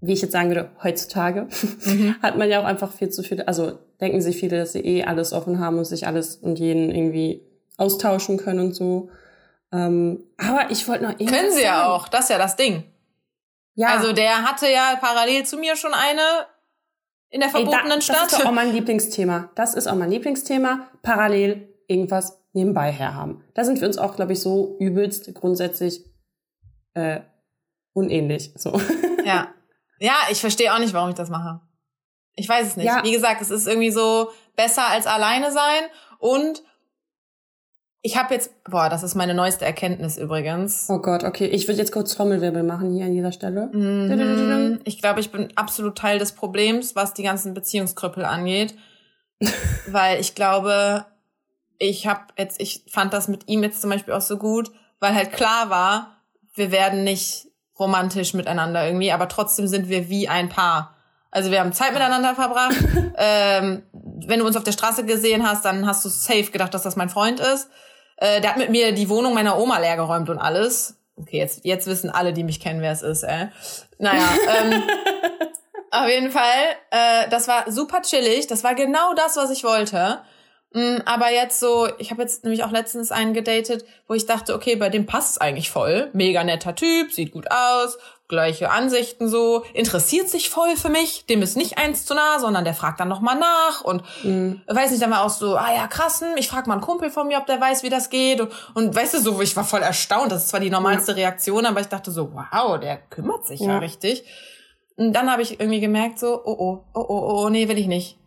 wie 0.00 0.12
ich 0.14 0.22
jetzt 0.22 0.32
sagen 0.32 0.48
würde, 0.48 0.70
heutzutage 0.82 1.46
hat 2.22 2.36
man 2.36 2.48
ja 2.50 2.60
auch 2.60 2.64
einfach 2.64 2.92
viel 2.92 3.10
zu 3.10 3.22
viel, 3.22 3.42
also 3.42 3.78
denken 4.00 4.20
sich 4.20 4.36
viele, 4.36 4.58
dass 4.58 4.72
sie 4.72 4.80
eh 4.80 5.04
alles 5.04 5.32
offen 5.32 5.60
haben 5.60 5.78
und 5.78 5.84
sich 5.84 6.06
alles 6.08 6.34
und 6.36 6.58
jeden 6.58 6.90
irgendwie 6.90 7.46
austauschen 7.76 8.36
können 8.38 8.58
und 8.60 8.74
so. 8.74 9.10
Ähm, 9.70 10.24
aber 10.36 10.70
ich 10.70 10.88
wollte 10.88 11.04
noch 11.04 11.16
Können 11.16 11.52
sie 11.52 11.62
ja 11.62 11.76
sagen. 11.78 11.90
auch, 11.92 12.08
das 12.08 12.22
ist 12.24 12.30
ja 12.30 12.38
das 12.38 12.56
Ding. 12.56 12.82
Ja, 13.74 13.88
Also 13.88 14.12
der 14.12 14.42
hatte 14.42 14.66
ja 14.68 14.96
parallel 15.00 15.46
zu 15.46 15.56
mir 15.56 15.76
schon 15.76 15.94
eine 15.94 16.20
in 17.32 17.40
der 17.40 17.48
ey, 17.48 17.64
da, 17.64 17.70
verbotenen 17.70 17.98
das 17.98 18.04
Stadt. 18.04 18.32
ist 18.32 18.46
auch 18.46 18.52
mein 18.52 18.72
Lieblingsthema. 18.72 19.50
Das 19.54 19.74
ist 19.74 19.88
auch 19.88 19.96
mein 19.96 20.10
Lieblingsthema. 20.10 20.86
Parallel 21.02 21.68
irgendwas 21.88 22.38
nebenbei 22.52 22.92
herhaben. 22.92 23.42
Da 23.54 23.64
sind 23.64 23.80
wir 23.80 23.88
uns 23.88 23.98
auch, 23.98 24.14
glaube 24.14 24.34
ich, 24.34 24.40
so 24.40 24.76
übelst 24.78 25.34
grundsätzlich 25.34 26.04
äh, 26.94 27.20
unähnlich. 27.94 28.52
So. 28.56 28.80
Ja. 29.24 29.54
Ja, 30.00 30.14
ich 30.32 30.40
verstehe 30.40 30.74
auch 30.74 30.80
nicht, 30.80 30.94
warum 30.94 31.10
ich 31.10 31.14
das 31.14 31.30
mache. 31.30 31.60
Ich 32.34 32.48
weiß 32.48 32.66
es 32.66 32.76
nicht. 32.76 32.86
Ja. 32.86 33.04
Wie 33.04 33.12
gesagt, 33.12 33.40
es 33.40 33.50
ist 33.50 33.68
irgendwie 33.68 33.92
so 33.92 34.30
besser 34.56 34.88
als 34.88 35.06
alleine 35.06 35.52
sein 35.52 35.84
und 36.18 36.64
ich 38.04 38.16
habe 38.16 38.34
jetzt, 38.34 38.50
boah, 38.64 38.88
das 38.88 39.04
ist 39.04 39.14
meine 39.14 39.32
neueste 39.32 39.64
Erkenntnis 39.64 40.18
übrigens. 40.18 40.86
Oh 40.88 40.98
Gott, 40.98 41.22
okay. 41.22 41.46
Ich 41.46 41.68
würde 41.68 41.78
jetzt 41.78 41.92
kurz 41.92 42.14
Trommelwirbel 42.14 42.64
machen 42.64 42.92
hier 42.92 43.04
an 43.04 43.12
dieser 43.12 43.30
Stelle. 43.30 43.68
Mhm. 43.72 44.80
Ich 44.84 45.00
glaube, 45.00 45.20
ich 45.20 45.30
bin 45.30 45.48
absolut 45.54 45.96
Teil 45.96 46.18
des 46.18 46.32
Problems, 46.32 46.96
was 46.96 47.14
die 47.14 47.22
ganzen 47.22 47.54
Beziehungskrüppel 47.54 48.24
angeht, 48.24 48.74
weil 49.86 50.20
ich 50.20 50.34
glaube, 50.34 51.06
ich 51.78 52.08
habe 52.08 52.22
jetzt, 52.36 52.60
ich 52.60 52.84
fand 52.90 53.12
das 53.12 53.28
mit 53.28 53.48
ihm 53.48 53.62
jetzt 53.62 53.80
zum 53.80 53.90
Beispiel 53.90 54.14
auch 54.14 54.20
so 54.20 54.36
gut, 54.36 54.72
weil 54.98 55.14
halt 55.14 55.32
klar 55.32 55.70
war, 55.70 56.16
wir 56.54 56.72
werden 56.72 57.04
nicht 57.04 57.46
romantisch 57.78 58.34
miteinander 58.34 58.84
irgendwie, 58.84 59.12
aber 59.12 59.28
trotzdem 59.28 59.68
sind 59.68 59.88
wir 59.88 60.08
wie 60.08 60.28
ein 60.28 60.48
Paar. 60.48 60.96
Also 61.30 61.52
wir 61.52 61.60
haben 61.60 61.72
Zeit 61.72 61.92
miteinander 61.92 62.34
verbracht. 62.34 62.76
ähm, 63.16 63.84
wenn 63.92 64.40
du 64.40 64.46
uns 64.46 64.56
auf 64.56 64.64
der 64.64 64.72
Straße 64.72 65.06
gesehen 65.06 65.48
hast, 65.48 65.64
dann 65.64 65.86
hast 65.86 66.04
du 66.04 66.08
safe 66.08 66.50
gedacht, 66.50 66.74
dass 66.74 66.82
das 66.82 66.96
mein 66.96 67.08
Freund 67.08 67.38
ist. 67.38 67.68
Äh, 68.22 68.40
der 68.40 68.50
hat 68.50 68.56
mit 68.56 68.70
mir 68.70 68.92
die 68.92 69.08
Wohnung 69.08 69.34
meiner 69.34 69.58
Oma 69.58 69.80
leergeräumt 69.80 70.30
und 70.30 70.38
alles. 70.38 70.96
Okay, 71.16 71.38
jetzt, 71.38 71.64
jetzt 71.64 71.88
wissen 71.88 72.08
alle, 72.08 72.32
die 72.32 72.44
mich 72.44 72.60
kennen, 72.60 72.80
wer 72.80 72.92
es 72.92 73.02
ist, 73.02 73.24
ey. 73.24 73.48
Naja, 73.98 74.28
ähm, 74.62 74.82
auf 75.90 76.08
jeden 76.08 76.30
Fall, 76.30 76.76
äh, 76.92 77.28
das 77.30 77.48
war 77.48 77.70
super 77.72 78.00
chillig. 78.02 78.46
Das 78.46 78.62
war 78.62 78.76
genau 78.76 79.12
das, 79.14 79.36
was 79.36 79.50
ich 79.50 79.64
wollte. 79.64 80.20
Mm, 80.72 80.98
aber 81.04 81.32
jetzt 81.32 81.58
so, 81.58 81.88
ich 81.98 82.12
habe 82.12 82.22
jetzt 82.22 82.44
nämlich 82.44 82.62
auch 82.62 82.70
letztens 82.70 83.10
einen 83.10 83.34
gedatet, 83.34 83.84
wo 84.06 84.14
ich 84.14 84.24
dachte, 84.24 84.54
okay, 84.54 84.76
bei 84.76 84.88
dem 84.88 85.04
passt's 85.04 85.38
eigentlich 85.38 85.70
voll. 85.70 86.08
Mega 86.12 86.44
netter 86.44 86.76
Typ, 86.76 87.10
sieht 87.10 87.32
gut 87.32 87.50
aus, 87.50 87.98
gleiche 88.32 88.70
Ansichten 88.70 89.28
so, 89.28 89.62
interessiert 89.74 90.28
sich 90.30 90.48
voll 90.48 90.74
für 90.76 90.88
mich. 90.88 91.26
Dem 91.26 91.42
ist 91.42 91.54
nicht 91.56 91.76
eins 91.76 92.06
zu 92.06 92.14
nah, 92.14 92.38
sondern 92.40 92.64
der 92.64 92.72
fragt 92.72 92.98
dann 92.98 93.08
nochmal 93.08 93.38
nach 93.38 93.82
und 93.82 94.02
weiß 94.66 94.90
nicht, 94.90 95.02
dann 95.02 95.10
war 95.10 95.22
auch 95.22 95.30
so, 95.30 95.54
ah 95.56 95.72
ja, 95.72 95.86
krassen, 95.86 96.28
ich 96.36 96.48
frag 96.48 96.66
mal 96.66 96.74
einen 96.74 96.82
Kumpel 96.82 97.10
von 97.10 97.28
mir, 97.28 97.38
ob 97.38 97.46
der 97.46 97.60
weiß, 97.60 97.82
wie 97.82 97.90
das 97.90 98.08
geht. 98.08 98.40
Und, 98.40 98.50
und 98.74 98.94
weißt 98.94 99.14
du, 99.14 99.20
so, 99.20 99.40
ich 99.42 99.54
war 99.54 99.64
voll 99.64 99.82
erstaunt. 99.82 100.32
Das 100.32 100.44
ist 100.44 100.48
zwar 100.48 100.60
die 100.60 100.70
normalste 100.70 101.14
Reaktion, 101.14 101.66
aber 101.66 101.80
ich 101.80 101.88
dachte 101.88 102.10
so, 102.10 102.32
wow, 102.32 102.80
der 102.80 102.96
kümmert 102.96 103.46
sich 103.46 103.60
ja, 103.60 103.72
Ja. 103.72 103.78
richtig. 103.78 104.24
Und 104.96 105.12
dann 105.12 105.30
habe 105.30 105.42
ich 105.42 105.60
irgendwie 105.60 105.80
gemerkt, 105.80 106.18
so, 106.18 106.40
oh, 106.44 106.56
oh, 106.58 106.84
oh, 106.94 107.04
oh, 107.06 107.44
oh, 107.44 107.48
nee, 107.50 107.68
will 107.68 107.78
ich 107.78 107.86
nicht. 107.86 108.18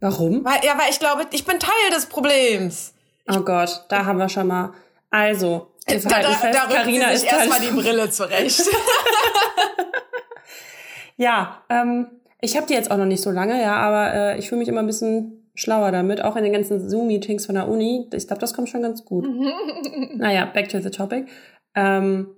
Warum? 0.00 0.44
Weil, 0.44 0.64
ja, 0.64 0.78
weil 0.78 0.90
ich 0.90 1.00
glaube, 1.00 1.22
ich 1.32 1.44
bin 1.44 1.58
Teil 1.58 1.90
des 1.94 2.06
Problems. 2.06 2.94
Oh 3.30 3.40
Gott, 3.40 3.84
da 3.88 4.04
haben 4.04 4.18
wir 4.18 4.28
schon 4.28 4.46
mal. 4.46 4.72
Also, 5.10 5.72
Ist 5.88 6.10
da, 6.10 6.20
da, 6.20 6.30
fest, 6.30 6.58
da 6.58 6.72
Carina 6.72 7.10
ist 7.10 7.24
erstmal 7.24 7.60
die 7.60 7.70
Brille 7.70 8.10
zurecht. 8.10 8.60
ja, 11.16 11.62
ähm, 11.68 12.08
ich 12.40 12.56
habe 12.56 12.66
die 12.66 12.74
jetzt 12.74 12.90
auch 12.90 12.96
noch 12.96 13.06
nicht 13.06 13.22
so 13.22 13.30
lange, 13.30 13.60
ja, 13.60 13.76
aber 13.76 14.14
äh, 14.14 14.38
ich 14.38 14.48
fühle 14.48 14.60
mich 14.60 14.68
immer 14.68 14.80
ein 14.80 14.86
bisschen 14.86 15.50
schlauer 15.54 15.90
damit, 15.90 16.22
auch 16.22 16.36
in 16.36 16.44
den 16.44 16.52
ganzen 16.52 16.88
Zoom-Meetings 16.88 17.46
von 17.46 17.56
der 17.56 17.68
Uni. 17.68 18.08
Ich 18.12 18.26
glaube, 18.26 18.40
das 18.40 18.54
kommt 18.54 18.68
schon 18.68 18.82
ganz 18.82 19.04
gut. 19.04 19.26
naja, 20.16 20.44
back 20.44 20.68
to 20.68 20.80
the 20.80 20.90
topic. 20.90 21.26
Ähm, 21.74 22.28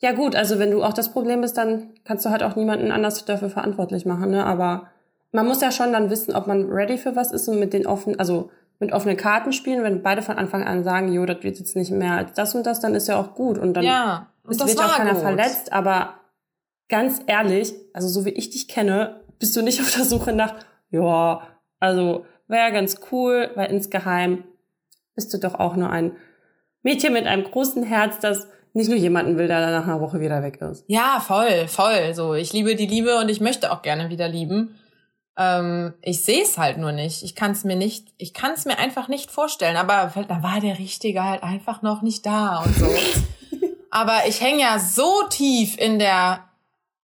ja 0.00 0.12
gut, 0.12 0.36
also 0.36 0.58
wenn 0.58 0.70
du 0.70 0.82
auch 0.82 0.92
das 0.92 1.10
Problem 1.10 1.40
bist, 1.40 1.56
dann 1.56 1.94
kannst 2.04 2.26
du 2.26 2.30
halt 2.30 2.42
auch 2.42 2.56
niemanden 2.56 2.90
anders 2.90 3.24
dafür 3.24 3.50
verantwortlich 3.50 4.06
machen, 4.06 4.30
ne? 4.30 4.44
Aber 4.44 4.88
man 5.32 5.46
muss 5.46 5.60
ja 5.60 5.72
schon 5.72 5.92
dann 5.92 6.10
wissen, 6.10 6.34
ob 6.34 6.46
man 6.46 6.70
ready 6.70 6.98
für 6.98 7.16
was 7.16 7.32
ist 7.32 7.48
und 7.48 7.58
mit 7.58 7.72
den 7.72 7.86
offenen, 7.86 8.18
also 8.18 8.50
mit 8.78 8.92
offenen 8.92 9.16
Karten 9.16 9.52
spielen. 9.52 9.82
Wenn 9.82 10.02
beide 10.02 10.22
von 10.22 10.36
Anfang 10.36 10.64
an 10.64 10.84
sagen, 10.84 11.12
jo, 11.12 11.26
das 11.26 11.42
wird 11.42 11.58
jetzt 11.58 11.76
nicht 11.76 11.90
mehr 11.90 12.12
als 12.12 12.32
das 12.34 12.54
und 12.54 12.64
das, 12.66 12.80
dann 12.80 12.94
ist 12.94 13.08
ja 13.08 13.20
auch 13.20 13.34
gut 13.34 13.58
und 13.58 13.74
dann 13.74 13.84
ja, 13.84 14.28
und 14.44 14.58
wird 14.58 14.78
auch 14.78 14.96
keiner 14.96 15.14
gut. 15.14 15.22
verletzt. 15.22 15.72
Aber 15.72 16.14
ganz 16.88 17.20
ehrlich, 17.26 17.74
also 17.92 18.08
so 18.08 18.24
wie 18.24 18.30
ich 18.30 18.50
dich 18.50 18.68
kenne, 18.68 19.20
bist 19.38 19.56
du 19.56 19.62
nicht 19.62 19.80
auf 19.80 19.94
der 19.94 20.04
Suche 20.04 20.32
nach, 20.32 20.54
ja, 20.90 21.42
also 21.80 22.24
wäre 22.46 22.72
ganz 22.72 23.00
cool, 23.12 23.50
weil 23.54 23.70
insgeheim 23.70 24.44
bist 25.14 25.32
du 25.34 25.38
doch 25.38 25.54
auch 25.54 25.76
nur 25.76 25.90
ein 25.90 26.12
Mädchen 26.82 27.12
mit 27.12 27.26
einem 27.26 27.44
großen 27.44 27.82
Herz, 27.82 28.20
das 28.20 28.48
nicht 28.72 28.88
nur 28.88 28.96
jemanden 28.96 29.36
will, 29.36 29.48
der 29.48 29.60
nach 29.70 29.84
einer 29.84 30.00
Woche 30.00 30.20
wieder 30.20 30.42
weg 30.42 30.60
ist. 30.62 30.84
Ja, 30.86 31.20
voll, 31.20 31.66
voll. 31.66 32.14
So, 32.14 32.34
ich 32.34 32.52
liebe 32.52 32.76
die 32.76 32.86
Liebe 32.86 33.18
und 33.18 33.28
ich 33.28 33.40
möchte 33.40 33.72
auch 33.72 33.82
gerne 33.82 34.10
wieder 34.10 34.28
lieben. 34.28 34.76
Ähm, 35.38 35.94
ich 36.02 36.24
sehe 36.24 36.42
es 36.42 36.58
halt 36.58 36.78
nur 36.78 36.92
nicht. 36.92 37.22
Ich 37.22 37.34
kann 37.34 37.52
es 37.52 37.64
mir 37.64 37.76
nicht, 37.76 38.08
ich 38.18 38.34
kann 38.34 38.52
es 38.52 38.64
mir 38.64 38.78
einfach 38.78 39.08
nicht 39.08 39.30
vorstellen. 39.30 39.76
Aber 39.76 40.12
da 40.28 40.42
war 40.42 40.60
der 40.60 40.78
Richtige 40.78 41.22
halt 41.22 41.42
einfach 41.42 41.80
noch 41.80 42.02
nicht 42.02 42.26
da 42.26 42.62
und 42.64 42.76
so. 42.76 42.88
aber 43.90 44.26
ich 44.26 44.40
hänge 44.40 44.62
ja 44.62 44.78
so 44.78 45.22
tief 45.30 45.78
in 45.78 45.98
der 45.98 46.44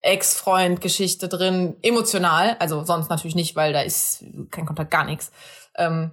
Ex-Freund-Geschichte 0.01 1.29
drin, 1.29 1.77
emotional. 1.83 2.57
Also 2.59 2.83
sonst 2.85 3.11
natürlich 3.11 3.37
nicht, 3.37 3.57
weil 3.57 3.73
da 3.73 3.83
ist 3.83 4.25
kein 4.51 4.67
Kontakt, 4.67 4.91
gar 4.91 5.05
nichts. 5.05 5.31
Ähm, 5.77 6.11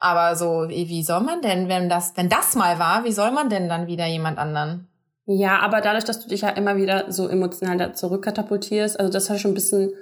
aber 0.00 0.36
so, 0.36 0.68
wie 0.68 1.02
soll 1.02 1.20
man 1.20 1.42
denn, 1.42 1.68
wenn 1.68 1.88
das, 1.88 2.16
wenn 2.16 2.28
das 2.28 2.54
mal 2.54 2.78
war, 2.78 3.04
wie 3.04 3.12
soll 3.12 3.30
man 3.32 3.48
denn 3.48 3.68
dann 3.68 3.86
wieder 3.86 4.06
jemand 4.06 4.38
anderen? 4.38 4.88
Ja, 5.26 5.58
aber 5.58 5.80
dadurch, 5.80 6.04
dass 6.04 6.20
du 6.20 6.28
dich 6.28 6.42
ja 6.42 6.50
immer 6.50 6.76
wieder 6.76 7.12
so 7.12 7.28
emotional 7.28 7.76
da 7.76 7.92
zurückkatapultierst, 7.92 8.98
also 8.98 9.12
das 9.12 9.28
hat 9.28 9.40
schon 9.40 9.50
ein 9.50 9.54
bisschen, 9.54 9.92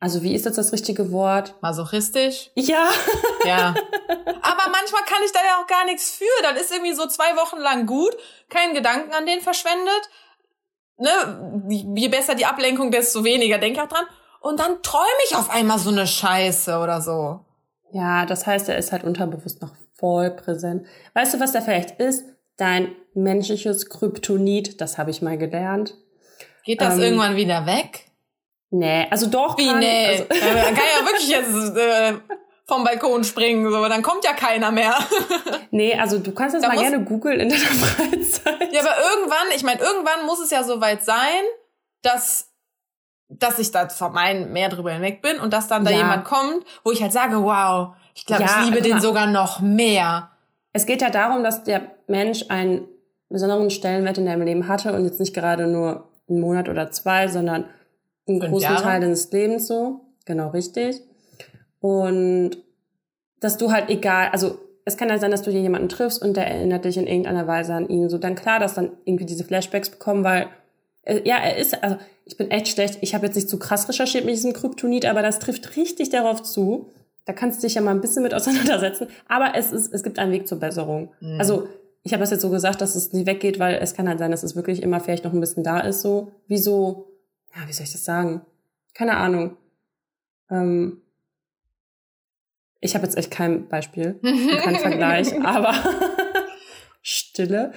also 0.00 0.22
wie 0.22 0.34
ist 0.34 0.46
jetzt 0.46 0.56
das 0.56 0.72
richtige 0.72 1.12
Wort? 1.12 1.54
Masochistisch? 1.60 2.50
Ja. 2.54 2.88
Ja. 3.44 3.74
Aber 4.16 4.70
manchmal 4.72 5.02
kann 5.06 5.22
ich 5.24 5.32
da 5.32 5.40
ja 5.46 5.62
auch 5.62 5.66
gar 5.66 5.84
nichts 5.84 6.10
für. 6.10 6.42
Dann 6.42 6.56
ist 6.56 6.72
irgendwie 6.72 6.94
so 6.94 7.06
zwei 7.06 7.36
Wochen 7.36 7.58
lang 7.58 7.86
gut, 7.86 8.16
kein 8.48 8.72
Gedanken 8.72 9.12
an 9.12 9.26
den 9.26 9.40
verschwendet. 9.40 10.08
Ne? 10.96 11.68
Je 11.94 12.08
besser 12.08 12.34
die 12.34 12.46
Ablenkung, 12.46 12.90
desto 12.90 13.24
weniger 13.24 13.58
denk 13.58 13.76
ich 13.76 13.82
auch 13.82 13.88
dran. 13.88 14.06
Und 14.40 14.58
dann 14.58 14.82
träume 14.82 15.04
ich 15.28 15.36
auf 15.36 15.50
einmal 15.50 15.78
so 15.78 15.90
eine 15.90 16.06
Scheiße 16.06 16.78
oder 16.78 17.02
so. 17.02 17.44
Ja, 17.92 18.24
das 18.24 18.46
heißt, 18.46 18.70
er 18.70 18.78
ist 18.78 18.92
halt 18.92 19.04
unterbewusst 19.04 19.60
noch 19.60 19.72
voll 19.98 20.30
präsent. 20.30 20.86
Weißt 21.12 21.34
du, 21.34 21.40
was 21.40 21.52
da 21.52 21.60
vielleicht 21.60 22.00
ist? 22.00 22.24
Dein 22.56 22.94
menschliches 23.12 23.90
Kryptonit, 23.90 24.80
das 24.80 24.96
habe 24.96 25.10
ich 25.10 25.20
mal 25.20 25.36
gelernt. 25.36 25.94
Geht 26.64 26.80
das 26.80 26.94
ähm, 26.94 27.02
irgendwann 27.02 27.36
wieder 27.36 27.66
weg? 27.66 28.09
Nee, 28.70 29.06
also 29.10 29.26
doch. 29.26 29.58
Wie, 29.58 29.66
kann, 29.66 29.80
nee? 29.80 30.06
Also, 30.06 30.24
dann 30.28 30.74
kann 30.74 30.84
ja 30.98 31.06
wirklich 31.06 31.28
jetzt 31.28 31.76
äh, 31.76 32.14
vom 32.70 32.84
Balkon 32.84 33.24
springen, 33.24 33.68
so, 33.70 33.88
dann 33.88 34.02
kommt 34.02 34.24
ja 34.24 34.32
keiner 34.32 34.70
mehr. 34.70 34.94
nee, 35.72 35.94
also 35.94 36.18
du 36.18 36.32
kannst 36.32 36.54
das 36.54 36.62
da 36.62 36.68
mal 36.68 36.74
muss, 36.74 36.82
gerne 36.82 37.04
googeln 37.04 37.40
in 37.40 37.48
deiner 37.48 37.60
Freizeit. 37.64 38.72
Ja, 38.72 38.80
aber 38.80 38.94
irgendwann, 39.10 39.48
ich 39.56 39.64
meine, 39.64 39.80
irgendwann 39.80 40.24
muss 40.24 40.40
es 40.40 40.50
ja 40.50 40.62
soweit 40.62 41.04
sein, 41.04 41.42
dass 42.02 42.46
dass 43.32 43.60
ich 43.60 43.70
da 43.70 43.88
von 43.88 44.12
meinen 44.12 44.52
mehr 44.52 44.68
drüber 44.68 44.90
hinweg 44.90 45.22
bin 45.22 45.38
und 45.38 45.52
dass 45.52 45.68
dann 45.68 45.84
da 45.84 45.92
ja. 45.92 45.98
jemand 45.98 46.24
kommt, 46.24 46.64
wo 46.82 46.90
ich 46.90 47.00
halt 47.00 47.12
sage, 47.12 47.40
wow, 47.40 47.94
ich 48.12 48.26
glaube, 48.26 48.42
ja, 48.42 48.58
ich 48.58 48.66
liebe 48.66 48.82
den 48.82 49.00
sogar 49.00 49.28
noch 49.28 49.60
mehr. 49.60 50.30
Es 50.72 50.84
geht 50.84 51.00
ja 51.00 51.10
darum, 51.10 51.44
dass 51.44 51.62
der 51.62 51.92
Mensch 52.08 52.46
einen 52.48 52.88
besonderen 53.28 53.70
Stellenwert 53.70 54.18
in 54.18 54.26
deinem 54.26 54.42
Leben 54.42 54.66
hatte 54.66 54.92
und 54.92 55.04
jetzt 55.04 55.20
nicht 55.20 55.32
gerade 55.32 55.68
nur 55.68 56.08
einen 56.28 56.40
Monat 56.40 56.68
oder 56.68 56.90
zwei, 56.90 57.28
sondern 57.28 57.66
einen 58.30 58.40
großen 58.40 58.70
Jahre. 58.70 58.82
Teil 58.82 59.00
deines 59.00 59.30
Lebens 59.32 59.66
so. 59.66 60.00
Genau, 60.24 60.48
richtig. 60.48 61.00
Und 61.80 62.58
dass 63.40 63.56
du 63.56 63.72
halt 63.72 63.88
egal, 63.88 64.28
also 64.32 64.58
es 64.84 64.96
kann 64.96 65.08
ja 65.08 65.18
sein, 65.18 65.30
dass 65.30 65.42
du 65.42 65.50
hier 65.50 65.60
jemanden 65.60 65.88
triffst 65.88 66.22
und 66.22 66.36
der 66.36 66.46
erinnert 66.46 66.84
dich 66.84 66.96
in 66.96 67.06
irgendeiner 67.06 67.46
Weise 67.46 67.74
an 67.74 67.88
ihn. 67.88 68.08
So 68.08 68.18
dann 68.18 68.34
klar, 68.34 68.60
dass 68.60 68.74
dann 68.74 68.92
irgendwie 69.04 69.26
diese 69.26 69.44
Flashbacks 69.44 69.90
bekommen, 69.90 70.24
weil 70.24 70.48
äh, 71.02 71.20
ja, 71.24 71.36
er 71.36 71.56
ist, 71.56 71.82
also 71.82 71.96
ich 72.24 72.36
bin 72.36 72.50
echt 72.50 72.68
schlecht. 72.68 72.98
Ich 73.00 73.14
habe 73.14 73.26
jetzt 73.26 73.34
nicht 73.34 73.48
zu 73.48 73.58
krass 73.58 73.88
recherchiert 73.88 74.24
mit 74.24 74.34
diesem 74.34 74.52
Kryptonit, 74.52 75.06
aber 75.06 75.22
das 75.22 75.38
trifft 75.38 75.76
richtig 75.76 76.10
darauf 76.10 76.42
zu. 76.42 76.90
Da 77.24 77.32
kannst 77.32 77.62
du 77.62 77.66
dich 77.66 77.74
ja 77.74 77.82
mal 77.82 77.92
ein 77.92 78.00
bisschen 78.00 78.22
mit 78.22 78.34
auseinandersetzen. 78.34 79.08
Aber 79.28 79.52
es 79.56 79.72
ist, 79.72 79.92
es 79.92 80.02
gibt 80.02 80.18
einen 80.18 80.32
Weg 80.32 80.48
zur 80.48 80.58
Besserung. 80.58 81.10
Mhm. 81.20 81.38
Also 81.38 81.68
ich 82.02 82.12
habe 82.12 82.20
das 82.20 82.30
jetzt 82.30 82.40
so 82.40 82.50
gesagt, 82.50 82.80
dass 82.80 82.94
es 82.94 83.12
nicht 83.12 83.26
weggeht, 83.26 83.58
weil 83.58 83.78
es 83.80 83.94
kann 83.94 84.08
halt 84.08 84.18
sein, 84.18 84.30
dass 84.30 84.42
es 84.42 84.56
wirklich 84.56 84.82
immer 84.82 85.00
vielleicht 85.00 85.24
noch 85.24 85.32
ein 85.32 85.40
bisschen 85.40 85.62
da 85.62 85.80
ist. 85.80 86.00
So 86.00 86.32
wie 86.46 86.58
so, 86.58 87.09
ja, 87.54 87.66
wie 87.66 87.72
soll 87.72 87.84
ich 87.84 87.92
das 87.92 88.04
sagen? 88.04 88.42
Keine 88.94 89.16
Ahnung. 89.16 89.56
Ähm, 90.50 91.02
ich 92.80 92.94
habe 92.94 93.04
jetzt 93.04 93.16
echt 93.16 93.30
kein 93.30 93.68
Beispiel, 93.68 94.18
keinen 94.22 94.78
Vergleich, 94.78 95.38
aber 95.44 95.74
Stille. 97.02 97.72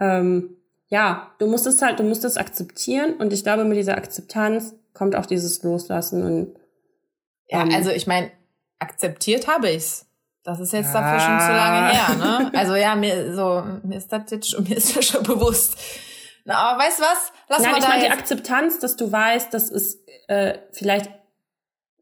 Ähm, 0.00 0.56
ja, 0.88 1.32
du 1.38 1.46
musst 1.46 1.66
es 1.66 1.82
halt, 1.82 1.98
du 1.98 2.04
musst 2.04 2.24
es 2.24 2.36
akzeptieren 2.36 3.14
und 3.14 3.32
ich 3.32 3.42
glaube, 3.42 3.64
mit 3.64 3.76
dieser 3.76 3.96
Akzeptanz 3.96 4.74
kommt 4.94 5.16
auch 5.16 5.26
dieses 5.26 5.62
Loslassen 5.62 6.22
und 6.22 6.54
ja, 7.48 7.62
ähm, 7.62 7.70
also 7.74 7.90
ich 7.90 8.06
meine, 8.06 8.30
akzeptiert 8.78 9.46
habe 9.46 9.70
ich's. 9.70 10.06
Das 10.42 10.60
ist 10.60 10.72
jetzt 10.72 10.94
ja. 10.94 11.00
dafür 11.00 11.20
schon 11.20 11.40
zu 11.40 11.52
lange 11.52 11.88
her, 11.88 12.14
ne? 12.16 12.52
Also 12.58 12.76
ja, 12.76 12.94
mir 12.94 13.34
so 13.34 13.64
mir 13.82 13.98
ist 13.98 14.12
das 14.12 14.30
jetzt 14.30 14.50
schon, 14.50 14.64
mir 14.64 14.76
ist 14.76 14.96
das 14.96 15.04
schon 15.04 15.22
bewusst. 15.24 15.76
Na, 16.46 16.54
aber 16.54 16.84
weißt 16.84 17.00
du 17.00 17.02
was? 17.02 17.32
Lass 17.48 17.62
Nein, 17.62 17.72
mal 17.72 17.78
ich 17.78 17.88
meine 17.88 18.04
die 18.04 18.10
Akzeptanz, 18.10 18.78
dass 18.78 18.96
du 18.96 19.10
weißt, 19.10 19.52
dass 19.52 19.70
es 19.70 19.98
äh, 20.28 20.58
vielleicht 20.72 21.10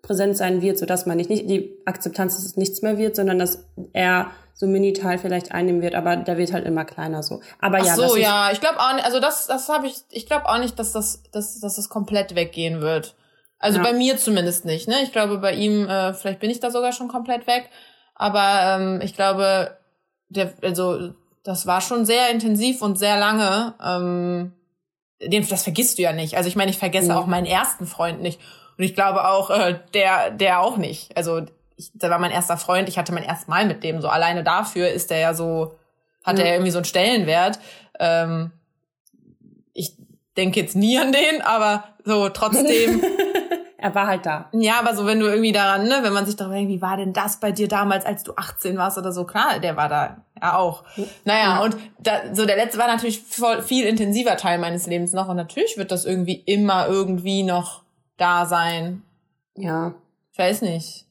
präsent 0.03 0.37
sein 0.37 0.61
wird, 0.61 0.79
so 0.79 0.85
dass 0.85 1.07
man 1.07 1.17
nicht, 1.17 1.31
nicht 1.31 1.49
die 1.49 1.81
Akzeptanz, 1.87 2.37
dass 2.37 2.45
es 2.45 2.57
nichts 2.57 2.83
mehr 2.83 2.99
wird, 2.99 3.17
sondern 3.17 3.39
dass 3.39 3.65
er 3.95 4.31
so 4.53 4.67
Mini-Teil 4.67 5.19
vielleicht 5.19 5.53
einnehmen 5.53 5.81
wird, 5.81 5.95
aber 5.95 6.17
der 6.17 6.37
wird 6.37 6.53
halt 6.53 6.67
immer 6.67 6.85
kleiner 6.85 7.23
so. 7.23 7.41
Aber 7.59 7.79
Ach 7.81 7.87
ja, 7.87 7.95
so, 7.95 8.17
ja, 8.17 8.53
ich 8.53 8.61
glaube 8.61 8.79
auch 8.79 8.95
nicht, 8.95 9.05
also 9.07 9.19
das, 9.19 9.47
das 9.47 9.69
habe 9.69 9.87
ich, 9.87 9.97
ich 10.11 10.27
glaube 10.27 10.47
auch 10.47 10.59
nicht, 10.59 10.79
dass 10.79 10.93
das, 10.93 11.23
dass, 11.33 11.59
dass 11.59 11.77
das 11.77 11.89
komplett 11.89 12.35
weggehen 12.35 12.83
wird. 12.83 13.17
Also 13.59 13.79
ja. 13.79 13.85
bei 13.85 13.95
mir 13.95 14.19
zumindest 14.19 14.67
nicht, 14.67 14.89
ne? 14.89 15.03
Ich 15.03 15.11
glaube, 15.11 15.39
bei 15.39 15.55
ihm, 15.55 15.89
äh, 15.89 16.13
vielleicht 16.13 16.41
bin 16.41 16.51
ich 16.51 16.61
da 16.61 16.71
sogar 16.71 16.93
schon 16.93 17.09
komplett 17.09 17.47
weg. 17.47 17.71
Aber 18.15 18.77
ähm, 18.79 19.01
ich 19.03 19.15
glaube, 19.15 19.79
der, 20.29 20.53
also 20.63 21.15
das 21.45 21.67
war 21.67 21.81
schon 21.81 22.07
sehr 22.07 22.31
intensiv 22.31 22.83
und 22.83 22.99
sehr 22.99 23.19
lange. 23.19 23.75
Ähm, 23.83 24.53
den, 25.23 25.47
das 25.47 25.63
vergisst 25.63 25.99
du 25.99 26.03
ja 26.03 26.13
nicht. 26.13 26.37
Also 26.37 26.49
ich 26.49 26.57
meine, 26.57 26.71
ich 26.71 26.79
vergesse 26.79 27.13
mhm. 27.13 27.19
auch 27.19 27.27
meinen 27.27 27.47
ersten 27.47 27.87
Freund 27.87 28.21
nicht. 28.21 28.41
Und 28.77 28.85
ich 28.85 28.95
glaube 28.95 29.29
auch, 29.29 29.51
äh, 29.51 29.79
der, 29.93 30.31
der 30.31 30.61
auch 30.61 30.79
nicht. 30.79 31.17
Also 31.17 31.43
ich, 31.77 31.93
der 31.93 32.11
war 32.11 32.19
mein 32.19 32.31
erster 32.31 32.57
Freund, 32.57 32.89
ich 32.89 32.99
hatte 32.99 33.13
mein 33.13 33.23
erstes 33.23 33.47
Mal 33.47 33.67
mit 33.67 33.85
dem. 33.85 34.01
So 34.01 34.09
alleine 34.09 34.43
dafür 34.43 34.89
ist 34.89 35.11
der 35.11 35.19
ja 35.19 35.35
so, 35.35 35.75
hat 36.25 36.37
mhm. 36.37 36.43
er 36.43 36.53
irgendwie 36.55 36.71
so 36.71 36.79
einen 36.79 36.87
Stellenwert. 36.87 37.59
Ähm, 38.01 38.51
ich 39.75 39.93
denke 40.37 40.61
jetzt 40.61 40.77
nie 40.77 40.99
an 40.99 41.13
den, 41.13 41.43
aber 41.43 41.85
so 42.05 42.31
trotzdem. 42.31 43.03
er 43.85 43.95
war 43.95 44.07
halt 44.07 44.25
da. 44.25 44.49
Ja, 44.53 44.79
aber 44.79 44.97
so 44.97 45.05
wenn 45.05 45.21
du 45.21 45.27
irgendwie 45.27 45.53
daran, 45.53 45.87
ne, 45.87 45.99
wenn 46.01 46.15
man 46.15 46.25
sich 46.25 46.37
darüber 46.37 46.55
denkt, 46.55 46.71
wie 46.71 46.81
war 46.81 46.97
denn 46.97 47.13
das 47.13 47.39
bei 47.39 47.53
dir 47.53 47.69
damals, 47.69 48.07
als 48.07 48.23
du 48.23 48.33
18 48.35 48.79
warst 48.79 48.97
oder 48.97 49.13
so, 49.13 49.25
klar, 49.25 49.61
der 49.61 49.77
war 49.77 49.91
da 49.91 50.25
ja 50.41 50.57
auch. 50.57 50.85
Naja, 51.27 51.57
ja. 51.57 51.63
und 51.63 51.77
da, 51.99 52.35
so 52.35 52.47
der 52.47 52.57
letzte 52.57 52.79
war 52.79 52.87
natürlich 52.87 53.21
voll, 53.21 53.61
viel 53.61 53.85
intensiver 53.85 54.39
Teil 54.39 54.59
meines 54.59 54.87
Lebens 54.87 55.13
noch 55.13 55.29
und 55.29 55.37
natürlich 55.37 55.77
wird 55.77 55.93
das 55.93 56.07
irgendwie 56.07 56.43
immer 56.47 56.89
irgendwie 56.89 57.43
noch 57.43 57.83
da 58.17 58.47
sein. 58.47 59.03
Ja. 59.55 59.93
Ich 60.33 60.39
weiß 60.39 60.63
nicht. 60.63 61.05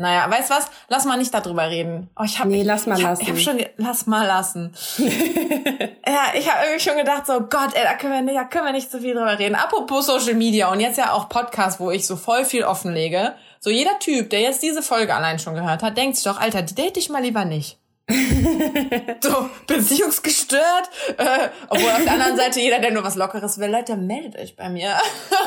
Naja, 0.00 0.30
weißt 0.30 0.48
was? 0.48 0.70
Lass 0.88 1.04
mal 1.04 1.18
nicht 1.18 1.34
darüber 1.34 1.68
reden. 1.68 2.08
Oh, 2.18 2.22
ich 2.24 2.38
hab, 2.38 2.46
nee, 2.46 2.62
lass 2.62 2.86
mal 2.86 2.96
ich 2.96 3.02
lassen. 3.02 3.22
ich 3.22 3.28
hab 3.28 3.38
schon, 3.38 3.62
lass 3.76 4.06
mal 4.06 4.26
lassen. 4.26 4.72
ja, 4.98 6.32
ich 6.32 6.50
habe 6.50 6.64
irgendwie 6.64 6.80
schon 6.80 6.96
gedacht, 6.96 7.26
so 7.26 7.40
Gott, 7.40 7.74
ey, 7.74 7.82
da 7.82 7.94
können 7.94 8.14
wir 8.14 8.22
nicht, 8.22 8.36
da 8.36 8.44
können 8.44 8.64
wir 8.64 8.72
nicht 8.72 8.90
so 8.90 8.98
viel 8.98 9.12
drüber 9.12 9.38
reden. 9.38 9.56
Apropos 9.56 10.06
Social 10.06 10.32
Media 10.32 10.72
und 10.72 10.80
jetzt 10.80 10.96
ja 10.96 11.12
auch 11.12 11.28
Podcast, 11.28 11.80
wo 11.80 11.90
ich 11.90 12.06
so 12.06 12.16
voll 12.16 12.46
viel 12.46 12.64
offenlege. 12.64 13.34
So 13.58 13.68
jeder 13.68 13.98
Typ, 13.98 14.30
der 14.30 14.40
jetzt 14.40 14.62
diese 14.62 14.82
Folge 14.82 15.14
allein 15.14 15.38
schon 15.38 15.54
gehört 15.54 15.82
hat, 15.82 15.98
denkt 15.98 16.16
sich 16.16 16.24
doch, 16.24 16.40
Alter, 16.40 16.62
die 16.62 16.74
date 16.74 16.96
ich 16.96 17.10
mal 17.10 17.22
lieber 17.22 17.44
nicht. 17.44 17.79
so, 19.20 19.48
beziehungsgestört. 19.66 20.90
Äh, 21.16 21.48
obwohl 21.68 21.90
auf 21.90 22.04
der 22.04 22.12
anderen 22.12 22.36
Seite 22.36 22.60
jeder, 22.60 22.78
der 22.78 22.90
nur 22.90 23.04
was 23.04 23.16
Lockeres 23.16 23.58
will, 23.58 23.70
Leute, 23.70 23.96
meldet 23.96 24.36
euch 24.36 24.56
bei 24.56 24.68
mir. 24.68 24.90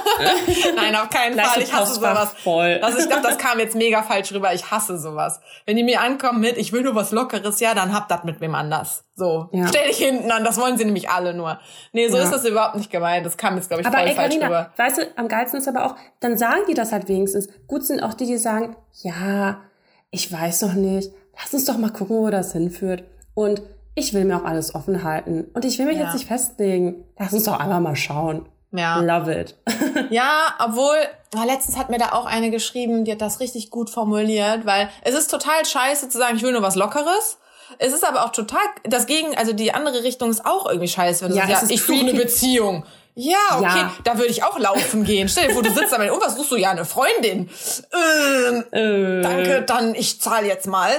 Nein, 0.75 0.95
auf 0.95 1.09
keinen 1.09 1.37
Fall. 1.39 1.61
Ich 1.61 1.73
hasse 1.73 1.95
sowas. 1.95 2.33
Voll. 2.43 2.79
Also 2.81 2.99
ich 2.99 3.07
glaube, 3.07 3.23
das 3.23 3.37
kam 3.37 3.59
jetzt 3.59 3.75
mega 3.75 4.03
falsch 4.03 4.31
rüber. 4.31 4.53
Ich 4.53 4.71
hasse 4.71 4.97
sowas. 4.97 5.41
Wenn 5.65 5.77
die 5.77 5.83
mir 5.83 6.01
ankommen 6.01 6.39
mit, 6.39 6.57
ich 6.57 6.71
will 6.73 6.83
nur 6.83 6.95
was 6.95 7.11
Lockeres, 7.11 7.59
ja, 7.59 7.73
dann 7.73 7.93
habt 7.93 8.11
das 8.11 8.23
mit 8.23 8.41
wem 8.41 8.55
anders. 8.55 9.03
So, 9.15 9.49
ja. 9.51 9.67
stell 9.67 9.87
dich 9.87 9.97
hinten 9.97 10.31
an, 10.31 10.43
das 10.43 10.59
wollen 10.59 10.77
sie 10.77 10.85
nämlich 10.85 11.09
alle 11.09 11.35
nur. 11.35 11.59
Nee, 11.91 12.07
so 12.07 12.17
ja. 12.17 12.23
ist 12.23 12.31
das 12.31 12.45
überhaupt 12.45 12.75
nicht 12.75 12.89
gemeint. 12.89 13.25
Das 13.25 13.37
kam 13.37 13.55
jetzt, 13.55 13.69
glaube 13.69 13.81
ich, 13.81 13.87
aber 13.87 13.97
voll 13.97 14.07
ey, 14.07 14.15
falsch 14.15 14.35
Carina, 14.39 14.45
rüber. 14.47 14.73
Weißt 14.77 14.97
du, 14.97 15.01
am 15.17 15.27
geilsten 15.27 15.59
ist 15.59 15.67
aber 15.67 15.85
auch, 15.85 15.95
dann 16.19 16.37
sagen 16.37 16.63
die 16.67 16.73
das 16.73 16.91
halt 16.91 17.07
wenigstens. 17.07 17.47
Gut 17.67 17.85
sind 17.85 18.01
auch 18.01 18.15
die, 18.15 18.25
die 18.25 18.37
sagen, 18.37 18.75
ja, 19.03 19.61
ich 20.09 20.31
weiß 20.31 20.61
doch 20.61 20.73
nicht, 20.73 21.11
lass 21.37 21.53
uns 21.53 21.65
doch 21.65 21.77
mal 21.77 21.91
gucken, 21.91 22.17
wo 22.17 22.29
das 22.29 22.53
hinführt. 22.53 23.03
Und 23.33 23.61
ich 23.95 24.13
will 24.13 24.25
mir 24.25 24.37
auch 24.37 24.45
alles 24.45 24.73
offen 24.75 25.03
halten. 25.03 25.45
Und 25.53 25.65
ich 25.65 25.77
will 25.77 25.85
mich 25.85 25.97
ja. 25.97 26.05
jetzt 26.05 26.13
nicht 26.13 26.27
festlegen. 26.27 27.03
Lass 27.17 27.33
uns 27.33 27.43
doch 27.43 27.59
einfach 27.59 27.79
mal 27.79 27.95
schauen. 27.95 28.47
Ja. 28.71 28.99
Love 28.99 29.39
it. 29.39 29.55
ja, 30.09 30.55
obwohl, 30.59 30.97
letztens 31.45 31.77
hat 31.77 31.89
mir 31.89 31.99
da 31.99 32.13
auch 32.13 32.25
eine 32.25 32.49
geschrieben, 32.49 33.05
die 33.05 33.11
hat 33.11 33.21
das 33.21 33.39
richtig 33.39 33.69
gut 33.69 33.91
formuliert, 33.91 34.65
weil 34.65 34.89
es 35.03 35.13
ist 35.13 35.29
total 35.29 35.63
scheiße 35.63 36.09
zu 36.09 36.17
sagen, 36.17 36.37
ich 36.37 36.43
will 36.43 36.51
nur 36.51 36.63
was 36.63 36.75
Lockeres. 36.75 37.37
Es 37.77 37.93
ist 37.93 38.07
aber 38.07 38.25
auch 38.25 38.31
total 38.31 38.61
das 38.83 39.05
Gegen, 39.05 39.35
also 39.37 39.53
die 39.53 39.73
andere 39.73 40.03
Richtung 40.03 40.29
ist 40.29 40.45
auch 40.45 40.65
irgendwie 40.67 40.87
scheiße, 40.87 41.23
wenn 41.23 41.31
du 41.31 41.37
ja, 41.37 41.47
sagst, 41.47 41.71
ich 41.71 41.81
suche 41.81 41.99
eine 41.99 42.13
Beziehung. 42.13 42.83
Ja, 43.15 43.37
okay, 43.57 43.63
ja. 43.63 43.93
da 44.03 44.17
würde 44.17 44.31
ich 44.31 44.43
auch 44.43 44.57
laufen 44.57 45.03
gehen. 45.03 45.29
Stell 45.29 45.47
dir 45.47 45.53
vor, 45.53 45.61
du 45.61 45.71
sitzt 45.71 45.91
da 45.91 45.99
mit, 45.99 46.11
oh, 46.11 46.19
was 46.19 46.35
suchst 46.35 46.51
du? 46.51 46.55
Ja, 46.55 46.71
eine 46.71 46.85
Freundin. 46.85 47.49
Ähm, 47.91 48.63
äh. 48.71 49.21
Danke, 49.21 49.63
dann 49.65 49.93
ich 49.93 50.19
zahle 50.19 50.47
jetzt 50.47 50.65
mal. 50.65 50.91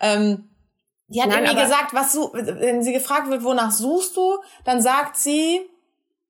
Ähm, 0.00 0.48
die 1.08 1.20
hat 1.20 1.28
Nein, 1.28 1.44
irgendwie 1.44 1.62
gesagt, 1.62 1.92
was 1.92 2.12
du, 2.12 2.30
wenn 2.32 2.82
sie 2.82 2.92
gefragt 2.92 3.28
wird, 3.28 3.44
wonach 3.44 3.70
suchst 3.70 4.16
du, 4.16 4.38
dann 4.64 4.80
sagt 4.80 5.16
sie 5.16 5.60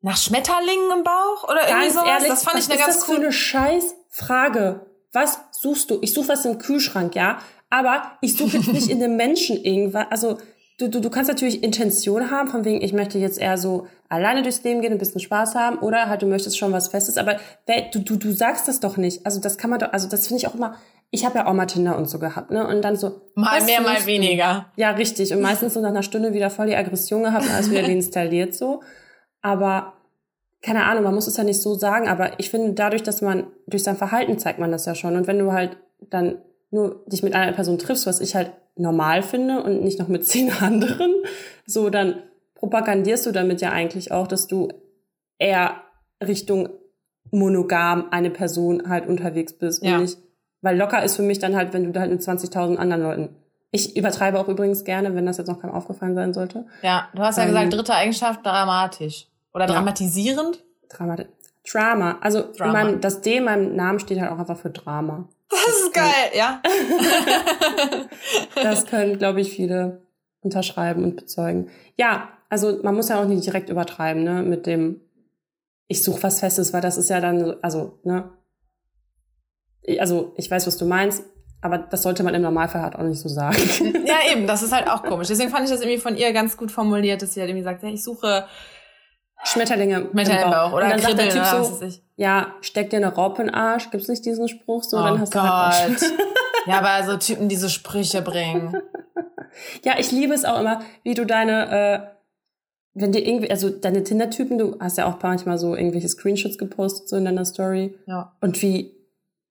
nach 0.01 0.17
Schmetterlingen 0.17 0.91
im 0.99 1.05
Bauch 1.05 1.45
oder 1.45 1.69
irgendwie 1.69 1.91
sowas. 1.91 2.09
Ehrlich, 2.09 2.29
das 2.29 2.43
fand 2.43 2.59
ich 2.59 2.69
eine 2.69 2.79
ganz 2.79 2.97
ist 2.97 3.03
das 3.03 3.09
cool. 3.09 3.15
für 3.17 3.23
eine 3.23 3.33
scheiß 3.33 3.95
Frage. 4.11 4.87
Was 5.13 5.39
suchst 5.53 5.91
du? 5.91 5.99
Ich 6.03 6.13
suche 6.13 6.29
was 6.29 6.45
im 6.45 6.59
Kühlschrank, 6.59 7.15
ja, 7.15 7.39
aber 7.71 8.19
ich 8.21 8.37
suche 8.37 8.57
jetzt 8.57 8.69
nicht 8.69 8.89
in 8.91 9.01
dem 9.01 9.17
Menschen 9.17 9.57
irgendwas. 9.65 10.07
Also 10.11 10.39
du, 10.79 10.89
du, 10.89 11.01
du 11.01 11.11
kannst 11.11 11.29
natürlich 11.29 11.63
Intention 11.63 12.31
haben, 12.31 12.49
von 12.49 12.65
wegen, 12.65 12.83
ich 12.83 12.93
möchte 12.93 13.19
jetzt 13.19 13.39
eher 13.39 13.59
so 13.59 13.87
alleine 14.09 14.43
durchs 14.43 14.63
Leben 14.63 14.81
gehen, 14.81 14.93
ein 14.93 14.99
bisschen 14.99 15.21
Spaß 15.21 15.55
haben, 15.55 15.79
oder 15.79 16.09
halt 16.09 16.23
du 16.23 16.27
möchtest 16.27 16.59
schon 16.59 16.73
was 16.73 16.89
Festes, 16.89 17.17
aber 17.17 17.37
du, 17.93 18.01
du, 18.01 18.17
du 18.17 18.33
sagst 18.33 18.69
das 18.69 18.81
doch 18.81 18.97
nicht. 18.97 19.25
Also 19.25 19.41
das 19.41 19.59
kann 19.59 19.71
man 19.71 19.79
doch, 19.79 19.93
also 19.93 20.09
das 20.09 20.27
finde 20.27 20.39
ich 20.39 20.49
auch 20.49 20.55
immer, 20.55 20.77
ich 21.11 21.25
habe 21.25 21.39
ja 21.39 21.47
auch 21.47 21.53
mal 21.53 21.67
Tinder 21.67 21.97
und 21.97 22.09
so 22.09 22.19
gehabt, 22.19 22.51
ne? 22.51 22.67
Und 22.67 22.83
dann 22.83 22.97
so. 22.97 23.21
Mal 23.37 23.63
mehr, 23.63 23.81
mal 23.81 24.05
weniger. 24.05 24.67
Ja, 24.75 24.91
richtig. 24.91 25.33
Und 25.33 25.41
meistens 25.41 25.75
so 25.75 25.81
nach 25.81 25.91
einer 25.91 26.03
Stunde 26.03 26.35
wieder 26.35 26.51
voll 26.51 26.67
die 26.67 26.75
Aggression 26.75 27.23
gehabt 27.23 27.47
alles 27.49 27.71
wieder 27.71 27.83
deinstalliert 27.87 28.53
so. 28.53 28.83
Aber 29.41 29.93
keine 30.61 30.85
Ahnung, 30.85 31.05
man 31.05 31.15
muss 31.15 31.29
es 31.29 31.37
ja 31.37 31.45
nicht 31.45 31.63
so 31.63 31.75
sagen, 31.75 32.09
aber 32.09 32.41
ich 32.41 32.51
finde, 32.51 32.73
dadurch, 32.73 33.05
dass 33.05 33.23
man, 33.23 33.47
durch 33.67 33.85
sein 33.85 33.97
Verhalten 33.97 34.39
zeigt 34.39 34.59
man 34.59 34.73
das 34.73 34.87
ja 34.87 34.97
schon. 34.97 35.15
Und 35.15 35.29
wenn 35.29 35.39
du 35.39 35.53
halt 35.53 35.77
dann 36.01 36.39
nur 36.71 37.05
dich 37.07 37.23
mit 37.23 37.35
einer 37.35 37.53
Person 37.53 37.79
triffst, 37.79 38.07
was 38.07 38.21
ich 38.21 38.35
halt 38.35 38.51
normal 38.77 39.23
finde 39.23 39.63
und 39.63 39.83
nicht 39.83 39.99
noch 39.99 40.09
mit 40.09 40.27
zehn 40.27 40.53
anderen, 40.53 41.13
so 41.67 41.91
dann 41.91 42.23
propagandierst 42.55 43.27
du 43.27 43.33
damit 43.33 43.61
ja 43.61 43.71
eigentlich 43.71 44.13
auch, 44.13 44.27
dass 44.27 44.47
du 44.47 44.69
eher 45.39 45.77
Richtung 46.25 46.69
monogam 47.31 48.07
eine 48.11 48.31
Person 48.31 48.89
halt 48.89 49.07
unterwegs 49.07 49.53
bist 49.53 49.83
ja. 49.83 49.97
und 49.97 50.03
nicht 50.03 50.19
weil 50.65 50.79
locker 50.79 51.05
ist 51.05 51.17
für 51.17 51.23
mich 51.23 51.39
dann 51.39 51.55
halt, 51.55 51.75
wenn 51.75 51.93
du 51.93 52.01
halt 52.01 52.11
mit 52.11 52.23
20.000 52.23 52.77
anderen 52.77 53.03
Leuten. 53.03 53.37
Ich 53.71 53.97
übertreibe 53.99 54.41
auch 54.41 54.49
übrigens 54.49 54.85
gerne, 54.85 55.15
wenn 55.15 55.27
das 55.27 55.37
jetzt 55.37 55.49
noch 55.49 55.61
keinem 55.61 55.75
aufgefallen 55.75 56.15
sein 56.15 56.33
sollte. 56.33 56.65
Ja, 56.81 57.09
du 57.15 57.21
hast 57.21 57.37
ja 57.37 57.43
ähm, 57.43 57.51
gesagt, 57.51 57.75
dritte 57.75 57.95
Eigenschaft, 57.95 58.47
dramatisch. 58.47 59.27
Oder 59.53 59.67
dramatisierend? 59.67 60.57
Ja. 60.57 60.97
Dramatisch. 60.97 61.27
Drama. 61.71 62.17
Also 62.23 62.45
Drama. 62.57 62.73
Meinem, 62.73 63.01
das 63.03 63.21
D 63.21 63.37
in 63.37 63.45
meinem 63.45 63.77
Namen 63.77 63.99
steht 63.99 64.19
halt 64.21 64.31
auch 64.33 64.39
einfach 64.39 64.57
für 64.57 64.71
Drama. 64.71 65.29
Das 65.51 65.69
ist 65.69 65.95
geil, 65.95 66.31
ja. 66.35 66.63
das 68.63 68.87
können, 68.87 69.19
glaube 69.19 69.41
ich, 69.41 69.51
viele 69.53 70.03
unterschreiben 70.41 71.05
und 71.05 71.17
bezeugen. 71.17 71.71
Ja, 71.97 72.29
also 72.49 72.81
man 72.83 72.95
muss 72.95 73.09
ja 73.09 73.21
auch 73.21 73.27
nicht 73.27 73.47
direkt 73.47 73.71
übertreiben, 73.71 74.25
ne, 74.25 74.43
mit 74.43 74.67
dem 74.67 75.01
ich 75.87 76.03
suche 76.03 76.23
was 76.23 76.41
Festes, 76.41 76.73
weil 76.73 76.81
das 76.81 76.97
ist 76.97 77.11
ja 77.11 77.21
dann, 77.21 77.57
also, 77.63 77.99
ne, 78.05 78.31
also 79.99 80.33
ich 80.37 80.51
weiß, 80.51 80.67
was 80.67 80.79
du 80.79 80.87
meinst, 80.87 81.25
aber 81.61 81.79
das 81.79 82.03
sollte 82.03 82.23
man 82.23 82.35
im 82.35 82.43
Normalfall 82.43 82.83
halt 82.83 82.97
auch 82.97 83.03
nicht 83.03 83.21
so 83.21 83.29
sagen. 83.29 83.57
Ja, 84.07 84.17
eben, 84.31 84.47
das 84.47 84.63
ist 84.63 84.73
halt 84.73 84.89
auch 84.89 85.03
komisch. 85.03 85.29
Deswegen 85.29 85.51
fand 85.51 85.65
ich 85.65 85.71
das 85.71 85.81
irgendwie 85.81 85.99
von 85.99 86.17
ihr 86.17 86.33
ganz 86.33 86.57
gut 86.57 86.71
formuliert, 86.71 87.23
dass 87.23 87.35
sie 87.35 87.41
halt 87.41 87.51
irgendwie 87.51 87.65
sagt, 87.65 87.83
ja, 87.83 87.89
ich 87.89 88.03
suche 88.03 88.47
Schmetterlinge 89.45 90.09
Schmetterlinge 90.11 90.45
im 90.45 90.51
Bauch. 90.51 90.73
Oder 90.73 90.85
und 90.85 90.91
dann 90.91 91.01
sagt 91.01 91.19
der 91.19 91.29
Typ 91.29 91.45
so, 91.45 91.87
ja, 92.17 92.55
steck 92.61 92.91
dir 92.91 92.97
eine 92.97 93.15
Raupe 93.15 93.43
in 93.43 93.49
den 93.49 93.55
Arsch. 93.55 93.91
Gibt's 93.91 94.09
nicht 94.09 94.25
diesen 94.25 94.49
Spruch 94.49 94.83
so? 94.83 94.99
Oh 94.99 95.03
dann 95.03 95.21
hast 95.21 95.33
Gott. 95.33 95.43
du 95.43 95.49
halt 95.49 96.01
Ja, 96.67 96.79
aber 96.79 97.05
so 97.07 97.17
Typen, 97.19 97.49
die 97.49 97.57
so 97.57 97.69
Sprüche 97.69 98.23
bringen. 98.23 98.77
ja, 99.83 99.95
ich 99.99 100.11
liebe 100.11 100.33
es 100.33 100.45
auch 100.45 100.59
immer, 100.59 100.81
wie 101.03 101.15
du 101.15 101.27
deine, 101.27 101.71
äh, 101.71 102.01
wenn 102.95 103.13
dir 103.13 103.27
irgendwie, 103.27 103.51
also 103.51 103.69
deine 103.69 104.03
Tinder-Typen, 104.03 104.57
du 104.57 104.77
hast 104.81 104.97
ja 104.97 105.07
auch 105.07 105.19
manchmal 105.23 105.59
so 105.59 105.77
irgendwelche 105.77 106.09
Screenshots 106.09 106.57
gepostet 106.57 107.09
so 107.09 107.17
in 107.17 107.25
deiner 107.27 107.45
Story. 107.45 107.99
Ja. 108.07 108.33
Und 108.41 108.61
wie 108.63 108.95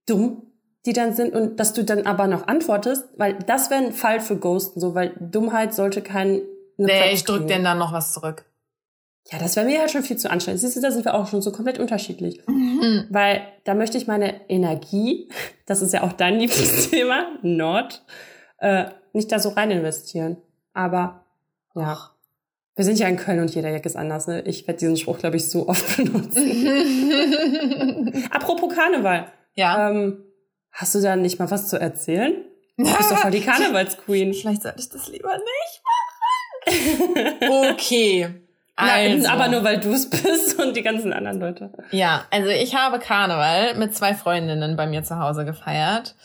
dumm 0.08 0.44
die 0.86 0.94
dann 0.94 1.14
sind 1.14 1.34
und 1.34 1.60
dass 1.60 1.74
du 1.74 1.84
dann 1.84 2.06
aber 2.06 2.28
noch 2.28 2.48
antwortest, 2.48 3.06
weil 3.18 3.36
das 3.36 3.70
wäre 3.70 3.86
ein 3.86 3.94
Fall 3.94 4.20
für 4.20 4.36
Ghosten, 4.36 4.80
so, 4.80 4.94
weil 4.96 5.14
Dummheit 5.20 5.74
sollte 5.74 6.02
kein. 6.02 6.42
Nee, 6.78 7.14
ich 7.14 7.24
drück 7.24 7.48
denen 7.48 7.64
dann 7.64 7.78
noch 7.78 7.94
was 7.94 8.14
zurück. 8.14 8.46
Ja, 9.32 9.40
das 9.40 9.56
wäre 9.56 9.66
mir 9.66 9.80
halt 9.80 9.90
schon 9.90 10.04
viel 10.04 10.18
zu 10.18 10.30
anstrengend. 10.30 10.60
Siehst 10.60 10.76
du, 10.76 10.82
da 10.82 10.92
sind 10.92 11.06
wir 11.06 11.14
auch 11.14 11.28
schon 11.28 11.42
so 11.42 11.54
komplett 11.54 11.80
unterschiedlich. 11.80 12.42
Mhm. 12.46 13.06
Weil 13.10 13.42
da 13.64 13.74
möchte 13.74 13.98
ich 13.98 14.06
meine 14.06 14.50
Energie, 14.50 15.30
das 15.66 15.82
ist 15.82 15.94
ja 15.94 16.04
auch 16.04 16.12
dein 16.14 16.40
Lieblingsthema, 16.40 17.28
Nord, 17.42 18.04
äh, 18.58 18.86
nicht 19.14 19.32
da 19.32 19.40
so 19.40 19.50
rein 19.50 19.72
investieren. 19.72 20.38
Aber 20.74 21.26
ja, 21.76 21.94
Och. 21.94 22.12
wir 22.76 22.84
sind 22.86 23.00
ja 23.00 23.08
in 23.08 23.16
Köln 23.18 23.40
und 23.40 23.54
jeder 23.56 23.70
Jack 23.72 23.86
ist 23.86 23.96
anders. 23.96 24.28
Ne? 24.28 24.42
Ich 24.42 24.68
werde 24.68 24.80
diesen 24.80 24.98
Spruch, 24.98 25.20
glaube 25.20 25.38
ich, 25.38 25.50
so 25.50 25.70
oft 25.70 25.98
benutzen. 26.04 26.42
Apropos 28.30 28.74
Karneval. 28.74 29.32
Ja. 29.54 29.90
Ähm, 29.90 30.24
hast 30.72 30.96
du 30.96 31.02
da 31.02 31.16
nicht 31.16 31.40
mal 31.40 31.50
was 31.50 31.70
zu 31.70 31.80
erzählen? 31.80 32.34
Du 32.76 32.84
bist 32.86 33.12
doch 33.12 33.20
voll 33.20 33.32
die 33.32 33.42
Karnevalsqueen. 33.42 34.34
Vielleicht 34.34 34.64
sollte 34.64 34.80
ich 34.80 34.90
das 34.90 35.08
lieber 35.08 35.32
nicht 35.38 35.82
machen. 35.86 37.72
okay. 37.72 38.43
Also. 38.76 39.28
Na, 39.28 39.34
aber 39.34 39.50
nur 39.50 39.64
weil 39.64 39.80
du 39.80 39.92
es 39.92 40.10
bist 40.10 40.60
und 40.60 40.76
die 40.76 40.82
ganzen 40.82 41.14
anderen 41.14 41.40
Leute. 41.40 41.72
Ja, 41.92 42.26
also 42.32 42.50
ich 42.50 42.76
habe 42.76 43.00
Karneval 43.00 43.76
mit 43.76 43.96
zwei 43.96 44.16
Freundinnen 44.16 44.76
bei 44.76 44.88
mir 44.88 45.04
zu 45.04 45.20
Hause 45.20 45.46
gefeiert 45.46 46.16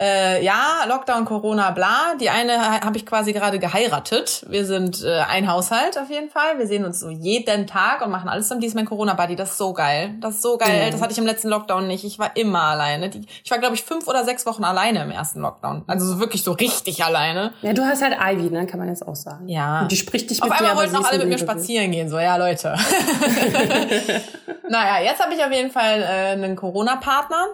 äh, 0.00 0.44
ja, 0.44 0.84
Lockdown, 0.88 1.24
Corona, 1.24 1.70
bla. 1.70 2.16
Die 2.20 2.28
eine 2.28 2.80
habe 2.80 2.96
ich 2.96 3.06
quasi 3.06 3.32
gerade 3.32 3.60
geheiratet. 3.60 4.44
Wir 4.48 4.66
sind 4.66 5.04
äh, 5.04 5.20
ein 5.20 5.48
Haushalt 5.48 5.96
auf 5.98 6.10
jeden 6.10 6.30
Fall. 6.30 6.58
Wir 6.58 6.66
sehen 6.66 6.84
uns 6.84 6.98
so 6.98 7.10
jeden 7.10 7.68
Tag 7.68 8.04
und 8.04 8.10
machen 8.10 8.28
alles 8.28 8.46
zusammen. 8.46 8.60
Die 8.60 8.66
ist 8.66 8.74
mein 8.74 8.86
Corona-Buddy. 8.86 9.36
Das 9.36 9.52
ist 9.52 9.58
so 9.58 9.72
geil. 9.72 10.16
Das 10.20 10.34
ist 10.34 10.42
so 10.42 10.58
geil. 10.58 10.86
Mhm. 10.86 10.90
Das 10.90 11.00
hatte 11.00 11.12
ich 11.12 11.18
im 11.18 11.26
letzten 11.26 11.48
Lockdown 11.48 11.86
nicht. 11.86 12.02
Ich 12.02 12.18
war 12.18 12.36
immer 12.36 12.62
alleine. 12.62 13.08
Die, 13.08 13.24
ich 13.44 13.50
war, 13.52 13.58
glaube 13.58 13.76
ich, 13.76 13.84
fünf 13.84 14.08
oder 14.08 14.24
sechs 14.24 14.46
Wochen 14.46 14.64
alleine 14.64 15.00
im 15.00 15.12
ersten 15.12 15.40
Lockdown. 15.40 15.84
Also 15.86 16.06
so 16.06 16.18
wirklich 16.18 16.42
so 16.42 16.50
richtig 16.50 17.04
alleine. 17.04 17.52
Ja, 17.62 17.72
du 17.72 17.84
hast 17.84 18.02
halt 18.02 18.16
Ivy, 18.20 18.50
ne? 18.50 18.66
Kann 18.66 18.80
man 18.80 18.88
jetzt 18.88 19.06
auch 19.06 19.14
sagen. 19.14 19.48
Ja. 19.48 19.82
Und 19.82 19.92
die 19.92 19.96
spricht 19.96 20.28
dich 20.28 20.42
mit 20.42 20.50
Auf 20.50 20.58
einmal 20.58 20.74
wollten 20.74 20.96
auch 20.96 21.08
alle 21.08 21.18
mit 21.18 21.28
mir 21.28 21.38
spazieren 21.38 21.92
gehen. 21.92 22.08
So, 22.08 22.18
ja, 22.18 22.36
Leute. 22.36 22.74
naja, 24.68 25.04
jetzt 25.04 25.22
habe 25.22 25.34
ich 25.34 25.44
auf 25.44 25.52
jeden 25.52 25.70
Fall 25.70 26.02
äh, 26.02 26.32
einen 26.32 26.56
Corona-Partner 26.56 27.46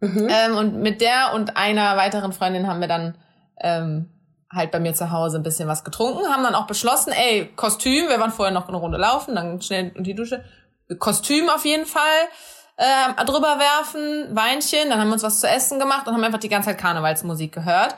Mhm. 0.00 0.28
Ähm, 0.30 0.56
und 0.56 0.76
mit 0.76 1.00
der 1.00 1.32
und 1.34 1.56
einer 1.56 1.96
weiteren 1.96 2.32
Freundin 2.32 2.66
haben 2.66 2.80
wir 2.80 2.88
dann 2.88 3.16
ähm, 3.60 4.10
halt 4.52 4.70
bei 4.70 4.80
mir 4.80 4.94
zu 4.94 5.10
Hause 5.10 5.38
ein 5.38 5.42
bisschen 5.42 5.68
was 5.68 5.84
getrunken, 5.84 6.26
haben 6.32 6.42
dann 6.42 6.54
auch 6.54 6.66
beschlossen, 6.66 7.12
ey, 7.12 7.50
Kostüm, 7.56 8.08
wir 8.08 8.20
waren 8.20 8.30
vorher 8.30 8.54
noch 8.54 8.68
eine 8.68 8.76
Runde 8.76 8.98
laufen, 8.98 9.34
dann 9.34 9.60
schnell 9.60 9.92
in 9.94 10.04
die 10.04 10.14
Dusche, 10.14 10.44
Kostüm 10.98 11.48
auf 11.48 11.64
jeden 11.64 11.86
Fall 11.86 12.02
äh, 12.76 13.24
drüber 13.24 13.58
werfen, 13.58 14.36
Weinchen, 14.36 14.90
dann 14.90 15.00
haben 15.00 15.08
wir 15.08 15.14
uns 15.14 15.22
was 15.22 15.40
zu 15.40 15.48
essen 15.48 15.78
gemacht 15.78 16.06
und 16.06 16.14
haben 16.14 16.22
einfach 16.22 16.38
die 16.38 16.48
ganze 16.48 16.68
Zeit 16.68 16.78
Karnevalsmusik 16.78 17.52
gehört 17.52 17.96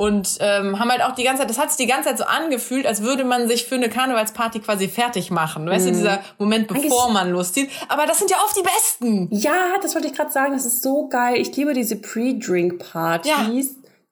und 0.00 0.38
ähm, 0.40 0.78
haben 0.78 0.90
halt 0.90 1.02
auch 1.02 1.14
die 1.14 1.24
ganze 1.24 1.42
Zeit, 1.42 1.50
das 1.50 1.58
hat 1.58 1.70
sich 1.70 1.76
die 1.76 1.86
ganze 1.86 2.08
Zeit 2.08 2.16
so 2.16 2.24
angefühlt, 2.24 2.86
als 2.86 3.02
würde 3.02 3.22
man 3.22 3.48
sich 3.48 3.66
für 3.66 3.74
eine 3.74 3.90
Karnevalsparty 3.90 4.60
quasi 4.60 4.88
fertig 4.88 5.30
machen. 5.30 5.68
Weißt 5.68 5.84
mhm. 5.84 5.90
du, 5.90 5.96
dieser 5.98 6.20
Moment, 6.38 6.68
bevor 6.68 7.02
Eigentlich 7.04 7.12
man 7.12 7.30
loszieht. 7.32 7.70
Aber 7.86 8.06
das 8.06 8.18
sind 8.18 8.30
ja 8.30 8.38
oft 8.42 8.56
die 8.56 8.62
besten. 8.62 9.28
Ja, 9.30 9.76
das 9.82 9.94
wollte 9.94 10.08
ich 10.08 10.14
gerade 10.14 10.32
sagen. 10.32 10.54
Das 10.54 10.64
ist 10.64 10.82
so 10.82 11.06
geil. 11.08 11.36
Ich 11.36 11.54
liebe 11.54 11.74
diese 11.74 11.96
Pre-Drink-Partys. 11.96 13.30
Ja. 13.30 13.46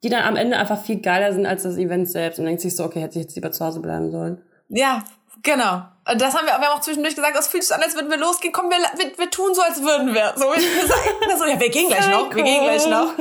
Die 0.03 0.09
dann 0.09 0.25
am 0.25 0.35
Ende 0.35 0.57
einfach 0.57 0.79
viel 0.79 1.01
geiler 1.01 1.33
sind 1.33 1.47
als 1.47 1.63
das 1.63 1.75
Event 1.77 2.07
selbst 2.07 2.37
und 2.37 2.45
denkt 2.45 2.61
sich 2.61 2.75
so, 2.75 2.83
okay, 2.83 3.01
hätte 3.01 3.17
ich 3.17 3.25
jetzt 3.25 3.35
lieber 3.35 3.51
zu 3.51 3.65
Hause 3.65 3.79
bleiben 3.79 4.11
sollen. 4.11 4.43
Ja, 4.67 5.03
Genau. 5.41 5.83
Das 6.17 6.35
haben 6.35 6.45
wir, 6.45 6.53
wir 6.59 6.67
haben 6.67 6.77
auch 6.77 6.81
zwischendurch 6.81 7.15
gesagt, 7.15 7.35
das 7.35 7.47
fühlt 7.47 7.63
sich 7.63 7.73
an, 7.73 7.81
als 7.81 7.95
würden 7.95 8.11
wir 8.11 8.17
losgehen. 8.17 8.51
Komm, 8.53 8.69
wir, 8.69 8.77
wir, 8.77 9.17
wir 9.17 9.29
tun 9.31 9.55
so, 9.55 9.61
als 9.61 9.81
würden 9.81 10.13
wir. 10.13 10.33
So, 10.35 10.45
wir 10.45 10.87
sagen, 10.87 11.09
so 11.39 11.45
ja, 11.45 11.59
wir 11.59 11.69
gehen 11.69 11.87
gleich 11.87 12.09
noch, 12.09 12.35
wir 12.35 12.43
gehen 12.43 12.63
gleich 12.63 12.87
noch. 12.87 13.13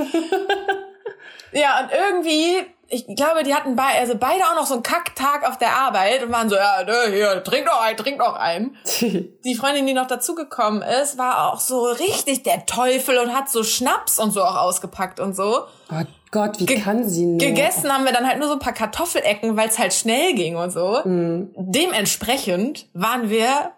Ja, 1.52 1.80
und 1.80 1.90
irgendwie 1.90 2.66
ich 2.90 3.06
glaube, 3.06 3.42
die 3.42 3.54
hatten 3.54 3.76
bei, 3.76 3.98
also 4.00 4.14
beide 4.16 4.44
auch 4.44 4.54
noch 4.54 4.66
so 4.66 4.74
einen 4.74 4.82
Kacktag 4.82 5.46
auf 5.46 5.58
der 5.58 5.74
Arbeit 5.74 6.24
und 6.24 6.32
waren 6.32 6.48
so, 6.48 6.56
ja, 6.56 6.82
ne, 6.84 7.12
hier, 7.12 7.44
trink 7.44 7.66
noch 7.66 7.82
ein, 7.82 7.96
trink 7.98 8.18
noch 8.18 8.34
ein. 8.34 8.76
die 9.00 9.54
Freundin, 9.54 9.86
die 9.86 9.92
noch 9.92 10.06
dazugekommen 10.06 10.80
ist, 10.80 11.18
war 11.18 11.52
auch 11.52 11.60
so 11.60 11.84
richtig 11.84 12.44
der 12.44 12.64
Teufel 12.64 13.18
und 13.18 13.34
hat 13.34 13.50
so 13.50 13.62
Schnaps 13.62 14.18
und 14.18 14.30
so 14.30 14.42
auch 14.42 14.56
ausgepackt 14.56 15.20
und 15.20 15.36
so. 15.36 15.66
Oh 15.90 16.02
Gott, 16.30 16.58
wie 16.60 16.66
Ge 16.66 16.80
kann 16.80 17.06
sie 17.06 17.26
nur? 17.26 17.38
Gegessen 17.38 17.92
haben 17.92 18.04
wir 18.04 18.12
dann 18.12 18.26
halt 18.26 18.38
nur 18.38 18.48
so 18.48 18.54
ein 18.54 18.58
paar 18.58 18.72
Kartoffelecken, 18.72 19.56
weil 19.56 19.68
es 19.68 19.78
halt 19.78 19.92
schnell 19.92 20.34
ging 20.34 20.56
und 20.56 20.70
so. 20.70 21.00
Mm. 21.04 21.50
Dementsprechend 21.56 22.86
waren 22.94 23.28
wir 23.28 23.72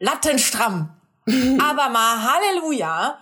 lattenstramm. 0.00 0.90
Aber 1.26 1.88
mal 1.88 2.22
Halleluja 2.22 3.18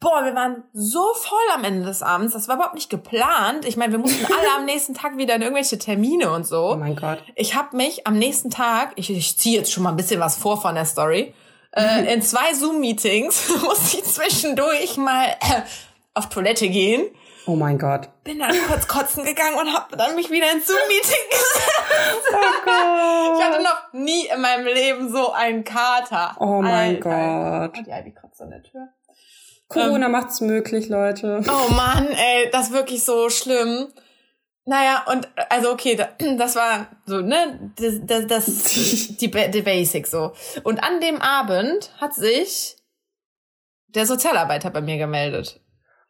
boah, 0.00 0.24
wir 0.24 0.34
waren 0.34 0.64
so 0.72 1.12
voll 1.14 1.38
am 1.54 1.64
Ende 1.64 1.84
des 1.86 2.02
Abends. 2.02 2.32
Das 2.32 2.48
war 2.48 2.56
überhaupt 2.56 2.74
nicht 2.74 2.90
geplant. 2.90 3.64
Ich 3.66 3.76
meine, 3.76 3.92
wir 3.92 3.98
mussten 3.98 4.24
alle 4.24 4.48
am 4.56 4.64
nächsten 4.64 4.94
Tag 4.94 5.18
wieder 5.18 5.34
in 5.36 5.42
irgendwelche 5.42 5.78
Termine 5.78 6.32
und 6.32 6.46
so. 6.46 6.72
Oh 6.72 6.76
mein 6.76 6.96
Gott. 6.96 7.22
Ich 7.36 7.54
habe 7.54 7.76
mich 7.76 8.06
am 8.06 8.18
nächsten 8.18 8.50
Tag, 8.50 8.92
ich, 8.96 9.10
ich 9.10 9.38
ziehe 9.38 9.58
jetzt 9.58 9.70
schon 9.70 9.82
mal 9.82 9.90
ein 9.90 9.96
bisschen 9.96 10.20
was 10.20 10.36
vor 10.36 10.60
von 10.60 10.74
der 10.74 10.86
Story, 10.86 11.34
äh, 11.72 12.12
in 12.12 12.22
zwei 12.22 12.52
Zoom-Meetings 12.52 13.48
musste 13.62 13.98
ich 13.98 14.04
zwischendurch 14.04 14.96
mal 14.96 15.26
äh, 15.26 15.62
auf 16.14 16.28
Toilette 16.28 16.68
gehen. 16.68 17.04
Oh 17.46 17.56
mein 17.56 17.78
Gott. 17.78 18.08
Bin 18.24 18.38
dann 18.38 18.54
kurz 18.68 18.86
kotzen 18.86 19.24
gegangen 19.24 19.56
und 19.56 19.72
habe 19.72 19.96
dann 19.96 20.14
mich 20.14 20.30
wieder 20.30 20.50
ins 20.52 20.66
Zoom-Meeting 20.66 21.00
gesetzt. 21.30 22.32
Oh 22.32 22.64
Gott. 22.64 23.38
Ich 23.38 23.44
hatte 23.44 23.62
noch 23.62 23.92
nie 23.92 24.26
in 24.26 24.40
meinem 24.40 24.66
Leben 24.66 25.10
so 25.10 25.32
einen 25.32 25.64
Kater. 25.64 26.36
Oh 26.38 26.60
mein 26.60 26.96
Alter. 26.96 27.68
Gott. 27.68 27.78
Oh, 27.78 27.82
die 27.86 27.90
Ivy 27.90 28.14
kotzt 28.14 28.42
an 28.42 28.50
der 28.50 28.62
Tür. 28.62 28.88
Corona 29.70 30.06
ähm, 30.06 30.12
macht's 30.12 30.40
möglich, 30.40 30.88
Leute. 30.88 31.42
Oh 31.48 31.72
Mann, 31.72 32.08
ey, 32.08 32.50
das 32.50 32.68
ist 32.68 32.72
wirklich 32.72 33.04
so 33.04 33.30
schlimm. 33.30 33.88
Naja, 34.66 35.04
und 35.10 35.28
also 35.48 35.72
okay, 35.72 35.96
das 36.38 36.56
war 36.56 36.88
so, 37.06 37.20
ne, 37.20 37.72
das, 37.76 37.94
das, 38.02 38.26
das 38.26 38.46
die, 39.16 39.30
die 39.30 39.62
Basic 39.62 40.06
so. 40.06 40.32
Und 40.64 40.82
an 40.82 41.00
dem 41.00 41.22
Abend 41.22 41.92
hat 42.00 42.14
sich 42.14 42.76
der 43.88 44.06
Sozialarbeiter 44.06 44.70
bei 44.70 44.80
mir 44.80 44.98
gemeldet. 44.98 45.60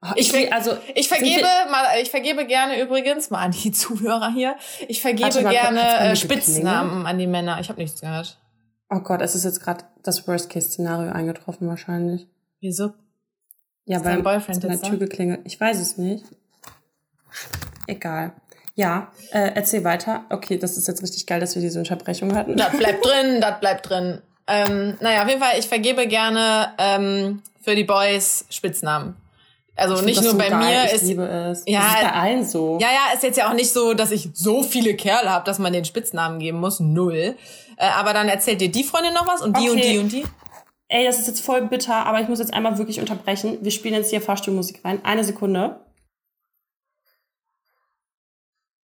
Ah, 0.03 0.15
ich, 0.17 0.31
ver 0.31 0.51
also, 0.53 0.79
ich 0.95 1.09
vergebe 1.09 1.47
mal, 1.71 1.87
ich 2.01 2.11
vergebe 2.11 2.47
gerne 2.47 2.81
übrigens 2.81 3.29
mal 3.29 3.41
an 3.41 3.51
die 3.51 3.73
Zuhörer 3.73 4.33
hier. 4.33 4.57
Ich 4.89 5.03
vergebe 5.03 5.43
mal, 5.43 5.51
gerne 5.51 5.99
äh, 5.99 6.17
Spitznamen 6.17 7.07
an 7.07 7.19
die 7.19 7.27
Männer. 7.27 7.61
Ich 7.61 7.69
habe 7.69 7.81
nichts 7.81 8.01
gehört. 8.01 8.39
Oh 8.89 9.01
Gott, 9.01 9.21
es 9.21 9.35
ist 9.35 9.45
jetzt 9.45 9.61
gerade 9.63 9.85
das 10.03 10.27
Worst-Case-Szenario 10.27 11.13
eingetroffen 11.13 11.69
wahrscheinlich. 11.69 12.27
Wieso? 12.61 12.95
Ja, 13.87 14.05
weil 14.05 14.23
Boyfriend 14.23 14.65
an 14.65 14.71
der 14.71 14.83
Tür 14.83 14.99
geklingelt. 14.99 15.41
Ich 15.45 15.61
weiß 15.61 15.79
es 15.81 15.99
nicht. 15.99 16.25
Egal. 17.87 18.33
Ja, 18.75 19.09
äh, 19.33 19.51
erzähl 19.55 19.85
weiter. 19.85 20.25
Okay, 20.31 20.57
das 20.57 20.77
ist 20.77 20.89
jetzt 20.89 21.03
richtig 21.03 21.27
geil, 21.27 21.41
dass 21.41 21.55
wir 21.55 21.63
diese 21.63 21.79
Unterbrechung 21.79 22.35
hatten. 22.35 22.57
Das 22.57 22.77
bleibt 22.77 23.05
drin, 23.05 23.41
das 23.41 23.61
bleibt 23.61 23.91
drin. 23.91 24.23
Ähm, 24.47 24.97
naja, 25.01 25.23
auf 25.23 25.29
jeden 25.29 25.41
Fall, 25.41 25.59
ich 25.59 25.69
vergebe 25.69 26.07
gerne 26.07 26.73
ähm, 26.79 27.43
für 27.61 27.75
die 27.75 27.85
Boys 27.85 28.47
Spitznamen. 28.49 29.17
Also 29.77 29.97
ich 29.97 30.03
nicht 30.03 30.23
nur 30.23 30.33
so 30.33 30.39
bei 30.39 30.49
geil. 30.49 30.59
mir. 30.59 30.85
Ich 30.87 30.93
ist, 30.95 31.03
liebe 31.05 31.25
es. 31.25 31.63
Ja, 31.67 31.81
das 31.81 31.95
ist 31.95 32.01
bei 32.03 32.13
allen 32.13 32.45
so. 32.45 32.79
Ja, 32.81 32.89
ja, 32.89 33.15
ist 33.15 33.23
jetzt 33.23 33.39
ja 33.39 33.49
auch 33.49 33.55
nicht 33.55 33.73
so, 33.73 33.95
dass 33.95 34.11
ich 34.11 34.29
so 34.35 34.63
viele 34.63 34.95
Kerle 34.95 35.31
habe, 35.31 35.45
dass 35.45 35.59
man 35.59 35.73
den 35.73 35.85
Spitznamen 35.85 36.39
geben 36.39 36.59
muss. 36.61 36.81
Null. 36.81 37.37
Äh, 37.77 37.87
aber 37.97 38.13
dann 38.13 38.29
erzählt 38.29 38.61
dir 38.61 38.71
die 38.71 38.85
Freundin 38.85 39.15
noch 39.15 39.27
was 39.27 39.41
und 39.41 39.57
die 39.57 39.71
okay. 39.71 39.99
und 39.99 40.13
die 40.13 40.19
und 40.21 40.25
die 40.25 40.25
ey, 40.91 41.05
das 41.05 41.19
ist 41.19 41.29
jetzt 41.29 41.41
voll 41.41 41.63
bitter, 41.63 42.05
aber 42.07 42.21
ich 42.21 42.29
muss 42.29 42.41
jetzt 42.41 42.53
einmal 42.53 42.77
wirklich 42.77 43.01
unterbrechen. 43.01 43.59
Wir 43.63 43.71
spielen 43.71 43.95
jetzt 43.95 44.11
hier 44.11 44.21
Fahrstuhlmusik 44.21 44.85
rein. 44.85 45.03
Eine 45.05 45.25
Sekunde. 45.25 45.81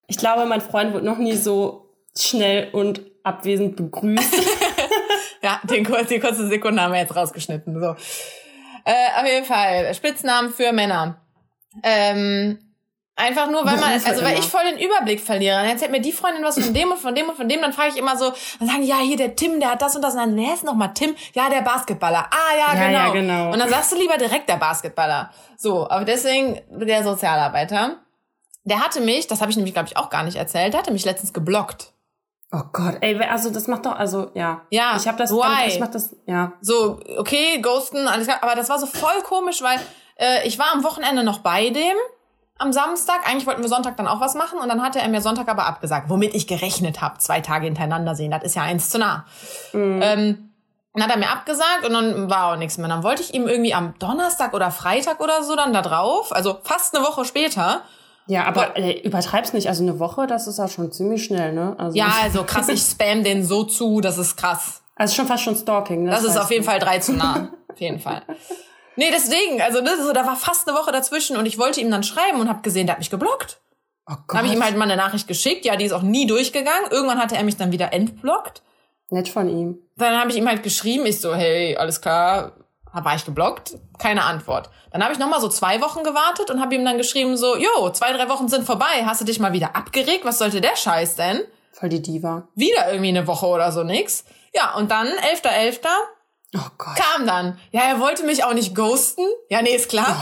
Ich 0.06 0.16
glaube, 0.16 0.46
mein 0.46 0.60
Freund 0.60 0.94
wird 0.94 1.04
noch 1.04 1.18
nie 1.18 1.34
so 1.34 1.92
schnell 2.16 2.70
und 2.72 3.02
abwesend 3.24 3.74
begrüßt. 3.76 4.34
ja, 5.42 5.60
den, 5.64 5.84
die 6.08 6.20
kurze 6.20 6.46
Sekunde 6.46 6.80
haben 6.80 6.92
wir 6.92 7.00
jetzt 7.00 7.16
rausgeschnitten. 7.16 7.80
So. 7.80 7.96
Äh, 8.84 9.20
auf 9.20 9.26
jeden 9.26 9.44
Fall, 9.44 9.92
Spitznamen 9.94 10.52
für 10.52 10.72
Männer. 10.72 11.20
Ähm, 11.82 12.65
Einfach 13.18 13.48
nur, 13.50 13.64
weil 13.64 13.78
man, 13.78 13.92
also 13.92 14.22
weil 14.22 14.38
ich 14.38 14.44
voll 14.44 14.60
den 14.70 14.78
Überblick 14.78 15.22
verliere. 15.22 15.56
Dann 15.56 15.70
erzählt 15.70 15.90
mir 15.90 16.02
die 16.02 16.12
Freundin 16.12 16.44
was 16.44 16.58
von 16.58 16.74
dem 16.74 16.92
und 16.92 16.98
von 16.98 17.14
dem 17.14 17.30
und 17.30 17.34
von 17.34 17.48
dem, 17.48 17.62
dann 17.62 17.72
frage 17.72 17.88
ich 17.88 17.96
immer 17.96 18.14
so, 18.18 18.30
dann 18.58 18.68
sagen 18.68 18.82
ja, 18.82 18.98
hier 18.98 19.16
der 19.16 19.34
Tim, 19.34 19.58
der 19.58 19.70
hat 19.70 19.80
das 19.80 19.96
und 19.96 20.02
das. 20.02 20.12
Und 20.12 20.20
dann, 20.20 20.36
wer 20.36 20.52
ist 20.52 20.64
nochmal 20.64 20.92
Tim? 20.92 21.16
Ja, 21.32 21.48
der 21.48 21.62
Basketballer. 21.62 22.28
Ah, 22.30 22.54
ja, 22.54 22.78
ja, 22.78 22.86
genau. 22.86 22.98
ja, 22.98 23.12
genau. 23.12 23.52
Und 23.52 23.58
dann 23.58 23.70
sagst 23.70 23.92
du 23.92 23.96
lieber 23.96 24.18
direkt 24.18 24.50
der 24.50 24.56
Basketballer. 24.56 25.30
So, 25.56 25.88
aber 25.88 26.04
deswegen 26.04 26.60
der 26.68 27.04
Sozialarbeiter. 27.04 27.96
Der 28.64 28.84
hatte 28.84 29.00
mich, 29.00 29.26
das 29.26 29.40
habe 29.40 29.50
ich 29.50 29.56
nämlich, 29.56 29.72
glaube 29.72 29.88
ich, 29.88 29.96
auch 29.96 30.10
gar 30.10 30.22
nicht 30.22 30.36
erzählt, 30.36 30.74
der 30.74 30.80
hatte 30.80 30.92
mich 30.92 31.06
letztens 31.06 31.32
geblockt. 31.32 31.94
Oh 32.52 32.64
Gott, 32.72 32.98
ey, 33.00 33.18
also 33.22 33.50
das 33.50 33.66
macht 33.66 33.86
doch, 33.86 33.96
also 33.96 34.30
ja. 34.34 34.62
Ja, 34.70 34.94
ich 34.96 35.08
habe 35.08 35.16
das, 35.18 35.32
why? 35.32 35.68
Ich 35.68 35.80
mach 35.80 35.90
das, 35.90 36.14
ja. 36.26 36.52
So, 36.60 37.00
okay, 37.16 37.60
ghosten, 37.62 38.08
alles 38.08 38.26
klar, 38.26 38.38
aber 38.42 38.54
das 38.54 38.68
war 38.68 38.78
so 38.78 38.86
voll 38.86 39.22
komisch, 39.22 39.62
weil 39.62 39.80
äh, 40.16 40.46
ich 40.46 40.58
war 40.58 40.72
am 40.72 40.84
Wochenende 40.84 41.24
noch 41.24 41.38
bei 41.38 41.70
dem 41.70 41.96
am 42.58 42.72
Samstag. 42.72 43.28
Eigentlich 43.28 43.46
wollten 43.46 43.62
wir 43.62 43.68
Sonntag 43.68 43.96
dann 43.96 44.06
auch 44.06 44.20
was 44.20 44.34
machen 44.34 44.58
und 44.58 44.68
dann 44.68 44.82
hatte 44.82 45.00
er 45.00 45.08
mir 45.08 45.20
Sonntag 45.20 45.48
aber 45.48 45.66
abgesagt, 45.66 46.08
womit 46.08 46.34
ich 46.34 46.46
gerechnet 46.46 47.00
habe, 47.00 47.18
zwei 47.18 47.40
Tage 47.40 47.66
hintereinander 47.66 48.14
sehen. 48.14 48.30
Das 48.30 48.42
ist 48.42 48.56
ja 48.56 48.62
eins 48.62 48.90
zu 48.90 48.98
nah. 48.98 49.24
Mhm. 49.72 50.00
Ähm, 50.02 50.50
dann 50.94 51.04
hat 51.04 51.10
er 51.10 51.18
mir 51.18 51.30
abgesagt 51.30 51.84
und 51.86 51.92
dann 51.92 52.30
war 52.30 52.52
auch 52.52 52.56
nichts 52.56 52.78
mehr. 52.78 52.88
Dann 52.88 53.02
wollte 53.02 53.22
ich 53.22 53.34
ihm 53.34 53.46
irgendwie 53.46 53.74
am 53.74 53.94
Donnerstag 53.98 54.54
oder 54.54 54.70
Freitag 54.70 55.20
oder 55.20 55.42
so 55.42 55.54
dann 55.54 55.74
da 55.74 55.82
drauf, 55.82 56.34
also 56.34 56.58
fast 56.62 56.96
eine 56.96 57.04
Woche 57.04 57.24
später. 57.26 57.82
Ja, 58.28 58.44
aber 58.44 58.76
äh, 58.76 59.00
übertreib's 59.02 59.52
nicht. 59.52 59.68
Also 59.68 59.82
eine 59.82 59.98
Woche, 59.98 60.26
das 60.26 60.46
ist 60.46 60.58
ja 60.58 60.68
schon 60.68 60.90
ziemlich 60.90 61.24
schnell, 61.24 61.52
ne? 61.52 61.76
Also 61.78 61.96
ja, 61.96 62.10
also 62.22 62.42
krass, 62.44 62.68
ich 62.68 62.80
spam 62.80 63.22
den 63.22 63.44
so 63.44 63.62
zu, 63.64 64.00
das 64.00 64.18
ist 64.18 64.36
krass. 64.36 64.82
Also 64.96 65.14
schon 65.14 65.26
fast 65.26 65.44
schon 65.44 65.54
Stalking. 65.54 66.06
Das, 66.06 66.22
das 66.22 66.32
ist 66.34 66.40
auf 66.40 66.50
jeden 66.50 66.64
Fall 66.64 66.78
drei 66.78 66.98
zu 66.98 67.12
nah. 67.12 67.50
auf 67.68 67.80
jeden 67.80 68.00
Fall. 68.00 68.22
Nee, 68.96 69.10
deswegen, 69.12 69.60
also 69.60 69.80
ne, 69.80 69.96
so, 70.02 70.12
da 70.12 70.26
war 70.26 70.36
fast 70.36 70.68
eine 70.68 70.76
Woche 70.76 70.90
dazwischen 70.90 71.36
und 71.36 71.46
ich 71.46 71.58
wollte 71.58 71.80
ihm 71.80 71.90
dann 71.90 72.02
schreiben 72.02 72.40
und 72.40 72.48
habe 72.48 72.62
gesehen, 72.62 72.86
der 72.86 72.94
hat 72.94 73.00
mich 73.00 73.10
geblockt. 73.10 73.60
Oh 74.08 74.14
Gott. 74.14 74.24
Dann 74.28 74.38
habe 74.38 74.48
ich 74.48 74.54
ihm 74.54 74.64
halt 74.64 74.76
mal 74.76 74.84
eine 74.84 74.96
Nachricht 74.96 75.28
geschickt, 75.28 75.64
ja, 75.64 75.76
die 75.76 75.84
ist 75.84 75.92
auch 75.92 76.02
nie 76.02 76.26
durchgegangen. 76.26 76.90
Irgendwann 76.90 77.18
hatte 77.18 77.36
er 77.36 77.44
mich 77.44 77.56
dann 77.56 77.72
wieder 77.72 77.92
entblockt. 77.92 78.62
Nett 79.10 79.28
von 79.28 79.48
ihm. 79.48 79.78
Dann 79.96 80.18
habe 80.18 80.30
ich 80.30 80.36
ihm 80.36 80.48
halt 80.48 80.62
geschrieben, 80.62 81.06
ich 81.06 81.20
so, 81.20 81.34
hey, 81.34 81.76
alles 81.76 82.00
klar, 82.00 82.52
war 82.92 83.14
ich 83.14 83.24
geblockt? 83.24 83.76
Keine 83.98 84.24
Antwort. 84.24 84.70
Dann 84.90 85.02
habe 85.02 85.12
ich 85.12 85.18
noch 85.18 85.28
mal 85.28 85.40
so 85.40 85.48
zwei 85.48 85.80
Wochen 85.80 86.02
gewartet 86.02 86.50
und 86.50 86.60
habe 86.60 86.74
ihm 86.74 86.84
dann 86.84 86.96
geschrieben 86.96 87.36
so, 87.36 87.56
jo, 87.56 87.90
zwei, 87.90 88.12
drei 88.12 88.28
Wochen 88.28 88.48
sind 88.48 88.64
vorbei, 88.64 89.04
hast 89.04 89.20
du 89.20 89.24
dich 89.24 89.38
mal 89.38 89.52
wieder 89.52 89.76
abgeregt? 89.76 90.24
Was 90.24 90.38
sollte 90.38 90.60
der 90.60 90.76
Scheiß 90.76 91.16
denn? 91.16 91.42
Voll 91.72 91.90
die 91.90 92.00
Diva. 92.00 92.48
Wieder 92.54 92.88
irgendwie 92.90 93.10
eine 93.10 93.26
Woche 93.26 93.46
oder 93.46 93.70
so 93.70 93.82
nix. 93.82 94.24
Ja, 94.54 94.74
und 94.76 94.90
dann 94.90 95.08
11.11. 95.08 95.80
.11. 96.56 96.60
Oh 96.60 96.70
Gott. 96.78 96.96
Kam 96.96 97.26
dann. 97.26 97.58
Ja, 97.70 97.82
er 97.82 98.00
wollte 98.00 98.24
mich 98.24 98.44
auch 98.44 98.54
nicht 98.54 98.74
ghosten. 98.74 99.24
Ja, 99.48 99.62
nee, 99.62 99.74
ist 99.74 99.88
klar. 99.88 100.16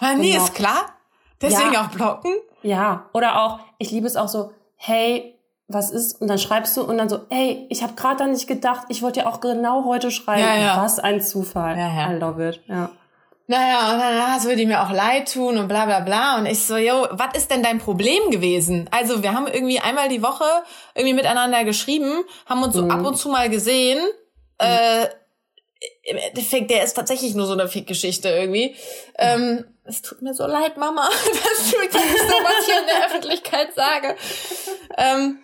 Oh, 0.00 0.04
ja, 0.04 0.14
nee, 0.14 0.32
genau. 0.32 0.44
ist 0.44 0.54
klar. 0.54 0.92
Deswegen 1.40 1.72
ja. 1.72 1.84
auch 1.84 1.88
blocken. 1.88 2.32
Ja, 2.62 3.10
oder 3.12 3.42
auch, 3.42 3.58
ich 3.78 3.90
liebe 3.90 4.06
es 4.06 4.16
auch 4.16 4.28
so, 4.28 4.52
hey, 4.76 5.38
was 5.68 5.90
ist? 5.90 6.20
Und 6.20 6.28
dann 6.28 6.38
schreibst 6.38 6.76
du 6.76 6.82
und 6.82 6.98
dann 6.98 7.08
so, 7.08 7.20
hey, 7.30 7.66
ich 7.70 7.82
habe 7.82 7.94
gerade 7.94 8.16
da 8.16 8.26
nicht 8.26 8.46
gedacht, 8.46 8.84
ich 8.88 9.02
wollte 9.02 9.20
ja 9.20 9.26
auch 9.26 9.40
genau 9.40 9.84
heute 9.84 10.10
schreiben. 10.10 10.42
Ja, 10.42 10.56
ja. 10.56 10.82
Was 10.82 10.98
ein 10.98 11.20
Zufall. 11.20 11.76
Ja, 11.76 11.88
ja. 11.88 12.12
I 12.12 12.18
love 12.18 12.48
it. 12.48 12.60
Ja. 12.66 12.90
Naja, 13.48 13.92
und 13.92 13.98
dann, 13.98 14.34
das 14.34 14.44
würde 14.44 14.62
ihm 14.62 14.70
ja 14.70 14.86
auch 14.86 14.92
leid 14.92 15.32
tun 15.32 15.58
und 15.58 15.68
bla 15.68 15.84
bla 15.84 16.00
bla. 16.00 16.38
Und 16.38 16.46
ich 16.46 16.64
so, 16.64 16.76
yo, 16.76 17.06
was 17.10 17.36
ist 17.36 17.50
denn 17.50 17.62
dein 17.62 17.78
Problem 17.78 18.30
gewesen? 18.30 18.88
Also 18.92 19.22
wir 19.22 19.34
haben 19.34 19.46
irgendwie 19.46 19.80
einmal 19.80 20.08
die 20.08 20.22
Woche 20.22 20.44
irgendwie 20.94 21.14
miteinander 21.14 21.64
geschrieben, 21.64 22.22
haben 22.46 22.62
uns 22.62 22.74
so 22.74 22.84
mhm. 22.84 22.90
ab 22.90 23.04
und 23.04 23.16
zu 23.16 23.28
mal 23.28 23.50
gesehen. 23.50 23.98
Mhm. 23.98 24.66
Äh, 24.66 25.08
im 26.02 26.16
Endeffekt, 26.16 26.70
der 26.70 26.82
ist 26.82 26.94
tatsächlich 26.94 27.34
nur 27.34 27.46
so 27.46 27.52
eine 27.52 27.68
Fickgeschichte 27.68 28.28
irgendwie. 28.28 28.76
Ähm, 29.18 29.64
es 29.84 30.02
tut 30.02 30.22
mir 30.22 30.34
so 30.34 30.46
leid, 30.46 30.76
Mama, 30.76 31.08
dass 31.26 31.70
du 31.70 31.76
jetzt 31.82 31.94
sowas 31.94 32.66
hier 32.66 32.80
in 32.80 32.86
der 32.86 33.06
Öffentlichkeit 33.06 33.74
sage. 33.74 34.16
Ähm, 34.98 35.38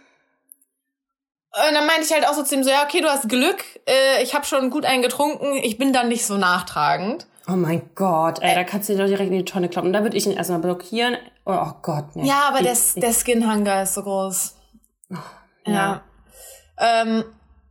und 1.50 1.74
dann 1.74 1.86
meinte 1.86 2.02
ich 2.02 2.12
halt 2.12 2.26
auch 2.26 2.34
so 2.34 2.42
zu 2.42 2.54
ihm 2.54 2.64
so, 2.64 2.70
ja, 2.70 2.84
okay, 2.84 3.00
du 3.00 3.08
hast 3.08 3.28
Glück, 3.28 3.64
äh, 3.86 4.22
ich 4.22 4.34
habe 4.34 4.44
schon 4.44 4.70
gut 4.70 4.84
einen 4.84 5.02
getrunken, 5.02 5.56
ich 5.62 5.78
bin 5.78 5.92
dann 5.92 6.08
nicht 6.08 6.26
so 6.26 6.36
nachtragend. 6.36 7.26
Oh 7.48 7.56
mein 7.56 7.90
Gott, 7.94 8.40
ey, 8.42 8.54
da 8.54 8.62
kannst 8.64 8.88
du 8.88 8.92
dir 8.92 8.98
doch 8.98 9.06
direkt 9.06 9.30
in 9.30 9.38
die 9.38 9.44
Tonne 9.44 9.70
kloppen. 9.70 9.92
Da 9.92 10.02
würde 10.02 10.16
ich 10.16 10.26
ihn 10.26 10.32
erstmal 10.32 10.58
blockieren. 10.58 11.16
Oh, 11.46 11.52
oh 11.52 11.72
Gott, 11.80 12.14
nee. 12.14 12.28
Ja, 12.28 12.48
aber 12.48 12.58
ich, 12.58 12.64
der, 12.64 12.72
ich, 12.74 12.94
der 12.96 13.12
Skinhanger 13.14 13.84
ist 13.84 13.94
so 13.94 14.02
groß. 14.02 14.54
Oh, 15.10 15.16
ja. 15.64 15.72
ja. 15.72 16.02
Ähm, 16.78 17.24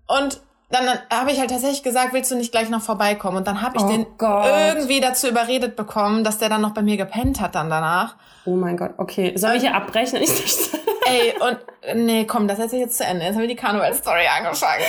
und 0.07 0.41
dann, 0.69 0.85
dann 0.85 0.99
habe 1.11 1.31
ich 1.31 1.39
halt 1.39 1.49
tatsächlich 1.49 1.81
gesagt, 1.81 2.13
willst 2.13 2.29
du 2.29 2.35
nicht 2.35 2.51
gleich 2.51 2.69
noch 2.69 2.81
vorbeikommen? 2.81 3.37
Und 3.37 3.47
dann 3.47 3.61
habe 3.61 3.77
ich 3.77 3.83
oh 3.83 3.87
den 3.87 4.05
Gott. 4.17 4.45
irgendwie 4.45 4.99
dazu 4.99 5.27
überredet 5.27 5.75
bekommen, 5.77 6.23
dass 6.25 6.39
der 6.39 6.49
dann 6.49 6.61
noch 6.61 6.71
bei 6.71 6.81
mir 6.81 6.97
gepennt 6.97 7.39
hat 7.39 7.55
dann 7.55 7.69
danach. 7.69 8.15
Oh 8.45 8.55
mein 8.55 8.75
Gott, 8.75 8.91
okay. 8.97 9.33
Soll 9.37 9.55
ich 9.55 9.61
hier 9.61 9.75
abbrechen? 9.75 10.17
Ey, 11.05 11.33
und 11.39 12.05
nee, 12.05 12.25
komm, 12.25 12.49
das 12.49 12.59
erzähle 12.59 12.81
ich 12.81 12.87
jetzt 12.87 12.97
zu 12.97 13.05
Ende. 13.05 13.23
Jetzt 13.23 13.35
haben 13.35 13.41
wir 13.41 13.47
die 13.47 13.55
Karneval-Story 13.55 14.27
angefangen. 14.27 14.83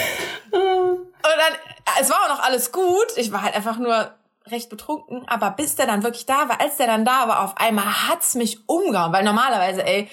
und 0.51 1.09
dann, 1.23 1.59
es 2.01 2.11
war 2.11 2.17
auch 2.25 2.37
noch 2.37 2.45
alles 2.45 2.73
gut. 2.73 3.07
Ich 3.17 3.33
war 3.33 3.43
halt 3.43 3.55
einfach 3.55 3.79
nur 3.79 4.11
recht 4.51 4.71
betrunken, 4.71 5.25
aber 5.29 5.51
bis 5.51 5.77
der 5.77 5.87
dann 5.87 6.03
wirklich 6.03 6.27
da 6.27 6.49
war, 6.49 6.61
als 6.61 6.77
der 6.77 6.87
dann 6.87 7.05
da 7.05 7.29
war, 7.29 7.45
auf 7.45 7.57
einmal 7.57 7.85
hat's 8.09 8.35
mich 8.35 8.69
umgehauen, 8.69 9.13
weil 9.13 9.23
normalerweise, 9.23 9.87
ey, 9.87 10.09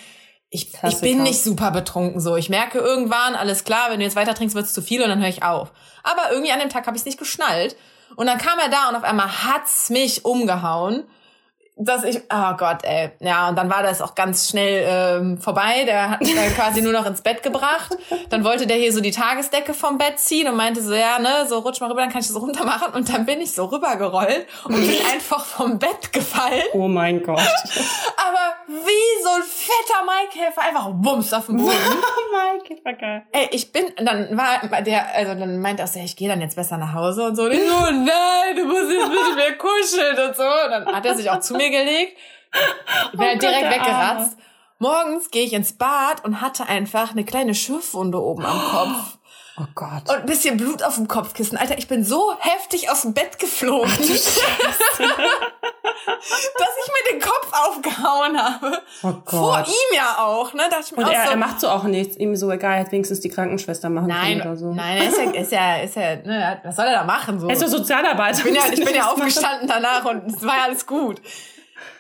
ich, 0.50 0.72
ich 0.84 1.02
bin 1.02 1.24
nicht 1.24 1.44
super 1.44 1.72
betrunken 1.72 2.22
so. 2.22 2.36
Ich 2.36 2.50
merke 2.50 2.80
irgendwann, 2.80 3.36
alles 3.36 3.64
klar, 3.64 3.90
wenn 3.90 4.00
du 4.00 4.06
jetzt 4.06 4.16
weiter 4.16 4.36
trinkst, 4.36 4.56
wird's 4.56 4.74
zu 4.74 4.82
viel 4.82 5.02
und 5.02 5.10
dann 5.10 5.20
höre 5.20 5.30
ich 5.30 5.44
auf. 5.44 5.72
Aber 6.04 6.32
irgendwie 6.32 6.52
an 6.52 6.60
dem 6.60 6.70
Tag 6.70 6.88
habe 6.88 6.96
ich 6.96 7.02
es 7.02 7.06
nicht 7.06 7.18
geschnallt. 7.18 7.76
Und 8.16 8.28
dann 8.28 8.38
kam 8.38 8.60
er 8.60 8.70
da 8.70 8.90
und 8.90 8.96
auf 8.96 9.04
einmal 9.04 9.44
hat's 9.44 9.90
mich 9.90 10.24
umgehauen 10.24 11.04
dass 11.78 12.06
ich, 12.06 12.22
oh 12.34 12.54
Gott, 12.58 12.84
ey. 12.84 13.12
Ja, 13.20 13.50
und 13.50 13.58
dann 13.58 13.70
war 13.70 13.84
das 13.84 14.02
auch 14.02 14.16
ganz 14.16 14.50
schnell 14.50 14.86
ähm, 14.88 15.38
vorbei. 15.38 15.84
Der 15.86 16.10
hat 16.10 16.22
mich 16.22 16.34
dann 16.34 16.54
quasi 16.56 16.82
nur 16.82 16.94
noch 16.94 17.06
ins 17.06 17.22
Bett 17.22 17.44
gebracht. 17.44 17.98
Dann 18.30 18.46
wollte 18.46 18.66
der 18.66 18.78
hier 18.78 18.94
so 18.94 19.02
die 19.02 19.12
Tagesdecke 19.12 19.74
vom 19.74 19.98
Bett 19.98 20.18
ziehen 20.18 20.48
und 20.48 20.56
meinte 20.56 20.82
so, 20.82 20.94
ja, 20.94 21.20
ne, 21.20 21.46
so 21.48 21.60
rutsch 21.60 21.82
mal 21.82 21.90
rüber, 21.90 22.00
dann 22.02 22.10
kann 22.10 22.22
ich 22.22 22.28
das 22.28 22.40
runter 22.40 22.64
machen. 22.64 22.94
Und 22.94 23.14
dann 23.14 23.26
bin 23.26 23.42
ich 23.42 23.52
so 23.52 23.66
rübergerollt 23.66 24.48
und 24.64 24.76
bin 24.76 25.06
einfach 25.14 25.44
vom 25.44 25.78
Bett 25.78 26.14
gefallen. 26.14 26.64
Oh 26.72 26.88
mein 26.88 27.22
Gott. 27.22 27.40
Aber 27.40 28.56
wie 28.68 29.24
so 29.24 29.30
ein 29.30 29.44
fetter 29.44 30.06
Maikäfer, 30.06 30.62
einfach 30.62 30.90
bums 30.94 31.34
auf 31.34 31.48
dem 31.48 31.58
Boden. 31.58 31.72
Maikäfer, 32.32 32.94
geil. 32.94 33.24
Ey, 33.34 33.50
ich 33.52 33.74
bin, 33.74 33.92
dann 33.98 34.38
war 34.38 34.82
der, 34.82 35.14
also 35.14 35.36
dann 35.38 35.60
meinte 35.60 35.84
er 35.84 35.88
so, 35.88 36.00
ja, 36.00 36.06
ich 36.06 36.16
gehe 36.16 36.30
dann 36.30 36.40
jetzt 36.40 36.56
besser 36.56 36.78
nach 36.78 36.94
Hause 36.94 37.26
und 37.26 37.36
so. 37.36 37.44
Und 37.44 37.52
ich 37.52 37.68
so, 37.68 37.92
nein, 37.92 38.56
du 38.56 38.64
musst 38.64 38.90
jetzt 38.90 39.10
mit 39.10 39.36
mir 39.36 39.58
kuscheln 39.58 40.30
und 40.30 40.36
so. 40.38 40.44
Und 40.44 40.72
dann 40.72 40.86
hat 40.86 41.06
er 41.06 41.16
sich 41.16 41.30
auch 41.30 41.42
zu 41.42 41.54
mir 41.54 41.65
mir 41.70 41.84
gelegt. 41.84 42.18
Ich 43.12 43.20
bin 43.20 43.28
oh 43.36 43.38
direkt 43.38 43.70
weggeratzt. 43.70 44.38
Morgens 44.80 45.30
gehe 45.30 45.44
ich 45.44 45.52
ins 45.52 45.74
Bad 45.74 46.24
und 46.24 46.40
hatte 46.40 46.68
einfach 46.68 47.12
eine 47.12 47.26
kleine 47.26 47.54
Schürfwunde 47.54 48.22
oben 48.22 48.46
am 48.46 48.62
Kopf. 48.72 49.18
Oh 49.58 49.66
Gott. 49.74 50.10
Und 50.10 50.18
ein 50.18 50.26
bisschen 50.26 50.58
Blut 50.58 50.84
auf 50.84 50.96
dem 50.96 51.08
Kopfkissen. 51.08 51.58
Alter, 51.58 51.78
ich 51.78 51.88
bin 51.88 52.04
so 52.06 52.34
heftig 52.40 52.90
aus 52.90 53.02
dem 53.02 53.14
Bett 53.14 53.40
geflogen. 53.40 53.90
dass 53.98 54.10
ich 56.08 56.92
mir 56.92 57.14
den 57.14 57.22
Kopf 57.22 57.52
aufgehauen 57.52 58.38
habe. 58.38 58.82
Oh 59.04 59.14
Gott. 59.24 59.30
Vor 59.30 59.60
ihm 59.60 59.96
ja 59.96 60.18
auch, 60.20 60.54
ne? 60.54 60.64
Dachte 60.70 60.84
ich 60.86 60.92
mir 60.98 61.06
Und 61.06 61.12
er, 61.12 61.26
so, 61.26 61.32
er 61.32 61.38
macht 61.38 61.60
so 61.62 61.70
auch 61.70 61.84
nichts. 61.84 62.18
Ihm 62.18 62.36
so 62.36 62.52
egal, 62.52 62.80
hat 62.80 62.92
wenigstens 62.92 63.22
die 63.22 63.30
Krankenschwester 63.30 63.90
machen 63.90 64.08
nein, 64.08 64.42
oder 64.42 64.58
so. 64.58 64.74
Nein, 64.74 64.98
er 64.98 65.08
ist 65.08 65.18
ja, 65.18 65.32
ist 65.42 65.52
ja, 65.52 65.76
ist 65.78 65.96
ja, 65.96 66.16
ne, 66.18 66.60
was 66.64 66.76
soll 66.76 66.86
er 66.86 67.00
da 67.00 67.04
machen? 67.06 67.40
So? 67.40 67.48
Er 67.48 67.54
ist 67.54 67.62
ja 67.62 67.68
Sozialarbeiter. 67.70 68.40
Ich 68.40 68.44
bin 68.44 68.56
ja, 68.56 68.64
ich 68.72 68.84
bin 68.84 68.94
ja 68.94 69.10
aufgestanden 69.10 69.68
danach 69.68 70.04
und 70.06 70.28
es 70.28 70.46
war 70.46 70.58
ja 70.58 70.64
alles 70.64 70.86
gut. 70.86 71.22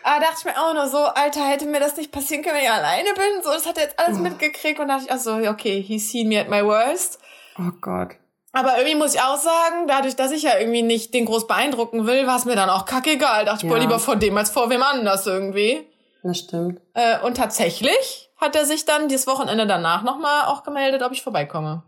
Aber 0.03 0.19
dachte 0.19 0.36
ich 0.39 0.45
mir 0.45 0.57
auch 0.57 0.73
nur 0.73 0.88
so, 0.88 0.97
Alter, 0.97 1.41
hätte 1.47 1.65
mir 1.65 1.80
das 1.80 1.97
nicht 1.97 2.11
passieren 2.11 2.43
können, 2.43 2.55
wenn 2.55 2.63
ich 2.63 2.71
alleine 2.71 3.09
bin. 3.13 3.43
So, 3.43 3.51
das 3.51 3.65
hat 3.65 3.78
er 3.78 3.84
jetzt 3.86 3.99
alles 3.99 4.17
oh. 4.17 4.21
mitgekriegt 4.21 4.80
und 4.80 4.88
dachte 4.88 5.05
ich 5.05 5.11
auch 5.11 5.17
so, 5.17 5.34
okay, 5.36 5.82
he's 5.82 6.11
seen 6.11 6.28
me 6.28 6.39
at 6.39 6.49
my 6.49 6.63
worst. 6.63 7.19
Oh 7.59 7.71
Gott. 7.82 8.15
Aber 8.51 8.78
irgendwie 8.78 8.95
muss 8.95 9.15
ich 9.15 9.21
auch 9.21 9.38
sagen, 9.38 9.88
dadurch, 9.88 10.15
dass 10.15 10.32
ich 10.32 10.43
ja 10.43 10.57
irgendwie 10.57 10.82
nicht 10.82 11.13
den 11.13 11.26
groß 11.26 11.45
beeindrucken 11.45 12.07
will, 12.07 12.26
war 12.26 12.38
es 12.38 12.45
mir 12.45 12.55
dann 12.55 12.69
auch 12.69 12.86
kackegal. 12.86 13.43
Dachte 13.43 13.65
ich, 13.65 13.69
ja. 13.69 13.69
boah, 13.69 13.80
lieber 13.80 13.99
vor 13.99 14.15
dem 14.15 14.38
als 14.38 14.49
vor 14.49 14.69
wem 14.69 14.82
anders 14.82 15.28
irgendwie. 15.28 15.86
Das 16.23 16.39
stimmt. 16.39 16.80
Äh, 16.93 17.19
und 17.19 17.36
tatsächlich 17.36 18.30
hat 18.38 18.55
er 18.55 18.65
sich 18.65 18.86
dann 18.86 19.09
dieses 19.09 19.28
Wochenende 19.28 19.67
danach 19.67 20.03
nochmal 20.03 20.45
auch 20.45 20.63
gemeldet, 20.63 21.01
ob 21.03 21.11
ich 21.11 21.21
vorbeikomme. 21.21 21.84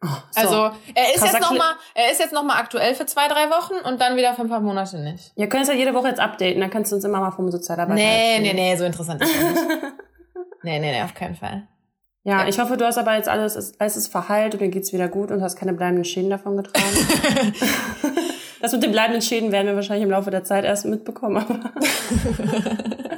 Oh, 0.00 0.06
so. 0.30 0.40
Also 0.40 0.70
er 0.94 1.14
ist 1.14 1.24
jetzt 1.24 1.40
noch 1.40 1.50
mal, 1.50 1.74
er 1.94 2.12
ist 2.12 2.20
jetzt 2.20 2.32
noch 2.32 2.44
mal 2.44 2.56
aktuell 2.56 2.94
für 2.94 3.06
zwei, 3.06 3.26
drei 3.26 3.50
Wochen 3.50 3.74
und 3.84 4.00
dann 4.00 4.16
wieder 4.16 4.32
für 4.34 4.42
ein 4.42 4.48
paar 4.48 4.60
Monate 4.60 4.98
nicht. 4.98 5.32
Ja, 5.34 5.46
können 5.48 5.62
es 5.62 5.68
ja 5.68 5.74
jede 5.74 5.92
Woche 5.92 6.08
jetzt 6.08 6.20
updaten, 6.20 6.60
dann 6.60 6.70
kannst 6.70 6.92
du 6.92 6.96
uns 6.96 7.04
immer 7.04 7.18
mal 7.18 7.32
vom 7.32 7.50
Sozialarbeiter 7.50 7.96
Nee, 7.96 8.36
erzählen. 8.36 8.42
nee, 8.56 8.70
nee, 8.70 8.76
so 8.76 8.84
interessant 8.84 9.22
ist 9.22 9.34
das 9.34 9.42
nicht. 9.42 9.66
nee, 10.62 10.78
nee, 10.78 10.92
nee, 10.92 11.02
auf 11.02 11.14
keinen 11.14 11.34
Fall. 11.34 11.66
Ja, 12.22 12.42
ja, 12.42 12.48
ich 12.48 12.58
hoffe, 12.60 12.76
du 12.76 12.84
hast 12.84 12.98
aber 12.98 13.16
jetzt 13.16 13.28
alles, 13.28 13.74
alles 13.80 13.96
ist 13.96 14.08
verheilt 14.08 14.54
und 14.54 14.60
dir 14.60 14.68
geht's 14.68 14.92
wieder 14.92 15.08
gut 15.08 15.30
und 15.30 15.42
hast 15.42 15.56
keine 15.56 15.72
bleibenden 15.72 16.04
Schäden 16.04 16.30
davon 16.30 16.56
getragen. 16.58 16.86
das 18.60 18.72
mit 18.72 18.82
den 18.82 18.92
bleibenden 18.92 19.22
Schäden 19.22 19.50
werden 19.50 19.66
wir 19.66 19.74
wahrscheinlich 19.74 20.04
im 20.04 20.10
Laufe 20.10 20.30
der 20.30 20.44
Zeit 20.44 20.64
erst 20.64 20.84
mitbekommen. 20.84 21.70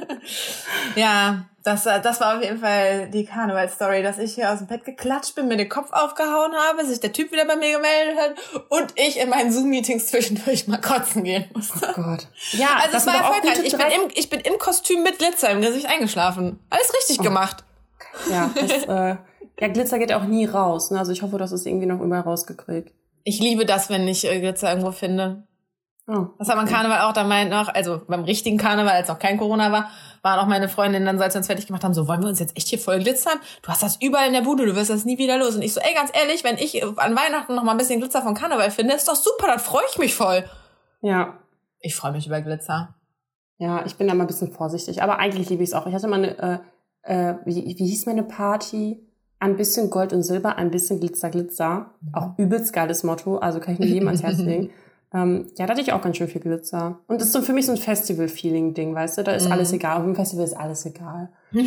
ja, 0.95 1.45
das, 1.63 1.85
äh, 1.85 2.01
das 2.01 2.19
war 2.19 2.37
auf 2.37 2.43
jeden 2.43 2.59
Fall 2.59 3.09
die 3.09 3.25
Karneval-Story, 3.25 4.01
dass 4.01 4.17
ich 4.17 4.33
hier 4.33 4.51
aus 4.51 4.59
dem 4.59 4.67
Bett 4.67 4.83
geklatscht 4.83 5.35
bin, 5.35 5.47
mir 5.47 5.57
den 5.57 5.69
Kopf 5.69 5.91
aufgehauen 5.91 6.53
habe, 6.53 6.85
sich 6.85 6.99
der 6.99 7.13
Typ 7.13 7.31
wieder 7.31 7.45
bei 7.45 7.55
mir 7.55 7.77
gemeldet 7.77 8.17
hat 8.19 8.65
und 8.69 8.93
ich 8.95 9.19
in 9.19 9.29
meinen 9.29 9.51
Zoom-Meetings 9.51 10.07
zwischendurch 10.07 10.67
mal 10.67 10.81
kotzen 10.81 11.23
gehen 11.23 11.45
musste. 11.53 11.93
Oh 11.95 12.01
Gott. 12.01 12.27
Ja, 12.53 12.77
also 12.77 12.93
das 12.93 13.05
war 13.05 13.15
erfolgreich. 13.15 13.59
Ich 13.63 13.77
bin, 13.77 13.81
im, 13.81 14.11
ich 14.15 14.29
bin 14.29 14.39
im 14.41 14.57
Kostüm 14.57 15.03
mit 15.03 15.19
Glitzer 15.19 15.49
im 15.51 15.61
Gesicht 15.61 15.85
eingeschlafen. 15.85 16.59
Alles 16.69 16.91
richtig 16.93 17.19
oh. 17.19 17.23
gemacht. 17.23 17.63
Ja, 18.29 18.49
das, 18.55 18.83
äh, 18.83 19.15
ja, 19.59 19.67
Glitzer 19.67 19.99
geht 19.99 20.11
auch 20.13 20.23
nie 20.23 20.45
raus. 20.45 20.89
Ne? 20.89 20.97
Also 20.97 21.11
ich 21.11 21.21
hoffe, 21.21 21.37
dass 21.37 21.51
es 21.51 21.65
irgendwie 21.65 21.85
noch 21.85 22.01
überall 22.01 22.21
rausgekriegt. 22.21 22.91
Ich 23.23 23.39
liebe 23.39 23.65
das, 23.65 23.89
wenn 23.89 24.07
ich 24.07 24.25
äh, 24.25 24.39
Glitzer 24.39 24.69
irgendwo 24.69 24.91
finde. 24.91 25.43
Oh, 26.13 26.27
das 26.37 26.49
hat 26.49 26.57
man 26.57 26.67
Karneval 26.67 27.01
auch, 27.01 27.13
da 27.13 27.23
meint 27.23 27.49
noch, 27.49 27.73
also 27.73 28.01
beim 28.05 28.25
richtigen 28.25 28.57
Karneval, 28.57 28.91
als 28.91 29.07
noch 29.07 29.17
kein 29.17 29.37
Corona 29.37 29.71
war, 29.71 29.89
waren 30.21 30.39
auch 30.39 30.45
meine 30.45 30.67
Freundinnen 30.67 31.05
dann, 31.05 31.21
als 31.21 31.33
wir 31.33 31.39
uns 31.39 31.47
fertig 31.47 31.67
gemacht 31.67 31.85
haben, 31.85 31.93
so, 31.93 32.05
wollen 32.05 32.21
wir 32.21 32.27
uns 32.27 32.39
jetzt 32.39 32.57
echt 32.57 32.67
hier 32.67 32.79
voll 32.79 32.99
glitzern? 32.99 33.39
Du 33.61 33.69
hast 33.69 33.81
das 33.81 33.97
überall 34.01 34.27
in 34.27 34.33
der 34.33 34.41
Bude, 34.41 34.65
du 34.65 34.75
wirst 34.75 34.89
das 34.89 35.05
nie 35.05 35.17
wieder 35.17 35.37
los. 35.37 35.55
Und 35.55 35.61
ich 35.61 35.73
so, 35.73 35.79
ey, 35.79 35.93
ganz 35.95 36.11
ehrlich, 36.13 36.43
wenn 36.43 36.57
ich 36.57 36.83
an 36.83 37.15
Weihnachten 37.15 37.55
noch 37.55 37.63
mal 37.63 37.71
ein 37.71 37.77
bisschen 37.77 38.01
Glitzer 38.01 38.21
von 38.21 38.33
Karneval 38.33 38.71
finde, 38.71 38.93
ist 38.93 39.07
doch 39.07 39.15
super, 39.15 39.47
dann 39.47 39.59
freue 39.59 39.83
ich 39.89 39.99
mich 39.99 40.13
voll. 40.13 40.43
Ja. 41.01 41.37
Ich 41.79 41.95
freue 41.95 42.11
mich 42.11 42.27
über 42.27 42.41
Glitzer. 42.41 42.93
Ja, 43.57 43.85
ich 43.85 43.95
bin 43.95 44.07
da 44.07 44.13
mal 44.13 44.25
ein 44.25 44.27
bisschen 44.27 44.51
vorsichtig, 44.51 45.01
aber 45.01 45.17
eigentlich 45.17 45.49
liebe 45.49 45.63
ich 45.63 45.69
es 45.69 45.73
auch. 45.73 45.87
Ich 45.87 45.93
hatte 45.93 46.09
mal 46.09 46.17
eine, 46.17 46.61
äh, 47.05 47.29
äh, 47.29 47.35
wie, 47.45 47.55
wie 47.55 47.87
hieß 47.87 48.05
meine 48.05 48.23
Party? 48.23 48.99
Ein 49.39 49.55
bisschen 49.55 49.89
Gold 49.89 50.11
und 50.11 50.23
Silber, 50.23 50.57
ein 50.57 50.71
bisschen 50.71 50.99
Glitzer, 50.99 51.29
Glitzer. 51.29 51.91
Mhm. 52.01 52.15
Auch 52.15 52.37
übelst 52.37 52.73
geiles 52.73 53.03
Motto, 53.03 53.37
also 53.37 53.61
kann 53.61 53.75
ich 53.75 53.79
mir 53.79 53.85
jedem 53.85 54.07
ans 54.07 54.23
Herz 54.23 54.37
legen. 54.39 54.71
Ähm, 55.13 55.51
ja, 55.57 55.65
da 55.65 55.73
hatte 55.73 55.81
ich 55.81 55.91
auch 55.91 56.01
ganz 56.01 56.17
schön 56.17 56.27
viel 56.27 56.41
Glitzer. 56.41 56.99
Und 57.07 57.19
das 57.19 57.27
ist 57.27 57.33
so 57.33 57.41
für 57.41 57.53
mich 57.53 57.65
so 57.65 57.73
ein 57.73 57.77
Festival-Feeling-Ding, 57.77 58.95
weißt 58.95 59.17
du? 59.17 59.23
Da 59.23 59.33
ist 59.33 59.45
mhm. 59.45 59.51
alles 59.51 59.73
egal. 59.73 59.97
Auf 59.97 60.03
dem 60.03 60.15
Festival 60.15 60.45
ist 60.45 60.53
alles 60.53 60.85
egal. 60.85 61.29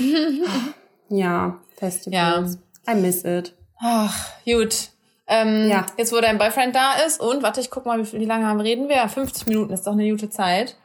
ja, 1.09 1.59
Festivals. 1.77 2.59
Ja. 2.87 2.93
I 2.95 2.97
miss 2.97 3.25
it. 3.25 3.55
Ach, 3.81 4.31
gut. 4.47 4.91
Ähm, 5.27 5.69
ja. 5.69 5.87
Jetzt, 5.97 6.13
wo 6.13 6.21
dein 6.21 6.39
Boyfriend 6.39 6.75
da 6.75 6.95
ist 7.07 7.21
und, 7.21 7.43
warte, 7.43 7.61
ich 7.61 7.71
guck 7.71 7.85
mal, 7.87 7.99
wie, 7.99 8.19
wie 8.19 8.25
lange 8.25 8.47
haben 8.47 8.61
reden 8.61 8.89
wir? 8.89 9.07
50 9.09 9.47
Minuten 9.47 9.73
ist 9.73 9.87
doch 9.87 9.93
eine 9.93 10.09
gute 10.11 10.31
Zeit. 10.31 10.77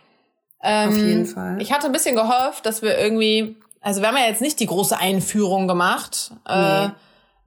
Ähm, 0.62 0.89
Auf 0.89 0.97
jeden 0.97 1.26
Fall. 1.26 1.62
Ich 1.62 1.72
hatte 1.72 1.86
ein 1.86 1.93
bisschen 1.93 2.16
gehofft, 2.16 2.66
dass 2.66 2.82
wir 2.82 2.97
irgendwie, 2.97 3.55
also 3.80 4.01
wir 4.01 4.10
haben 4.10 4.18
ja 4.18 4.28
jetzt 4.28 4.41
nicht 4.41 4.60
die 4.60 4.66
große 4.66 4.97
Einführung 4.97 5.68
gemacht. 5.68 6.32
Nee. 6.47 6.89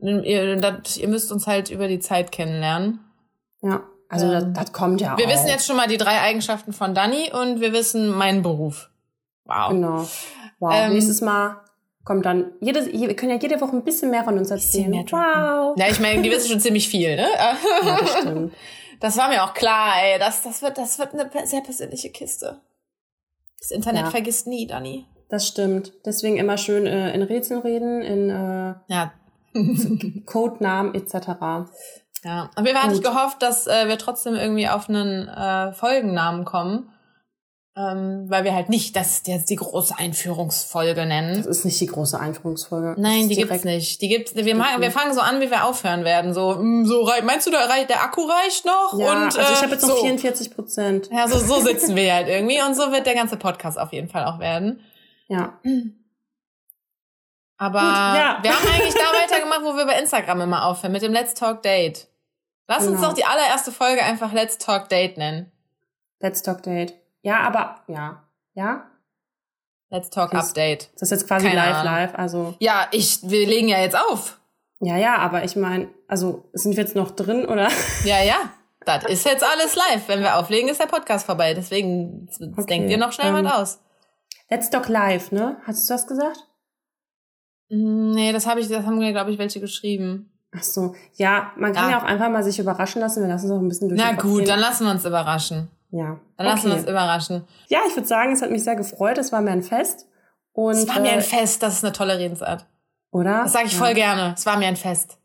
Äh, 0.00 0.28
ihr, 0.28 0.56
das, 0.56 0.96
ihr 0.96 1.08
müsst 1.08 1.32
uns 1.32 1.46
halt 1.46 1.70
über 1.70 1.88
die 1.88 2.00
Zeit 2.00 2.32
kennenlernen. 2.32 3.00
Ja. 3.60 3.82
Also 4.12 4.30
das, 4.30 4.44
ähm, 4.44 4.52
das 4.52 4.72
kommt 4.72 5.00
ja 5.00 5.16
Wir 5.16 5.26
auch. 5.26 5.30
wissen 5.30 5.48
jetzt 5.48 5.66
schon 5.66 5.76
mal 5.76 5.88
die 5.88 5.96
drei 5.96 6.20
Eigenschaften 6.20 6.72
von 6.72 6.94
Dani 6.94 7.32
und 7.32 7.60
wir 7.60 7.72
wissen 7.72 8.10
meinen 8.10 8.42
Beruf. 8.42 8.90
Wow. 9.44 9.70
Genau. 9.70 10.08
Wow. 10.60 10.72
Ähm, 10.74 10.92
Nächstes 10.92 11.22
Mal 11.22 11.56
kommt 12.04 12.26
dann 12.26 12.52
jedes, 12.60 12.86
wir 12.92 13.16
können 13.16 13.32
ja 13.32 13.38
jede 13.38 13.60
Woche 13.60 13.74
ein 13.74 13.84
bisschen 13.84 14.10
mehr 14.10 14.22
von 14.22 14.36
uns 14.36 14.50
erzählen. 14.50 14.90
Mehr 14.90 15.04
wow. 15.10 15.74
Ja, 15.78 15.88
ich 15.88 15.98
meine, 15.98 16.20
die 16.20 16.30
wissen 16.30 16.50
schon 16.50 16.60
ziemlich 16.60 16.88
viel, 16.88 17.16
ne? 17.16 17.26
ja, 17.84 17.98
das 17.98 18.18
stimmt. 18.18 18.52
Das 19.00 19.16
war 19.16 19.28
mir 19.28 19.42
auch 19.44 19.54
klar, 19.54 19.94
ey. 20.02 20.18
Das, 20.18 20.42
das 20.42 20.60
wird, 20.60 20.76
das 20.76 20.98
wird 20.98 21.14
eine 21.14 21.46
sehr 21.46 21.62
persönliche 21.62 22.10
Kiste. 22.10 22.60
Das 23.58 23.70
Internet 23.70 24.02
ja. 24.02 24.10
vergisst 24.10 24.46
nie, 24.46 24.66
Dani. 24.66 25.06
Das 25.28 25.48
stimmt. 25.48 25.94
Deswegen 26.04 26.36
immer 26.36 26.58
schön 26.58 26.86
äh, 26.86 27.14
in 27.14 27.22
Rätseln 27.22 27.62
reden, 27.62 28.02
in 28.02 28.28
äh, 28.28 28.74
ja. 28.88 29.12
Codenamen 30.26 30.94
etc. 30.94 31.70
Ja, 32.24 32.50
aber 32.54 32.66
wir 32.66 32.82
hatten 32.82 33.00
gehofft, 33.00 33.42
dass 33.42 33.66
äh, 33.66 33.88
wir 33.88 33.98
trotzdem 33.98 34.34
irgendwie 34.34 34.68
auf 34.68 34.88
einen 34.88 35.28
äh, 35.28 35.72
Folgennamen 35.72 36.44
kommen. 36.44 36.88
Ähm, 37.74 38.26
weil 38.28 38.44
wir 38.44 38.54
halt 38.54 38.68
nicht 38.68 38.94
das 38.96 39.22
jetzt 39.24 39.48
die 39.48 39.56
große 39.56 39.96
Einführungsfolge 39.96 41.06
nennen. 41.06 41.38
Das 41.38 41.46
ist 41.46 41.64
nicht 41.64 41.80
die 41.80 41.86
große 41.86 42.20
Einführungsfolge. 42.20 43.00
Nein, 43.00 43.30
die 43.30 43.36
gibt's 43.36 43.64
nicht. 43.64 44.02
Die 44.02 44.08
gibt's. 44.08 44.34
Wir, 44.34 44.44
wir 44.44 44.90
fangen 44.90 45.14
so 45.14 45.22
an, 45.22 45.40
wie 45.40 45.50
wir 45.50 45.64
aufhören 45.64 46.04
werden. 46.04 46.34
So, 46.34 46.56
mm, 46.56 46.84
so 46.84 47.10
meinst 47.24 47.46
du, 47.46 47.50
der, 47.50 47.66
der 47.88 48.02
Akku 48.02 48.24
reicht 48.24 48.66
noch? 48.66 48.98
Ja, 48.98 49.12
und, 49.12 49.38
also 49.38 49.40
ich 49.40 49.62
habe 49.62 49.72
jetzt 49.72 49.88
noch 49.88 49.96
so. 49.96 50.02
44 50.02 50.54
Prozent. 50.54 51.08
Ja, 51.10 51.26
so, 51.26 51.38
so 51.38 51.60
sitzen 51.60 51.96
wir 51.96 52.12
halt 52.12 52.28
irgendwie 52.28 52.60
und 52.60 52.74
so 52.74 52.92
wird 52.92 53.06
der 53.06 53.14
ganze 53.14 53.38
Podcast 53.38 53.78
auf 53.78 53.94
jeden 53.94 54.10
Fall 54.10 54.26
auch 54.26 54.38
werden. 54.38 54.80
Ja. 55.28 55.58
Aber 57.56 57.80
Gut, 57.80 57.88
ja. 57.88 58.38
wir 58.42 58.50
haben 58.50 58.68
eigentlich 58.68 58.94
da 58.94 59.00
weitergemacht, 59.22 59.62
wo 59.62 59.74
wir 59.78 59.86
bei 59.86 59.98
Instagram 59.98 60.42
immer 60.42 60.66
aufhören, 60.66 60.92
mit 60.92 61.00
dem 61.00 61.14
Let's 61.14 61.32
Talk 61.32 61.62
Date. 61.62 62.11
Lass 62.68 62.84
genau. 62.84 62.92
uns 62.92 63.00
doch 63.02 63.12
die 63.12 63.24
allererste 63.24 63.72
Folge 63.72 64.02
einfach 64.02 64.32
Let's 64.32 64.58
Talk 64.58 64.88
Date 64.88 65.16
nennen. 65.16 65.50
Let's 66.20 66.42
Talk 66.42 66.62
Date. 66.62 66.94
Ja, 67.22 67.40
aber 67.40 67.82
ja. 67.88 68.22
Ja? 68.54 68.88
Let's 69.90 70.10
Talk 70.10 70.30
das, 70.30 70.48
Update. 70.48 70.90
Das 70.94 71.02
ist 71.02 71.10
jetzt 71.10 71.28
quasi 71.28 71.46
Keine 71.46 71.60
live, 71.60 71.76
Ahnung. 71.76 71.84
live. 71.84 72.14
Also. 72.14 72.54
Ja, 72.60 72.88
ich, 72.92 73.18
wir 73.22 73.46
legen 73.46 73.68
ja 73.68 73.78
jetzt 73.78 73.96
auf. 73.96 74.40
Ja, 74.80 74.96
ja, 74.96 75.16
aber 75.16 75.44
ich 75.44 75.54
meine, 75.54 75.88
also 76.08 76.48
sind 76.54 76.76
wir 76.76 76.82
jetzt 76.82 76.96
noch 76.96 77.10
drin, 77.10 77.46
oder? 77.46 77.68
Ja, 78.04 78.22
ja. 78.22 78.50
Das 78.84 79.04
ist 79.04 79.24
jetzt 79.24 79.44
alles 79.44 79.76
live. 79.76 80.08
Wenn 80.08 80.20
wir 80.20 80.36
auflegen, 80.36 80.68
ist 80.68 80.80
der 80.80 80.86
Podcast 80.86 81.26
vorbei. 81.26 81.54
Deswegen 81.54 82.28
okay, 82.56 82.66
denkt 82.66 82.90
ihr 82.90 82.98
noch 82.98 83.12
schnell 83.12 83.28
ähm, 83.28 83.44
was 83.44 83.52
aus. 83.52 83.80
Let's 84.50 84.70
Talk 84.70 84.88
Live, 84.88 85.30
ne? 85.30 85.56
Hast 85.64 85.88
du 85.88 85.94
das 85.94 86.06
gesagt? 86.06 86.48
Nee, 87.68 88.32
das 88.32 88.46
habe 88.46 88.60
ich, 88.60 88.68
das 88.68 88.84
haben 88.84 88.98
mir, 88.98 89.12
glaube 89.12 89.30
ich, 89.30 89.38
welche 89.38 89.60
geschrieben. 89.60 90.31
Ach 90.54 90.62
so, 90.62 90.94
ja, 91.14 91.52
man 91.56 91.72
kann 91.72 91.90
ja. 91.90 91.92
ja 91.92 91.98
auch 91.98 92.06
einfach 92.06 92.28
mal 92.28 92.42
sich 92.42 92.58
überraschen 92.58 93.00
lassen. 93.00 93.22
Wir 93.22 93.28
lassen 93.28 93.46
uns 93.46 93.52
auch 93.52 93.62
ein 93.62 93.68
bisschen 93.68 93.88
durch. 93.88 94.00
Na 94.00 94.12
gut, 94.12 94.40
gehen. 94.40 94.48
dann 94.48 94.60
lassen 94.60 94.84
wir 94.84 94.90
uns 94.90 95.04
überraschen. 95.04 95.70
Ja. 95.90 96.04
Dann 96.04 96.18
okay. 96.36 96.44
lassen 96.44 96.68
wir 96.68 96.76
uns 96.76 96.88
überraschen. 96.88 97.44
Ja, 97.68 97.80
ich 97.88 97.96
würde 97.96 98.08
sagen, 98.08 98.32
es 98.32 98.42
hat 98.42 98.50
mich 98.50 98.64
sehr 98.64 98.76
gefreut. 98.76 99.18
Es 99.18 99.32
war 99.32 99.40
mir 99.40 99.52
ein 99.52 99.62
Fest. 99.62 100.06
Und, 100.52 100.74
es 100.74 100.88
war 100.88 101.00
mir 101.00 101.12
ein 101.12 101.20
äh, 101.20 101.22
Fest, 101.22 101.62
das 101.62 101.74
ist 101.74 101.84
eine 101.84 101.92
tolle 101.92 102.18
Redensart. 102.18 102.66
oder? 103.10 103.42
Das 103.44 103.52
sage 103.52 103.66
ich 103.66 103.72
ja. 103.72 103.78
voll 103.78 103.94
gerne. 103.94 104.34
Es 104.36 104.44
war 104.44 104.58
mir 104.58 104.66
ein 104.66 104.76
Fest. 104.76 105.18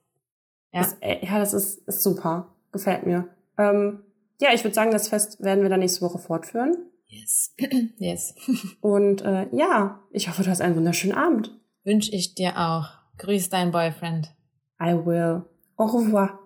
Ja. 0.71 0.82
Das, 0.82 0.93
äh, 1.01 1.25
ja, 1.25 1.39
das 1.39 1.53
ist, 1.53 1.88
ist 1.88 2.03
super. 2.03 2.47
Gefällt 2.71 3.05
mir. 3.05 3.28
Ähm, 3.57 4.03
ja, 4.39 4.53
ich 4.53 4.63
würde 4.63 4.75
sagen, 4.75 4.91
das 4.91 5.09
Fest 5.09 5.43
werden 5.43 5.63
wir 5.63 5.69
dann 5.69 5.80
nächste 5.80 6.01
Woche 6.01 6.19
fortführen. 6.19 6.78
Yes. 7.07 7.53
yes. 7.97 8.36
Und 8.82 9.21
äh, 9.23 9.47
ja, 9.51 9.99
ich 10.11 10.30
hoffe, 10.30 10.43
du 10.43 10.49
hast 10.49 10.61
einen 10.61 10.75
wunderschönen 10.75 11.17
Abend. 11.17 11.51
Wünsche 11.84 12.11
ich 12.11 12.36
dir 12.36 12.57
auch. 12.57 12.89
Grüß 13.17 13.49
dein 13.49 13.71
Boyfriend. 13.71 14.32
I 14.80 14.93
will. 14.93 15.43
Au 15.78 15.86
revoir. 15.86 16.39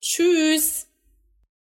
Tschüss. 0.00 0.88